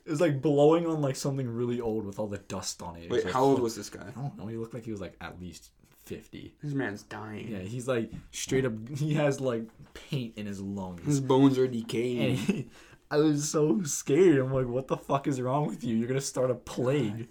It 0.04 0.10
was 0.10 0.20
like 0.20 0.40
blowing 0.40 0.86
on 0.86 1.02
like 1.02 1.16
something 1.16 1.48
really 1.48 1.80
old 1.80 2.06
with 2.06 2.20
all 2.20 2.28
the 2.28 2.38
dust 2.38 2.80
on 2.80 2.94
it. 2.96 3.06
It 3.06 3.10
Wait, 3.10 3.24
like, 3.24 3.32
how 3.34 3.42
old 3.42 3.58
was 3.60 3.74
this 3.74 3.90
guy? 3.90 4.04
I 4.06 4.10
don't 4.12 4.38
know. 4.38 4.46
He 4.46 4.56
looked 4.56 4.72
like 4.72 4.84
he 4.84 4.92
was 4.92 5.00
like 5.00 5.16
at 5.20 5.40
least 5.40 5.72
fifty. 6.04 6.54
This 6.62 6.74
man's 6.74 7.02
dying. 7.02 7.48
Yeah, 7.48 7.58
he's 7.58 7.88
like 7.88 8.12
straight 8.30 8.64
up. 8.64 8.72
He 8.96 9.14
has 9.14 9.40
like 9.40 9.64
paint 9.94 10.34
in 10.36 10.46
his 10.46 10.60
lungs. 10.60 11.04
His 11.04 11.20
bones 11.20 11.58
are 11.58 11.66
decaying. 11.66 12.70
I 13.10 13.18
was 13.18 13.48
so 13.48 13.82
scared. 13.84 14.38
I'm 14.38 14.52
like, 14.52 14.66
what 14.66 14.88
the 14.88 14.96
fuck 14.96 15.26
is 15.28 15.40
wrong 15.40 15.66
with 15.68 15.84
you? 15.84 15.96
You're 15.96 16.08
gonna 16.08 16.20
start 16.20 16.50
a 16.50 16.54
plague. 16.54 17.28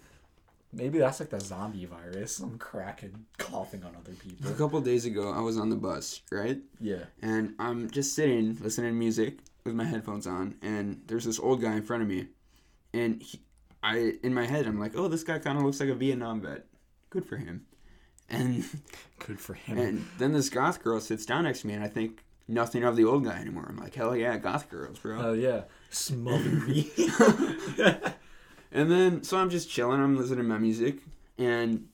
Maybe 0.72 0.98
that's 0.98 1.20
like 1.20 1.30
the 1.30 1.40
zombie 1.40 1.86
virus. 1.86 2.36
Some 2.36 2.58
cracking, 2.58 3.24
coughing 3.38 3.82
on 3.84 3.94
other 3.96 4.12
people. 4.12 4.50
A 4.50 4.54
couple 4.54 4.80
days 4.80 5.04
ago, 5.06 5.32
I 5.32 5.40
was 5.40 5.56
on 5.58 5.70
the 5.70 5.76
bus, 5.76 6.20
right? 6.30 6.58
Yeah. 6.80 7.04
And 7.22 7.54
I'm 7.58 7.90
just 7.90 8.14
sitting 8.14 8.58
listening 8.60 8.90
to 8.92 8.94
music 8.98 9.38
with 9.64 9.74
my 9.74 9.84
headphones 9.84 10.26
on, 10.26 10.54
and 10.62 11.00
there's 11.06 11.24
this 11.24 11.38
old 11.40 11.60
guy 11.62 11.74
in 11.74 11.82
front 11.82 12.02
of 12.02 12.08
me, 12.08 12.28
and 12.92 13.22
he, 13.22 13.40
I 13.82 14.14
in 14.22 14.32
my 14.34 14.46
head 14.46 14.66
I'm 14.66 14.78
like, 14.78 14.92
oh, 14.96 15.08
this 15.08 15.24
guy 15.24 15.38
kind 15.38 15.56
of 15.58 15.64
looks 15.64 15.80
like 15.80 15.88
a 15.88 15.94
Vietnam 15.94 16.40
vet. 16.42 16.66
Good 17.10 17.24
for 17.24 17.36
him. 17.36 17.64
And 18.28 18.64
Good 19.20 19.38
for 19.38 19.54
him. 19.54 19.78
and 19.78 20.04
then 20.18 20.32
this 20.32 20.48
goth 20.48 20.82
girl 20.82 21.00
sits 21.00 21.24
down 21.24 21.44
next 21.44 21.60
to 21.60 21.68
me, 21.68 21.74
and 21.74 21.84
I 21.84 21.88
think 21.88 22.22
nothing 22.48 22.84
of 22.84 22.96
the 22.96 23.04
old 23.04 23.24
guy 23.24 23.38
anymore. 23.38 23.66
I'm 23.68 23.76
like, 23.76 23.94
hell 23.94 24.16
yeah, 24.16 24.36
goth 24.36 24.68
girls, 24.70 24.98
bro. 24.98 25.18
Oh 25.20 25.32
yeah, 25.32 25.62
smother 25.90 26.50
me. 26.50 26.90
And 28.72 28.90
then, 28.90 29.22
so 29.22 29.38
I'm 29.38 29.48
just 29.48 29.70
chilling. 29.70 30.00
I'm 30.02 30.16
listening 30.18 30.38
to 30.38 30.44
my 30.44 30.58
music, 30.58 30.98
and 31.38 31.88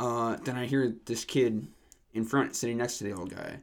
uh, 0.00 0.36
then 0.36 0.56
I 0.56 0.64
hear 0.64 0.94
this 1.04 1.24
kid 1.24 1.66
in 2.14 2.24
front 2.24 2.56
sitting 2.56 2.78
next 2.78 2.98
to 2.98 3.04
the 3.04 3.12
old 3.12 3.34
guy. 3.34 3.58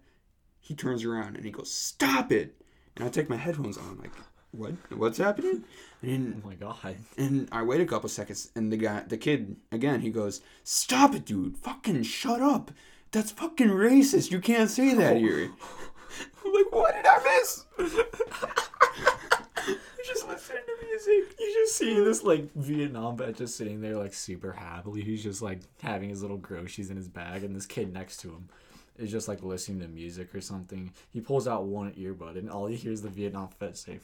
He 0.60 0.76
turns 0.76 1.04
around 1.04 1.36
and 1.38 1.46
he 1.46 1.50
goes, 1.52 1.72
"Stop 1.74 2.32
it!" 2.32 2.56
And 2.96 3.06
I 3.06 3.10
take 3.10 3.30
my 3.30 3.36
headphones 3.36 3.78
on. 3.78 3.90
I'm 3.90 4.00
like, 4.00 4.12
"What? 4.52 4.74
What's 4.96 5.18
happening?" 5.18 5.64
And 6.02 6.42
oh 6.44 6.48
my 6.48 6.56
god. 6.56 6.98
and 7.18 7.48
I 7.52 7.64
wait 7.64 7.82
a 7.82 7.86
couple 7.86 8.10
seconds, 8.10 8.52
and 8.56 8.72
the 8.72 8.78
guy, 8.78 9.04
the 9.08 9.18
kid, 9.18 9.56
again, 9.72 10.02
he 10.02 10.10
goes, 10.12 10.42
"Stop 10.64 11.16
it, 11.16 11.26
dude! 11.26 11.58
Fucking 11.58 12.04
shut 12.04 12.42
up! 12.42 12.70
That's 13.14 13.32
fucking 13.32 13.70
racist. 13.70 14.32
You 14.32 14.42
can't 14.42 14.70
say 14.70 14.94
that 14.96 15.18
here." 15.18 15.52
I'm 16.46 16.54
like, 16.54 16.72
"What 16.72 16.96
did 16.96 17.06
I 17.06 17.24
miss?" 17.24 17.66
You're 19.68 20.06
just 20.06 20.28
listening 20.28 20.64
to 20.66 20.86
music. 20.86 21.36
You 21.40 21.54
just 21.54 21.76
see 21.78 21.94
this 22.04 22.24
like 22.24 22.52
Vietnam 22.56 23.16
vet 23.16 23.38
just 23.38 23.56
sitting 23.56 23.80
there 23.82 23.96
like 23.96 24.14
super 24.14 24.52
happily. 24.52 25.02
He's 25.02 25.24
just 25.24 25.42
like 25.42 25.60
having 25.82 26.10
his 26.10 26.22
little 26.22 26.38
groceries 26.38 26.90
in 26.90 26.98
his 26.98 27.08
bag, 27.08 27.44
and 27.44 27.56
this 27.56 27.66
kid 27.66 27.94
next 27.94 28.18
to 28.22 28.30
him 28.30 28.50
is 28.98 29.12
just 29.12 29.28
like 29.28 29.44
listening 29.44 29.80
to 29.82 29.88
music 29.88 30.34
or 30.36 30.42
something. 30.42 30.92
He 31.12 31.22
pulls 31.22 31.48
out 31.48 31.66
one 31.66 31.92
earbud, 31.94 32.38
and 32.38 32.50
all 32.50 32.66
he 32.66 32.76
hears 32.76 33.02
the 33.02 33.10
Vietnam 33.10 33.50
vet 33.60 33.78
say, 33.78 34.00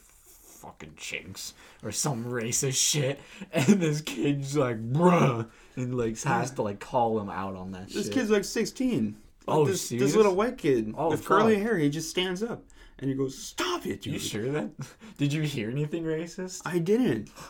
"Fucking 0.60 0.94
chinks" 0.96 1.54
or 1.82 1.90
some 1.92 2.24
racist 2.24 2.74
shit, 2.76 3.20
and 3.52 3.80
this 3.80 4.00
kid's 4.00 4.56
like, 4.56 4.78
"Bruh," 4.92 5.48
and 5.76 5.96
like 5.96 6.20
has 6.22 6.50
to 6.52 6.62
like 6.62 6.80
call 6.80 7.18
him 7.20 7.30
out 7.30 7.54
on 7.56 7.72
that 7.72 7.88
This 7.88 8.06
shit. 8.06 8.14
kid's 8.14 8.30
like 8.30 8.44
16. 8.44 9.16
Oh, 9.48 9.64
this, 9.66 9.88
serious? 9.88 10.08
this 10.08 10.16
little 10.16 10.34
white 10.36 10.58
kid 10.58 10.94
Oh, 10.96 11.10
with 11.10 11.24
curly 11.24 11.58
hair, 11.58 11.76
he 11.78 11.88
just 11.90 12.10
stands 12.10 12.42
up 12.42 12.62
and 12.98 13.08
he 13.10 13.16
goes, 13.16 13.36
"Stop 13.36 13.86
it, 13.86 14.04
You 14.06 14.18
sure 14.18 14.50
that? 14.52 14.70
Did 15.18 15.32
you 15.32 15.42
hear 15.42 15.70
anything 15.70 16.04
racist? 16.04 16.62
I 16.64 16.78
didn't. 16.78 17.30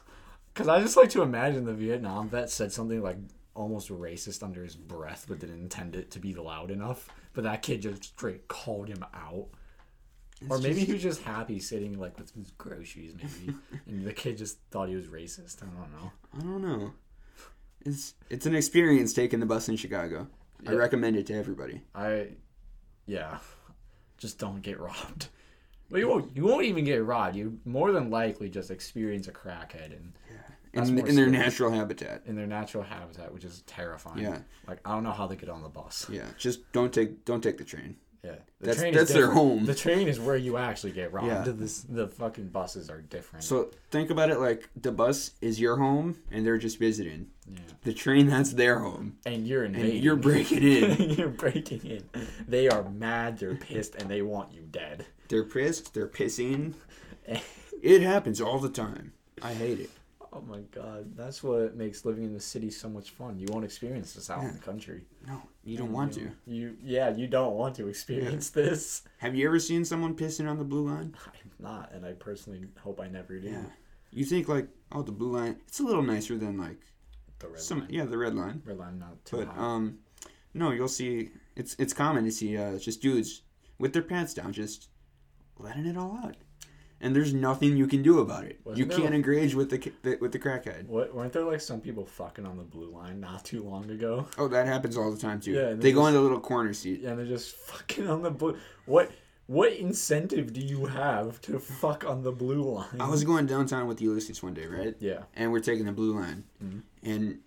Because 0.53 0.67
I 0.67 0.81
just 0.81 0.97
like 0.97 1.11
to 1.11 1.23
imagine 1.23 1.65
the 1.65 1.73
Vietnam 1.73 2.29
vet 2.29 2.51
said 2.51 2.73
something 2.73 3.01
like 3.01 3.17
almost 3.55 3.89
racist 3.89 4.43
under 4.43 4.65
his 4.65 4.75
breath, 4.75 5.27
but 5.29 5.39
didn't 5.39 5.61
intend 5.61 5.95
it 5.95 6.11
to 6.11 6.19
be 6.19 6.35
loud 6.35 6.73
enough. 6.73 7.09
But 7.35 7.45
that 7.45 7.63
kid 7.63 7.83
just 7.83 8.03
straight 8.05 8.49
called 8.49 8.89
him 8.89 9.05
out. 9.15 9.47
Or 10.49 10.59
maybe 10.59 10.75
just- 10.77 10.87
he 10.87 10.93
was 10.95 11.03
just 11.03 11.23
happy 11.23 11.59
sitting 11.61 11.99
like 11.99 12.19
with 12.19 12.33
his 12.35 12.51
groceries, 12.53 13.15
maybe, 13.17 13.55
and 13.87 14.07
the 14.07 14.13
kid 14.13 14.39
just 14.39 14.59
thought 14.71 14.89
he 14.89 14.97
was 14.97 15.07
racist. 15.07 15.63
I 15.63 15.67
don't 15.67 15.93
know. 15.93 16.13
I 16.37 16.39
don't 16.41 16.63
know. 16.63 16.93
It's 17.83 18.15
it's 18.29 18.47
an 18.47 18.55
experience 18.55 19.13
taking 19.13 19.41
the 19.41 19.47
bus 19.47 19.69
in 19.69 19.77
Chicago. 19.77 20.27
I 20.67 20.73
recommend 20.73 21.17
it 21.17 21.27
to 21.29 21.35
everybody. 21.35 21.83
I, 21.95 22.29
yeah, 23.07 23.39
just 24.19 24.39
don't 24.39 24.61
get 24.61 24.79
robbed. 24.79 25.29
Well, 25.91 25.99
you 25.99 26.07
won't. 26.09 26.37
You 26.37 26.45
won't 26.45 26.65
even 26.67 26.85
get 26.85 27.03
robbed. 27.05 27.37
You 27.37 27.59
more 27.65 27.91
than 27.93 28.11
likely 28.11 28.49
just 28.51 28.71
experience 28.71 29.27
a 29.29 29.33
crackhead 29.33 29.93
and 29.97 30.13
In, 30.75 30.99
in 31.09 31.17
their 31.17 31.27
natural 31.29 31.71
habitat. 31.73 32.23
in 32.27 32.37
their 32.37 32.47
natural 32.47 32.85
habitat, 32.85 33.33
which 33.33 33.45
is 33.45 33.63
terrifying. 33.63 34.19
Yeah. 34.23 34.39
Like 34.69 34.81
I 34.85 34.93
don't 34.93 35.03
know 35.03 35.11
how 35.13 35.27
they 35.27 35.37
get 35.37 35.49
on 35.49 35.63
the 35.63 35.69
bus. 35.71 36.07
Yeah, 36.13 36.27
just 36.39 36.71
don't 36.73 36.93
take 36.93 37.25
don't 37.25 37.43
take 37.43 37.57
the 37.59 37.65
train. 37.65 37.97
Yeah, 38.23 38.33
the 38.61 38.67
That's- 38.67 38.79
train 38.79 38.93
that's 38.95 39.11
is 39.11 39.17
their 39.17 39.31
home. 39.31 39.65
The 39.65 39.75
train 39.75 40.07
is 40.07 40.21
where 40.21 40.37
you 40.37 40.59
actually 40.59 40.93
get 40.93 41.11
robbed. 41.13 41.27
Yeah. 41.29 41.45
This, 41.57 41.81
the 41.81 42.07
fucking 42.09 42.49
buses 42.49 42.91
are 42.91 43.01
different. 43.01 43.45
So 43.45 43.71
think 43.91 44.11
about 44.11 44.29
it 44.31 44.39
like 44.39 44.69
the 44.77 44.93
bus 44.93 45.31
is 45.41 45.59
your 45.59 45.77
home 45.79 46.19
and 46.31 46.45
they're 46.45 46.59
just 46.59 46.79
visiting. 46.79 47.31
yeah, 47.51 47.61
The 47.85 47.95
train 47.95 48.27
that's 48.29 48.53
their 48.53 48.81
home. 48.81 49.17
and 49.25 49.47
you're 49.49 49.65
invading. 49.65 49.93
And 49.97 50.05
you're 50.05 50.17
breaking 50.17 50.63
in. 50.63 51.11
you're 51.19 51.29
breaking 51.29 51.81
in. 51.87 52.05
They 52.47 52.69
are 52.69 52.85
mad. 52.91 53.39
They're 53.39 53.55
pissed, 53.57 53.95
and 53.95 54.11
they 54.11 54.21
want 54.21 54.53
you 54.53 54.63
dead. 54.71 55.07
They're 55.29 55.45
pissed, 55.45 55.95
they're 55.95 56.09
pissing. 56.09 56.75
It 57.83 58.03
happens 58.03 58.43
all 58.43 58.59
the 58.59 58.69
time. 58.69 59.15
I 59.41 59.55
hate 59.55 59.81
it. 59.81 59.91
Oh 60.33 60.41
my 60.43 60.61
god, 60.71 61.17
that's 61.17 61.43
what 61.43 61.77
makes 61.77 62.05
living 62.05 62.23
in 62.25 62.33
the 62.33 62.41
city 62.41 62.71
so 62.71 62.89
much 62.89 63.11
fun. 63.11 63.39
You 63.39 63.49
won't 63.51 63.65
experience 63.65 64.13
this 64.13 64.31
out 64.31 64.45
in 64.45 64.53
the 64.53 64.59
country. 64.61 65.03
No, 65.27 65.43
you 65.65 65.77
don't 65.77 65.91
want 65.93 66.13
to. 66.15 66.31
You 66.47 66.77
yeah, 66.83 67.11
you 67.15 67.27
don't 67.27 67.55
want 67.57 67.75
to 67.77 67.89
experience 67.89 68.51
this. 68.51 69.03
Have 69.19 69.35
you 69.35 69.47
ever 69.49 69.59
seen 69.59 69.85
someone 69.85 70.15
pissing 70.15 70.49
on 70.49 70.57
the 70.59 70.65
blue 70.65 70.87
line? 70.89 71.15
I'm 71.27 71.51
not, 71.59 71.91
and 71.93 72.07
I 72.07 72.13
personally 72.13 72.65
hope 72.81 73.01
I 73.01 73.09
never 73.09 73.39
do. 73.41 73.49
Yeah. 73.49 73.63
You 74.13 74.25
think 74.25 74.49
like, 74.49 74.69
oh, 74.93 75.03
the 75.03 75.13
blue 75.13 75.37
line, 75.37 75.57
it's 75.67 75.81
a 75.81 75.85
little 75.85 76.03
nicer 76.03 76.37
than 76.39 76.59
like 76.59 76.79
The 77.41 77.49
red 77.49 77.61
some 77.61 77.81
line. 77.81 77.89
yeah, 77.91 78.05
the 78.05 78.19
red 78.19 78.35
line. 78.35 78.63
Red 78.65 78.79
line 78.79 78.99
not 79.01 79.25
too 79.25 79.39
But 79.39 79.49
hot. 79.49 79.59
um, 79.59 79.99
no, 80.55 80.71
you'll 80.71 80.89
see. 80.89 81.31
It's 81.57 81.75
it's 81.79 81.93
common 81.93 82.25
to 82.25 82.31
see 82.31 82.57
uh, 82.57 82.79
just 82.79 83.03
dudes 83.03 83.43
with 83.79 83.93
their 83.93 84.03
pants 84.03 84.33
down, 84.35 84.53
just 84.53 84.89
letting 85.59 85.87
it 85.87 85.97
all 85.97 86.19
out, 86.25 86.37
and 87.01 87.17
there's 87.17 87.33
nothing 87.33 87.77
you 87.77 87.87
can 87.87 88.03
do 88.03 88.19
about 88.21 88.45
it. 88.45 88.61
Wasn't 88.65 88.79
you 88.79 88.87
can't 88.87 89.15
engage 89.15 89.55
with 89.55 89.71
the, 89.71 89.93
the 90.03 90.17
with 90.21 90.33
the 90.33 90.39
crackhead. 90.39 90.87
What 90.87 91.15
weren't 91.15 91.33
there 91.33 91.45
like 91.45 91.61
some 91.61 91.81
people 91.81 92.05
fucking 92.05 92.45
on 92.47 92.57
the 92.57 92.63
blue 92.65 92.91
line 92.91 93.21
not 93.21 93.45
too 93.45 93.63
long 93.63 93.91
ago? 93.91 94.27
Oh, 94.39 94.49
that 94.49 94.67
happens 94.67 94.97
all 94.97 95.11
the 95.11 95.19
time 95.19 95.41
too. 95.41 95.53
Yeah, 95.53 95.69
they 95.71 95.75
they 95.77 95.93
go 95.93 96.01
just- 96.01 96.09
in 96.09 96.15
the 96.15 96.21
little 96.21 96.41
corner 96.41 96.73
seat. 96.73 97.01
Yeah, 97.01 97.11
and 97.11 97.19
they're 97.19 97.27
just 97.27 97.55
fucking 97.67 98.09
on 98.09 98.23
the 98.23 98.31
blue. 98.31 98.57
What 98.87 99.11
what 99.47 99.73
incentive 99.73 100.53
do 100.53 100.61
you 100.61 100.87
have 100.87 101.41
to 101.43 101.59
fuck 101.59 102.05
on 102.05 102.23
the 102.23 102.31
blue 102.33 102.63
line? 102.63 103.01
I 103.01 103.09
was 103.09 103.25
going 103.25 103.47
downtown 103.47 103.89
with 103.89 104.01
Ulysses 104.01 104.43
one 104.43 104.55
day, 104.55 104.67
right? 104.67 104.95
yeah. 105.01 105.23
And 105.35 105.51
we're 105.51 105.59
taking 105.61 105.87
the 105.87 105.93
blue 105.93 106.15
line, 106.15 106.45
Mhm. 106.65 106.83
and 107.03 107.39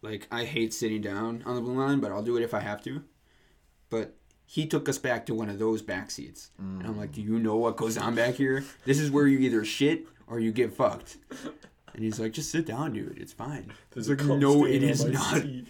like 0.00 0.26
I 0.30 0.44
hate 0.44 0.72
sitting 0.72 1.02
down 1.02 1.42
on 1.44 1.54
the 1.56 1.60
blue 1.60 1.74
line, 1.76 2.00
but 2.00 2.12
I'll 2.12 2.22
do 2.22 2.36
it 2.36 2.42
if 2.42 2.54
I 2.54 2.60
have 2.60 2.82
to. 2.84 3.02
But 3.90 4.14
he 4.50 4.64
took 4.64 4.88
us 4.88 4.96
back 4.96 5.26
to 5.26 5.34
one 5.34 5.50
of 5.50 5.58
those 5.58 5.82
back 5.82 6.10
seats, 6.10 6.50
and 6.58 6.82
I'm 6.82 6.96
like, 6.96 7.12
"Do 7.12 7.20
you 7.20 7.38
know 7.38 7.56
what 7.56 7.76
goes 7.76 7.98
on 7.98 8.14
back 8.14 8.34
here? 8.34 8.64
This 8.86 8.98
is 8.98 9.10
where 9.10 9.26
you 9.26 9.38
either 9.40 9.62
shit 9.62 10.06
or 10.26 10.40
you 10.40 10.52
get 10.52 10.72
fucked." 10.72 11.18
And 11.92 12.02
he's 12.02 12.18
like, 12.18 12.32
"Just 12.32 12.50
sit 12.50 12.64
down, 12.64 12.94
dude. 12.94 13.18
It's 13.18 13.34
fine." 13.34 13.72
There's 13.90 14.08
like, 14.08 14.24
no, 14.24 14.64
it 14.64 14.82
is 14.82 15.04
not. 15.04 15.42
seat. 15.42 15.68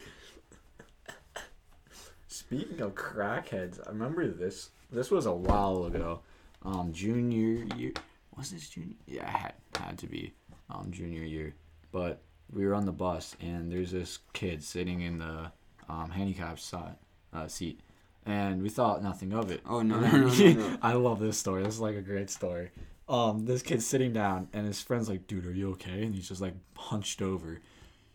Speaking 2.29 2.81
of 2.81 2.95
crackheads, 2.95 3.85
I 3.85 3.91
remember 3.91 4.29
this. 4.29 4.70
This 4.93 5.11
was 5.11 5.26
a 5.26 5.33
while 5.35 5.87
ago. 5.87 6.20
Um, 6.62 6.93
junior 6.93 7.64
year. 7.76 7.93
Was 8.37 8.53
this 8.53 8.68
junior? 8.68 8.95
Yeah, 9.09 9.22
it 9.29 9.37
had 9.37 9.55
had 9.76 9.99
to 9.99 10.07
be. 10.07 10.33
Um, 10.70 10.93
junior 10.93 11.24
year. 11.24 11.55
But 11.91 12.22
we 12.53 12.64
were 12.64 12.74
on 12.74 12.87
the 12.87 12.93
bus, 12.93 13.35
and 13.41 13.72
there's 13.72 13.91
this 13.91 14.20
kid 14.35 14.62
sitting 14.62 15.01
in 15.01 15.18
the 15.18 15.51
um, 15.89 16.11
handicap 16.11 16.61
side 16.61 16.95
uh, 17.33 17.49
seat, 17.49 17.81
and 18.29 18.62
we 18.62 18.68
thought 18.68 19.03
nothing 19.03 19.33
of 19.33 19.51
it. 19.51 19.62
Oh, 19.66 19.81
no, 19.83 19.99
no, 19.99 20.11
no, 20.11 20.29
no, 20.29 20.53
no. 20.53 20.79
I 20.83 20.93
love 20.93 21.18
this 21.18 21.39
story. 21.39 21.62
This 21.62 21.74
is 21.74 21.81
like 21.81 21.97
a 21.97 22.03
great 22.03 22.29
story. 22.29 22.70
Um, 23.09 23.47
this 23.47 23.62
kid's 23.62 23.87
sitting 23.87 24.12
down, 24.12 24.49
and 24.53 24.66
his 24.66 24.83
friend's 24.83 25.09
like, 25.09 25.26
"Dude, 25.26 25.47
are 25.47 25.53
you 25.53 25.70
okay?" 25.70 26.05
And 26.05 26.14
he's 26.14 26.29
just 26.29 26.43
like 26.43 26.53
hunched 26.76 27.22
over, 27.22 27.59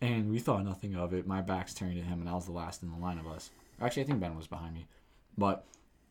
and 0.00 0.30
we 0.30 0.38
thought 0.38 0.64
nothing 0.64 0.94
of 0.94 1.12
it. 1.12 1.26
My 1.26 1.40
back's 1.40 1.74
turned 1.74 1.96
to 1.96 2.00
him, 2.00 2.20
and 2.20 2.28
I 2.30 2.34
was 2.34 2.46
the 2.46 2.52
last 2.52 2.84
in 2.84 2.92
the 2.92 2.98
line 2.98 3.18
of 3.18 3.26
us. 3.26 3.50
Actually, 3.80 4.04
I 4.04 4.06
think 4.06 4.20
Ben 4.20 4.36
was 4.36 4.46
behind 4.46 4.72
me, 4.72 4.86
but 5.36 5.64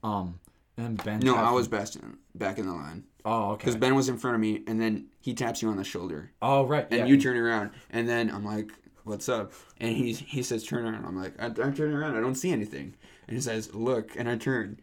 um, 0.04 0.42
and 0.76 1.02
Ben. 1.02 1.20
No, 1.22 1.38
I 1.38 1.52
was 1.52 1.70
best 1.70 1.96
in, 1.96 2.18
back 2.36 2.58
in 2.58 2.66
the 2.66 2.74
line 2.74 3.06
Oh, 3.24 3.52
okay. 3.52 3.60
because 3.60 3.78
Ben 3.78 3.96
was 3.96 4.10
in 4.10 4.18
front 4.18 4.36
of 4.36 4.42
me, 4.42 4.64
and 4.68 4.82
then 4.82 5.08
he 5.22 5.34
taps 5.34 5.62
you 5.62 5.70
on 5.70 5.78
the 5.78 5.86
shoulder, 5.86 6.32
oh, 6.42 6.66
right. 6.66 6.86
and 6.92 7.00
yeah. 7.00 7.06
you 7.06 7.18
turn 7.18 7.38
around, 7.38 7.72
and 7.90 8.10
then 8.10 8.30
I'm 8.30 8.44
like, 8.44 8.70
"What's 9.06 9.30
up?" 9.30 9.54
And 9.80 9.96
he 9.96 10.12
he 10.12 10.44
says, 10.44 10.66
"Turn 10.66 10.84
around." 10.84 11.06
I'm 11.06 11.16
like, 11.16 11.42
I, 11.42 11.46
"I'm 11.46 11.74
turning 11.74 11.96
around. 11.96 12.18
I 12.18 12.20
don't 12.20 12.36
see 12.36 12.52
anything." 12.52 12.96
And 13.28 13.36
he 13.36 13.42
says, 13.42 13.74
"Look," 13.74 14.16
and 14.16 14.30
I 14.30 14.38
turn. 14.38 14.80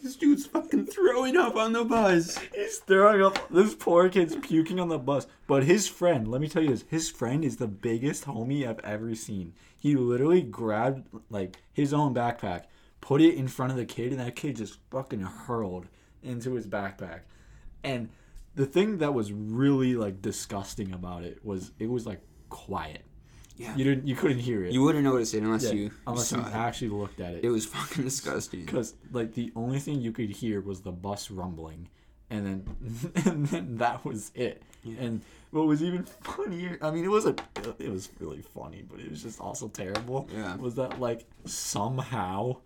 This 0.00 0.14
dude's 0.14 0.46
fucking 0.46 0.86
throwing 0.86 1.36
up 1.36 1.56
on 1.56 1.72
the 1.72 1.84
bus. 1.84 2.38
He's 2.54 2.78
throwing 2.78 3.20
up. 3.20 3.48
This 3.50 3.74
poor 3.74 4.08
kid's 4.08 4.36
puking 4.36 4.78
on 4.78 4.88
the 4.88 4.98
bus. 4.98 5.26
But 5.48 5.64
his 5.64 5.88
friend, 5.88 6.28
let 6.28 6.40
me 6.40 6.48
tell 6.48 6.62
you 6.62 6.70
this, 6.70 6.84
his 6.88 7.10
friend 7.10 7.44
is 7.44 7.56
the 7.56 7.66
biggest 7.66 8.24
homie 8.24 8.66
I've 8.66 8.78
ever 8.80 9.16
seen. 9.16 9.54
He 9.76 9.96
literally 9.96 10.42
grabbed 10.42 11.08
like 11.30 11.56
his 11.72 11.92
own 11.92 12.14
backpack, 12.14 12.64
put 13.00 13.20
it 13.20 13.34
in 13.34 13.48
front 13.48 13.72
of 13.72 13.76
the 13.76 13.84
kid, 13.84 14.12
and 14.12 14.20
that 14.20 14.36
kid 14.36 14.56
just 14.56 14.78
fucking 14.90 15.20
hurled 15.20 15.86
into 16.22 16.54
his 16.54 16.68
backpack. 16.68 17.22
And 17.82 18.08
the 18.54 18.66
thing 18.66 18.98
that 18.98 19.14
was 19.14 19.32
really 19.32 19.94
like 19.94 20.22
disgusting 20.22 20.92
about 20.92 21.24
it 21.24 21.44
was 21.44 21.72
it 21.80 21.90
was 21.90 22.06
like 22.06 22.20
quiet. 22.50 23.02
Yeah. 23.58 23.74
You 23.76 23.84
didn't 23.84 24.06
you 24.06 24.14
couldn't 24.14 24.38
hear 24.38 24.64
it. 24.64 24.72
You 24.72 24.82
wouldn't 24.82 25.02
notice 25.04 25.34
it 25.34 25.42
unless 25.42 25.64
Yeah, 25.64 25.72
you, 25.72 25.90
unless 26.06 26.30
you 26.32 26.38
it. 26.38 26.54
actually 26.54 26.88
looked 26.90 27.18
at 27.20 27.34
it. 27.34 27.44
It 27.44 27.50
was 27.50 27.66
fucking 27.66 28.04
disgusting. 28.04 28.64
Because 28.64 28.94
like 29.12 29.34
the 29.34 29.52
only 29.56 29.80
thing 29.80 30.00
you 30.00 30.12
could 30.12 30.30
hear 30.30 30.60
was 30.60 30.80
the 30.82 30.92
bus 30.92 31.30
rumbling, 31.30 31.88
and 32.30 32.46
then 32.46 33.12
and 33.26 33.46
then 33.48 33.76
that 33.78 34.04
was 34.04 34.30
it. 34.34 34.62
And 34.84 35.22
what 35.50 35.66
was 35.66 35.82
even 35.82 36.04
funnier, 36.04 36.78
I 36.80 36.90
mean, 36.92 37.04
it 37.04 37.08
wasn't. 37.10 37.42
It 37.80 37.90
was 37.90 38.08
really 38.20 38.42
funny, 38.42 38.84
but 38.88 39.00
it 39.00 39.10
was 39.10 39.22
just 39.24 39.40
also 39.40 39.66
terrible. 39.68 40.28
Yeah. 40.32 40.54
Was 40.56 40.76
that 40.76 41.00
like 41.00 41.26
somehow 41.44 42.56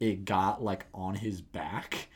it 0.00 0.24
got 0.24 0.62
like 0.62 0.86
on 0.94 1.14
his 1.16 1.40
back? 1.40 2.08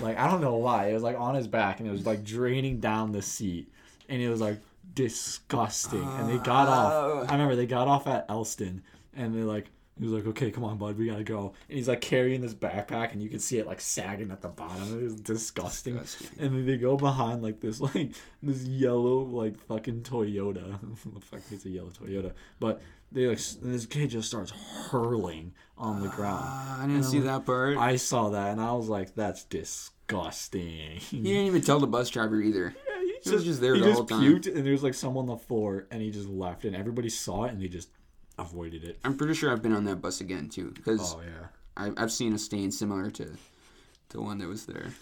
Like 0.00 0.18
I 0.18 0.30
don't 0.30 0.40
know 0.40 0.54
why 0.56 0.88
it 0.90 0.94
was 0.94 1.02
like 1.02 1.18
on 1.18 1.34
his 1.34 1.48
back, 1.48 1.80
and 1.80 1.88
it 1.88 1.92
was 1.92 2.06
like 2.06 2.22
draining 2.24 2.78
down 2.80 3.12
the 3.12 3.22
seat, 3.22 3.70
and 4.08 4.22
it 4.22 4.28
was 4.28 4.40
like 4.40 4.58
disgusting. 4.94 6.02
and 6.02 6.28
they 6.28 6.38
got 6.38 6.68
off. 6.68 7.28
I 7.28 7.32
remember 7.32 7.56
they 7.56 7.66
got 7.66 7.88
off 7.88 8.06
at 8.06 8.26
Elston, 8.28 8.82
and 9.14 9.34
they're 9.34 9.44
like. 9.44 9.68
He 10.00 10.06
was 10.06 10.14
like, 10.14 10.26
"Okay, 10.26 10.50
come 10.50 10.64
on, 10.64 10.78
bud, 10.78 10.96
we 10.96 11.06
gotta 11.06 11.22
go." 11.22 11.52
And 11.68 11.76
he's 11.76 11.86
like 11.86 12.00
carrying 12.00 12.40
this 12.40 12.54
backpack, 12.54 13.12
and 13.12 13.22
you 13.22 13.28
can 13.28 13.38
see 13.38 13.58
it 13.58 13.66
like 13.66 13.78
sagging 13.80 14.30
at 14.30 14.40
the 14.40 14.48
bottom. 14.48 14.98
It 14.98 15.02
was 15.04 15.16
disgusting. 15.20 15.98
Disgusting. 15.98 16.40
And 16.40 16.56
then 16.56 16.66
they 16.66 16.78
go 16.78 16.96
behind 16.96 17.42
like 17.42 17.60
this, 17.60 17.78
like 17.94 18.12
this 18.42 18.64
yellow, 18.64 19.18
like 19.18 19.58
fucking 19.68 20.00
Toyota. 20.02 20.78
the 21.14 21.20
fuck 21.20 21.40
is 21.52 21.66
a 21.66 21.68
yellow 21.68 21.90
Toyota? 21.90 22.32
But 22.58 22.80
they 23.12 23.26
like 23.26 23.38
and 23.60 23.74
this 23.74 23.84
kid 23.84 24.08
just 24.08 24.28
starts 24.28 24.50
hurling 24.50 25.52
on 25.76 26.00
the 26.00 26.08
ground. 26.08 26.40
Ah, 26.42 26.82
I 26.82 26.86
didn't 26.86 27.04
see 27.04 27.20
that 27.20 27.44
part. 27.44 27.76
I 27.76 27.96
saw 27.96 28.30
that, 28.30 28.50
and 28.52 28.62
I 28.62 28.72
was 28.72 28.88
like, 28.88 29.14
"That's 29.14 29.44
disgusting." 29.44 31.00
he 31.00 31.22
didn't 31.22 31.46
even 31.46 31.60
tell 31.60 31.78
the 31.78 31.86
bus 31.86 32.08
driver 32.08 32.40
either. 32.40 32.74
He 33.24 33.30
was 33.34 33.44
just 33.44 33.60
there 33.60 33.74
he 33.74 33.80
the 33.80 33.86
just 33.86 33.96
whole 33.98 34.06
time. 34.06 34.20
puked, 34.22 34.46
and 34.54 34.64
there 34.64 34.72
was 34.72 34.82
like 34.82 34.94
someone 34.94 35.28
on 35.28 35.36
the 35.36 35.42
floor, 35.44 35.86
and 35.90 36.00
he 36.02 36.10
just 36.10 36.28
left, 36.28 36.64
and 36.64 36.74
everybody 36.76 37.08
saw 37.08 37.44
it, 37.44 37.52
and 37.52 37.60
they 37.62 37.68
just 37.68 37.88
avoided 38.38 38.84
it. 38.84 38.98
I'm 39.04 39.16
pretty 39.16 39.34
sure 39.34 39.50
I've 39.50 39.62
been 39.62 39.74
on 39.74 39.84
that 39.84 39.96
bus 39.96 40.20
again 40.20 40.48
too, 40.48 40.70
because 40.74 41.14
Oh 41.14 41.20
yeah. 41.20 41.46
I, 41.76 41.92
I've 42.02 42.12
seen 42.12 42.32
a 42.32 42.38
stain 42.38 42.70
similar 42.70 43.10
to 43.12 43.32
the 44.10 44.20
one 44.20 44.38
that 44.38 44.48
was 44.48 44.66
there. 44.66 44.92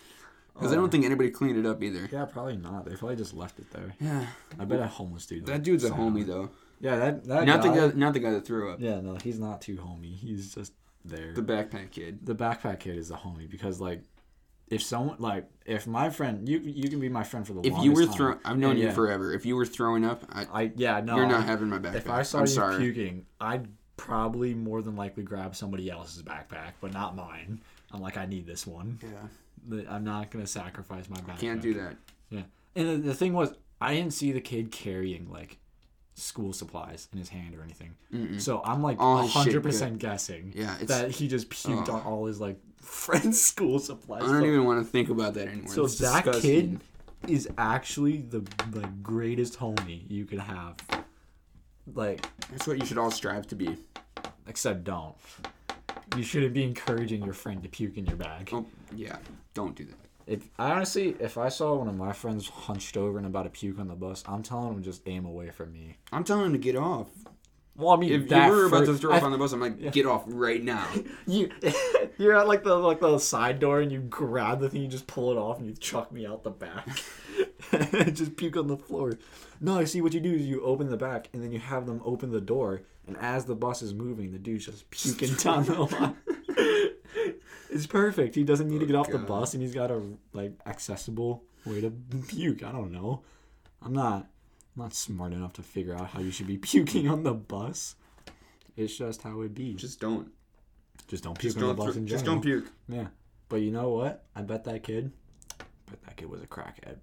Because 0.55 0.73
I 0.73 0.77
Oh. 0.77 0.81
don't 0.81 0.91
think 0.91 1.05
anybody 1.05 1.31
cleaned 1.31 1.59
it 1.59 1.65
up 1.67 1.83
either. 1.83 2.09
Yeah, 2.13 2.25
probably 2.27 2.57
not. 2.57 2.85
They 2.85 2.95
probably 2.97 3.17
just 3.17 3.33
left 3.35 3.59
it 3.59 3.71
there. 3.73 3.95
Yeah, 4.01 4.27
I 4.59 4.65
bet 4.65 4.81
a 4.81 4.87
homeless 4.87 5.27
dude. 5.27 5.47
that 5.47 5.63
dude's 5.63 5.85
a 5.85 5.91
homie 5.91 6.27
though. 6.27 6.51
Yeah, 6.81 6.97
that 6.97 7.25
that 7.25 7.45
Not 7.47 7.63
the 7.63 7.69
guy. 7.69 7.89
guy, 7.89 7.93
not 7.95 8.13
the 8.15 8.21
guy 8.21 8.31
that 8.33 8.45
threw 8.47 8.73
up. 8.73 8.81
Yeah, 8.81 9.01
no, 9.01 9.15
he's 9.17 9.39
not 9.39 9.63
too 9.63 9.77
homie. 9.77 10.17
He's 10.17 10.55
just 10.55 10.73
there. 11.05 11.33
The 11.33 11.43
backpack 11.43 11.93
kid. 11.93 12.27
the 12.27 12.35
backpack 12.35 12.81
kid 12.81 12.97
is 12.97 13.11
a 13.11 13.17
homie 13.17 13.49
because 13.51 13.81
like 13.81 14.03
if 14.71 14.83
someone 14.83 15.17
like 15.19 15.47
if 15.67 15.87
my 15.87 16.09
friend 16.11 16.49
you 16.49 16.59
you 16.61 16.89
can 16.89 17.01
be 17.01 17.09
my 17.09 17.25
friend 17.25 17.47
for 17.47 17.53
the 17.55 17.61
If 17.61 17.73
longest 17.73 17.85
you 17.85 17.93
were 17.93 18.07
throwing, 18.13 18.39
I've 18.45 18.57
known 18.59 18.77
Yeah, 18.77 18.83
you 18.85 18.89
yeah. 18.89 18.95
forever. 18.95 19.33
If 19.35 19.45
you 19.45 19.57
were 19.57 19.67
throwing 19.67 20.05
up, 20.05 20.25
I, 20.33 20.47
I 20.63 20.73
yeah 20.77 21.01
no 21.01 21.17
you're 21.17 21.27
not 21.27 21.41
I- 21.43 21.47
having 21.47 21.69
my 21.69 21.79
backpack. 21.79 21.95
if 21.97 22.09
I 22.11 22.23
saw 22.23 22.39
I'm 22.39 22.45
you 22.45 22.51
sorry. 22.53 22.77
puking 22.79 23.27
I'd 23.41 23.69
probably 23.97 24.55
more 24.55 24.81
than 24.81 24.97
likely 24.97 25.23
grab 25.25 25.55
somebody 25.55 25.91
else's 25.91 26.23
backpack, 26.23 26.73
but 26.81 26.93
not 26.95 27.15
mine. 27.15 27.61
I'm 27.93 28.01
like, 28.01 28.17
I 28.17 28.25
need 28.25 28.47
this 28.47 28.67
one. 28.67 28.99
Yeah. 29.03 29.83
I'm 29.91 30.05
not 30.05 30.31
gonna 30.31 30.47
sacrifice 30.47 31.11
my 31.11 31.19
backpack. 31.19 31.39
Can't 31.41 31.61
do 31.61 31.75
that. 31.75 31.97
Yeah. 32.31 32.43
And 32.77 32.89
the, 32.89 32.97
the 33.09 33.15
thing 33.15 33.35
was, 33.35 33.53
I 33.81 33.95
didn't 33.95 34.15
see 34.15 34.33
the 34.33 34.41
kid 34.41 34.71
carrying 34.71 35.29
like 35.31 35.59
school 36.21 36.53
supplies 36.53 37.09
in 37.13 37.19
his 37.19 37.29
hand 37.29 37.55
or 37.55 37.63
anything. 37.63 37.95
Mm-mm. 38.13 38.41
So 38.41 38.63
I'm 38.65 38.83
like 38.83 38.99
oh, 39.01 39.05
All 39.05 39.27
hundred 39.27 39.63
percent 39.63 39.99
guessing 39.99 40.53
Yeah, 40.55 40.77
that 40.83 41.11
he 41.11 41.29
just 41.29 41.49
puked 41.51 41.83
Ugh. 41.83 41.91
on 41.91 42.03
all 42.03 42.27
his 42.27 42.41
like 42.41 42.59
friends' 42.81 43.41
school 43.41 43.79
supplies. 43.79 44.23
I 44.23 44.27
don't 44.27 44.45
even 44.45 44.65
want 44.65 44.85
to 44.85 44.91
think 44.91 45.09
about 45.09 45.35
that 45.35 45.49
anymore. 45.49 45.73
So 45.73 45.85
It's 45.85 45.99
that 45.99 46.25
disgusting. 46.25 46.51
kid 46.71 46.81
is 47.31 47.49
actually 47.59 48.19
the 48.19 48.41
the 48.71 48.89
greatest 49.03 49.59
homie 49.59 50.03
you 50.11 50.25
could 50.25 50.39
have. 50.41 50.77
Like, 51.93 52.25
That's 52.51 52.67
what 52.67 52.79
you 52.79 52.87
should 52.87 52.99
all 52.99 53.11
strive 53.11 53.47
to 53.49 53.57
be. 53.57 53.77
except 54.47 54.85
don't. 54.85 55.15
You 56.17 56.23
shouldn't 56.23 56.55
be 56.55 56.63
encouraging 56.65 57.25
your 57.25 57.35
friend 57.35 57.63
to 57.63 57.69
puke 57.69 57.97
in 57.97 58.07
your 58.07 58.17
bag. 58.17 58.51
Oh, 58.53 58.67
yeah. 58.95 59.17
Don't 59.55 59.75
do 59.75 59.85
that. 59.85 59.95
If 60.31 60.49
I 60.61 60.71
honestly, 60.71 61.17
if 61.19 61.37
I 61.37 61.49
saw 61.49 61.75
one 61.75 61.89
of 61.89 61.97
my 61.97 62.13
friends 62.13 62.49
hunched 62.49 62.97
over 62.97 63.19
and 63.19 63.27
about 63.27 63.43
to 63.43 63.51
puke 63.51 63.81
on 63.81 63.89
the 63.89 63.97
bus, 63.97 64.23
I'm 64.29 64.45
telling 64.45 64.75
him 64.75 64.81
just 64.81 65.03
aim 65.07 65.25
away 65.25 65.51
from 65.51 65.73
me. 65.73 65.97
I'm 66.13 66.23
telling 66.23 66.47
him 66.47 66.53
to 66.53 66.59
get 66.59 66.77
off. 66.77 67.09
Well, 67.75 67.91
I 67.91 67.97
mean, 67.97 68.13
If 68.13 68.31
you 68.31 68.37
were 68.37 68.67
about 68.67 68.87
to 68.87 68.95
throw 68.97 69.13
up 69.13 69.25
on 69.25 69.33
the 69.33 69.39
bus, 69.39 69.53
I'm 69.53 69.61
like, 69.61 69.91
get 69.91 70.07
off 70.07 70.23
right 70.29 70.63
now. 70.63 70.87
you, 71.27 71.51
you're 72.19 72.37
at 72.37 72.47
like 72.47 72.63
the 72.63 72.77
like 72.77 73.01
the 73.01 73.19
side 73.19 73.59
door 73.59 73.81
and 73.81 73.91
you 73.91 73.99
grab 74.03 74.61
the 74.61 74.69
thing, 74.69 74.83
you 74.83 74.89
just 74.89 75.09
pull 75.09 75.33
it 75.33 75.37
off 75.37 75.59
and 75.59 75.67
you 75.67 75.75
chuck 75.75 76.13
me 76.13 76.25
out 76.25 76.45
the 76.45 76.51
back, 76.51 76.87
just 78.13 78.37
puke 78.37 78.57
on 78.57 78.69
the 78.69 78.77
floor. 78.77 79.19
No, 79.61 79.81
I 79.81 79.85
see 79.85 80.01
what 80.01 80.15
you 80.15 80.21
do 80.21 80.33
is 80.33 80.43
you 80.43 80.63
open 80.63 80.91
the 80.91 80.97
back 80.97 81.29
and 81.33 81.43
then 81.43 81.51
you 81.51 81.59
have 81.59 81.87
them 81.87 82.01
open 82.05 82.31
the 82.31 82.41
door, 82.41 82.83
and 83.09 83.17
as 83.17 83.47
the 83.47 83.57
bus 83.57 83.83
is 83.83 83.95
moving, 83.95 84.31
the 84.31 84.39
dude's 84.39 84.67
just 84.67 84.89
puking 84.91 85.35
down 85.35 85.65
the 85.65 85.83
line. 85.83 86.17
It's 87.71 87.87
perfect. 87.87 88.35
He 88.35 88.45
doesn't 88.45 88.69
need 88.69 88.81
to 88.81 88.87
get 88.87 88.97
off 88.97 89.11
the 89.11 89.19
bus, 89.19 89.55
and 89.55 89.63
he's 89.63 89.75
got 89.75 89.91
a 89.91 90.01
like 90.33 90.53
accessible 90.67 91.45
way 91.65 91.81
to 91.81 91.91
puke. 92.29 92.63
I 92.63 92.73
don't 92.73 92.93
know. 92.93 93.23
I'm 93.83 93.93
not. 93.93 94.27
I'm 94.77 94.83
not 94.85 94.95
smart 94.95 95.33
enough 95.33 95.53
to 95.55 95.63
figure 95.63 95.95
out 95.95 96.09
how 96.11 96.21
you 96.21 96.31
should 96.31 96.47
be 96.47 96.57
puking 96.71 97.09
on 97.09 97.23
the 97.23 97.35
bus. 97.35 97.97
It's 98.77 98.97
just 98.97 99.23
how 99.23 99.41
it 99.43 99.55
be. 99.55 99.75
Just 99.75 100.01
don't. 100.01 100.29
Just 101.09 101.25
don't 101.25 101.37
puke 101.39 101.55
Just 101.55 101.57
on 101.57 101.63
the 101.63 101.67
don't. 101.75 101.77
bus 101.87 101.95
throw- 101.95 102.01
in 102.03 102.07
just 102.07 102.25
don't 102.25 102.41
puke. 102.41 102.67
Yeah. 102.89 103.07
But 103.49 103.57
you 103.63 103.73
know 103.73 103.89
what? 103.91 104.25
I 104.37 104.43
bet 104.43 104.65
that 104.65 104.85
kid. 104.85 105.11
Bet 105.91 106.01
that 106.05 106.17
kid 106.17 106.31
was 106.31 106.41
a 106.41 106.47
crackhead. 106.47 106.99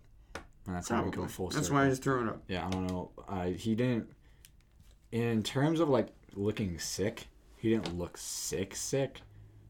And 0.66 0.76
that's 0.76 0.88
how 0.90 1.04
we 1.04 1.12
go 1.12 1.26
full 1.28 1.48
That's 1.50 1.68
circle. 1.68 1.78
why 1.82 1.88
he's 1.90 2.00
throwing 2.00 2.30
up. 2.30 2.42
Yeah, 2.48 2.66
I 2.66 2.70
don't 2.70 2.88
know. 2.88 3.12
I 3.28 3.50
he 3.50 3.76
didn't. 3.76 4.10
In 5.12 5.44
terms 5.44 5.80
of 5.82 5.90
like 5.90 6.08
looking 6.36 6.80
sick, 6.80 7.28
he 7.58 7.70
didn't 7.70 7.98
look 7.98 8.18
sick 8.18 8.76
sick. 8.76 9.22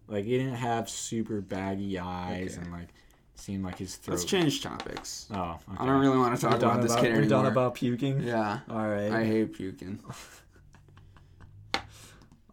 Like 0.07 0.25
he 0.25 0.37
didn't 0.37 0.55
have 0.55 0.89
super 0.89 1.41
baggy 1.41 1.99
eyes 1.99 2.53
Okay. 2.57 2.61
and 2.63 2.71
like 2.71 2.87
seemed 3.35 3.63
like 3.63 3.77
his 3.77 3.95
throat. 3.97 4.13
Let's 4.15 4.25
change 4.25 4.61
topics. 4.63 5.27
Oh, 5.33 5.41
okay. 5.69 5.77
I 5.79 5.85
don't 5.85 5.99
really 5.99 6.17
want 6.17 6.35
to 6.35 6.41
talk 6.41 6.59
done 6.59 6.69
about 6.71 6.81
this 6.81 6.91
about, 6.93 7.03
kid 7.03 7.11
we're 7.13 7.17
anymore. 7.19 7.43
done 7.43 7.45
about 7.51 7.75
puking. 7.75 8.21
yeah. 8.21 8.59
All 8.69 8.87
right. 8.87 9.11
I 9.11 9.23
hate 9.25 9.53
puking. 9.53 9.99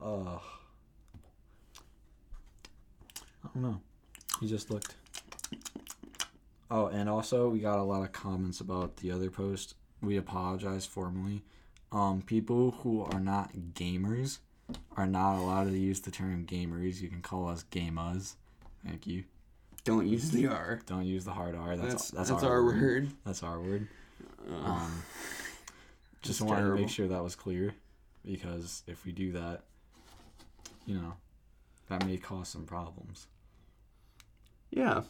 Oh. 0.06 0.42
I 3.42 3.48
don't 3.54 3.62
know. 3.62 3.80
He 4.40 4.46
just 4.46 4.70
looked. 4.70 4.94
Oh, 6.70 6.86
and 6.88 7.08
also 7.08 7.48
we 7.48 7.60
got 7.60 7.78
a 7.78 7.82
lot 7.82 8.02
of 8.02 8.12
comments 8.12 8.60
about 8.60 8.96
the 8.96 9.10
other 9.10 9.30
post. 9.30 9.74
We 10.02 10.16
apologize 10.18 10.84
formally. 10.84 11.42
Um, 11.92 12.20
people 12.20 12.72
who 12.82 13.02
are 13.02 13.20
not 13.20 13.52
gamers 13.74 14.38
are 14.96 15.06
not 15.06 15.38
allowed 15.38 15.64
to 15.64 15.78
use 15.78 16.00
the 16.00 16.10
term 16.10 16.46
gamers. 16.46 17.00
You 17.00 17.08
can 17.08 17.20
call 17.22 17.48
us 17.48 17.64
gamas. 17.70 18.34
Thank 18.86 19.06
you. 19.06 19.24
Don't 19.84 20.06
use 20.06 20.30
the 20.30 20.46
R. 20.46 20.80
Don't 20.86 21.04
use 21.04 21.24
the 21.24 21.32
hard 21.32 21.54
R. 21.54 21.76
That's 21.76 21.92
That's 21.92 22.10
that's, 22.10 22.30
that's, 22.30 22.42
our 22.42 22.64
word. 22.64 22.80
word. 22.80 23.10
That's 23.26 23.42
our 23.42 23.60
word. 23.60 23.86
Um, 24.50 25.02
just 26.22 26.40
wanted 26.40 26.62
to 26.68 26.74
make 26.74 26.88
sure 26.88 27.06
that 27.08 27.22
was 27.22 27.34
clear 27.36 27.74
because 28.24 28.82
if 28.86 29.04
we 29.04 29.12
do 29.12 29.32
that, 29.32 29.62
you 30.86 30.94
know, 30.94 31.14
that 31.88 32.06
may 32.06 32.16
cause 32.16 32.48
some 32.48 32.64
problems. 32.64 33.26
yeah. 34.70 35.02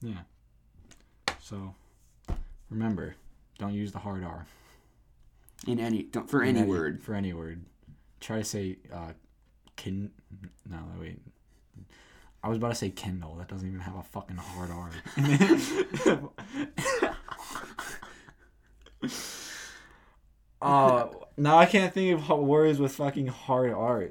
Yeah. 0.00 0.20
So 1.40 1.74
remember, 2.70 3.14
don't 3.58 3.74
use 3.74 3.92
the 3.92 3.98
hard 3.98 4.24
R 4.24 4.46
In 5.66 5.78
any 5.78 6.02
don't, 6.04 6.28
for 6.28 6.42
in 6.42 6.56
any 6.56 6.66
word. 6.66 7.02
For 7.02 7.14
any 7.14 7.32
word. 7.32 7.64
Try 8.24 8.38
to 8.38 8.44
say 8.44 8.78
uh 8.90 9.12
kin 9.76 10.10
no 10.66 10.78
wait. 10.98 11.20
I 12.42 12.48
was 12.48 12.56
about 12.56 12.70
to 12.70 12.74
say 12.74 12.88
Kindle. 12.88 13.34
That 13.36 13.48
doesn't 13.48 13.68
even 13.68 13.80
have 13.80 13.96
a 13.96 14.02
fucking 14.02 14.36
hard 14.38 14.70
R. 14.70 14.90
Uh, 20.62 21.08
now 21.36 21.58
I 21.58 21.66
can't 21.66 21.92
think 21.92 22.18
of 22.18 22.38
words 22.38 22.78
with 22.78 22.92
fucking 22.92 23.26
hard 23.26 23.70
R 23.74 24.08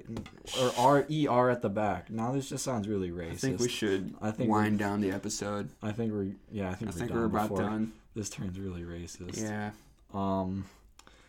or 0.62 0.72
R 0.78 1.06
E 1.10 1.26
R 1.26 1.50
at 1.50 1.64
the 1.64 1.70
back. 1.70 2.12
Now 2.12 2.32
this 2.32 2.48
just 2.48 2.64
sounds 2.64 2.88
really 2.88 3.10
racist. 3.10 3.32
I 3.32 3.36
think 3.38 3.60
we 3.60 3.70
should 3.70 4.14
I 4.22 4.30
think 4.30 4.52
wind 4.52 4.78
down 4.78 5.02
the 5.02 5.10
episode. 5.10 5.70
I 5.82 5.94
think 5.94 6.12
we're 6.14 6.34
yeah. 6.52 6.70
I 6.70 6.76
think 6.76 6.92
I 6.92 6.94
we're 6.94 7.00
think 7.00 7.10
done 7.10 7.20
we're 7.20 7.26
about 7.26 7.50
before 7.50 7.64
done. 7.66 7.94
this 8.14 8.30
turns 8.30 8.60
really 8.60 8.84
racist. 8.84 9.42
Yeah. 9.42 9.72
Um. 10.14 10.66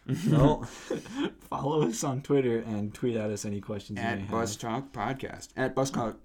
No. 0.27 0.65
follow 1.49 1.83
us 1.89 2.05
on 2.05 2.21
Twitter 2.23 2.59
and 2.59 2.93
tweet 2.93 3.17
at 3.17 3.31
us 3.31 3.45
any 3.45 3.61
questions 3.61 3.99
you 3.99 4.05
may 4.05 4.11
At 4.13 4.19
have. 4.21 4.59
Talk 4.59 4.93
Podcast. 4.93 5.49
At 5.57 5.75
Bus 5.75 5.91
Talk 5.91 6.19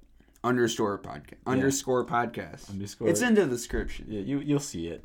underscore 0.44 0.98
podcast. 1.00 1.36
Underscore 1.46 2.06
podcast. 2.06 2.70
Underscore. 2.70 3.08
It's 3.10 3.22
in 3.22 3.36
the 3.36 3.46
description. 3.46 4.06
Yeah, 4.10 4.22
you 4.22 4.40
you'll 4.40 4.60
see 4.60 4.88
it. 4.88 5.04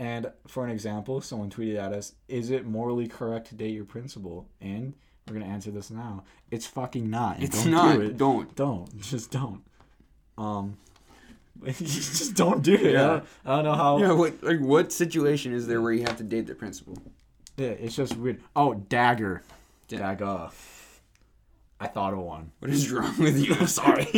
And 0.00 0.30
for 0.46 0.64
an 0.64 0.70
example, 0.70 1.20
someone 1.20 1.50
tweeted 1.50 1.76
at 1.78 1.92
us, 1.92 2.14
"Is 2.28 2.50
it 2.50 2.66
morally 2.66 3.08
correct 3.08 3.48
to 3.48 3.54
date 3.54 3.74
your 3.74 3.84
principal?" 3.84 4.48
And 4.60 4.94
we're 5.26 5.34
gonna 5.34 5.46
answer 5.52 5.70
this 5.70 5.90
now. 5.90 6.24
It's 6.50 6.66
fucking 6.66 7.08
not. 7.10 7.42
It's 7.42 7.62
don't 7.64 7.72
not. 7.72 7.96
Do 7.96 8.02
it. 8.02 8.16
Don't. 8.16 8.54
Don't. 8.56 9.00
Just 9.00 9.30
don't. 9.30 9.62
Um. 10.36 10.76
just 11.66 12.34
don't 12.34 12.62
do 12.62 12.74
it. 12.74 12.86
I, 12.86 12.90
Yeah. 12.90 13.06
don't, 13.06 13.24
I 13.44 13.54
don't 13.56 13.64
know 13.64 13.74
how. 13.74 13.98
Yeah, 13.98 14.12
what 14.12 14.42
like 14.44 14.60
what 14.60 14.92
situation 14.92 15.52
is 15.52 15.66
there 15.66 15.82
where 15.82 15.92
you 15.92 16.02
have 16.02 16.16
to 16.18 16.22
date 16.24 16.46
the 16.46 16.54
principal? 16.54 16.96
Yeah, 17.58 17.68
it's 17.68 17.96
just 17.96 18.16
weird. 18.16 18.40
Oh, 18.56 18.74
dagger. 18.74 19.42
Da- 19.88 19.98
Dagger. 19.98 20.48
I 21.80 21.86
thought 21.86 22.12
of 22.12 22.20
one. 22.20 22.50
What 22.60 22.70
is 22.70 22.90
wrong 22.90 23.16
with 23.18 23.38
you? 23.38 23.54
I'm 23.54 23.66
sorry. 23.80 24.08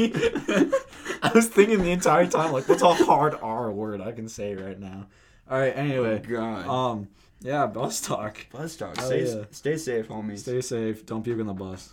I 1.22 1.30
was 1.34 1.48
thinking 1.48 1.82
the 1.82 1.90
entire 1.90 2.26
time, 2.26 2.52
like, 2.52 2.68
what's 2.68 2.82
a 2.82 2.92
hard 2.94 3.34
R 3.42 3.70
word 3.70 4.00
I 4.00 4.12
can 4.12 4.28
say 4.28 4.54
right 4.54 4.78
now? 4.78 5.06
All 5.50 5.58
right. 5.58 5.76
Anyway, 5.76 6.20
God. 6.20 6.66
um, 6.66 7.08
yeah, 7.40 7.66
bus 7.66 8.00
talk. 8.00 8.46
Bus 8.50 8.76
Talk. 8.76 8.96
Hell 8.98 9.06
Stay, 9.06 9.24
yeah. 9.26 9.44
stay 9.50 9.76
safe, 9.76 10.08
homies. 10.08 10.40
Stay 10.40 10.60
safe. 10.60 11.04
Don't 11.06 11.22
puke 11.22 11.40
on 11.40 11.46
the 11.46 11.54
bus. 11.54 11.92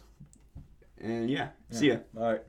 And 0.99 1.29
yeah, 1.29 1.49
see 1.71 1.89
ya. 1.89 1.97
All 2.17 2.31
right. 2.33 2.41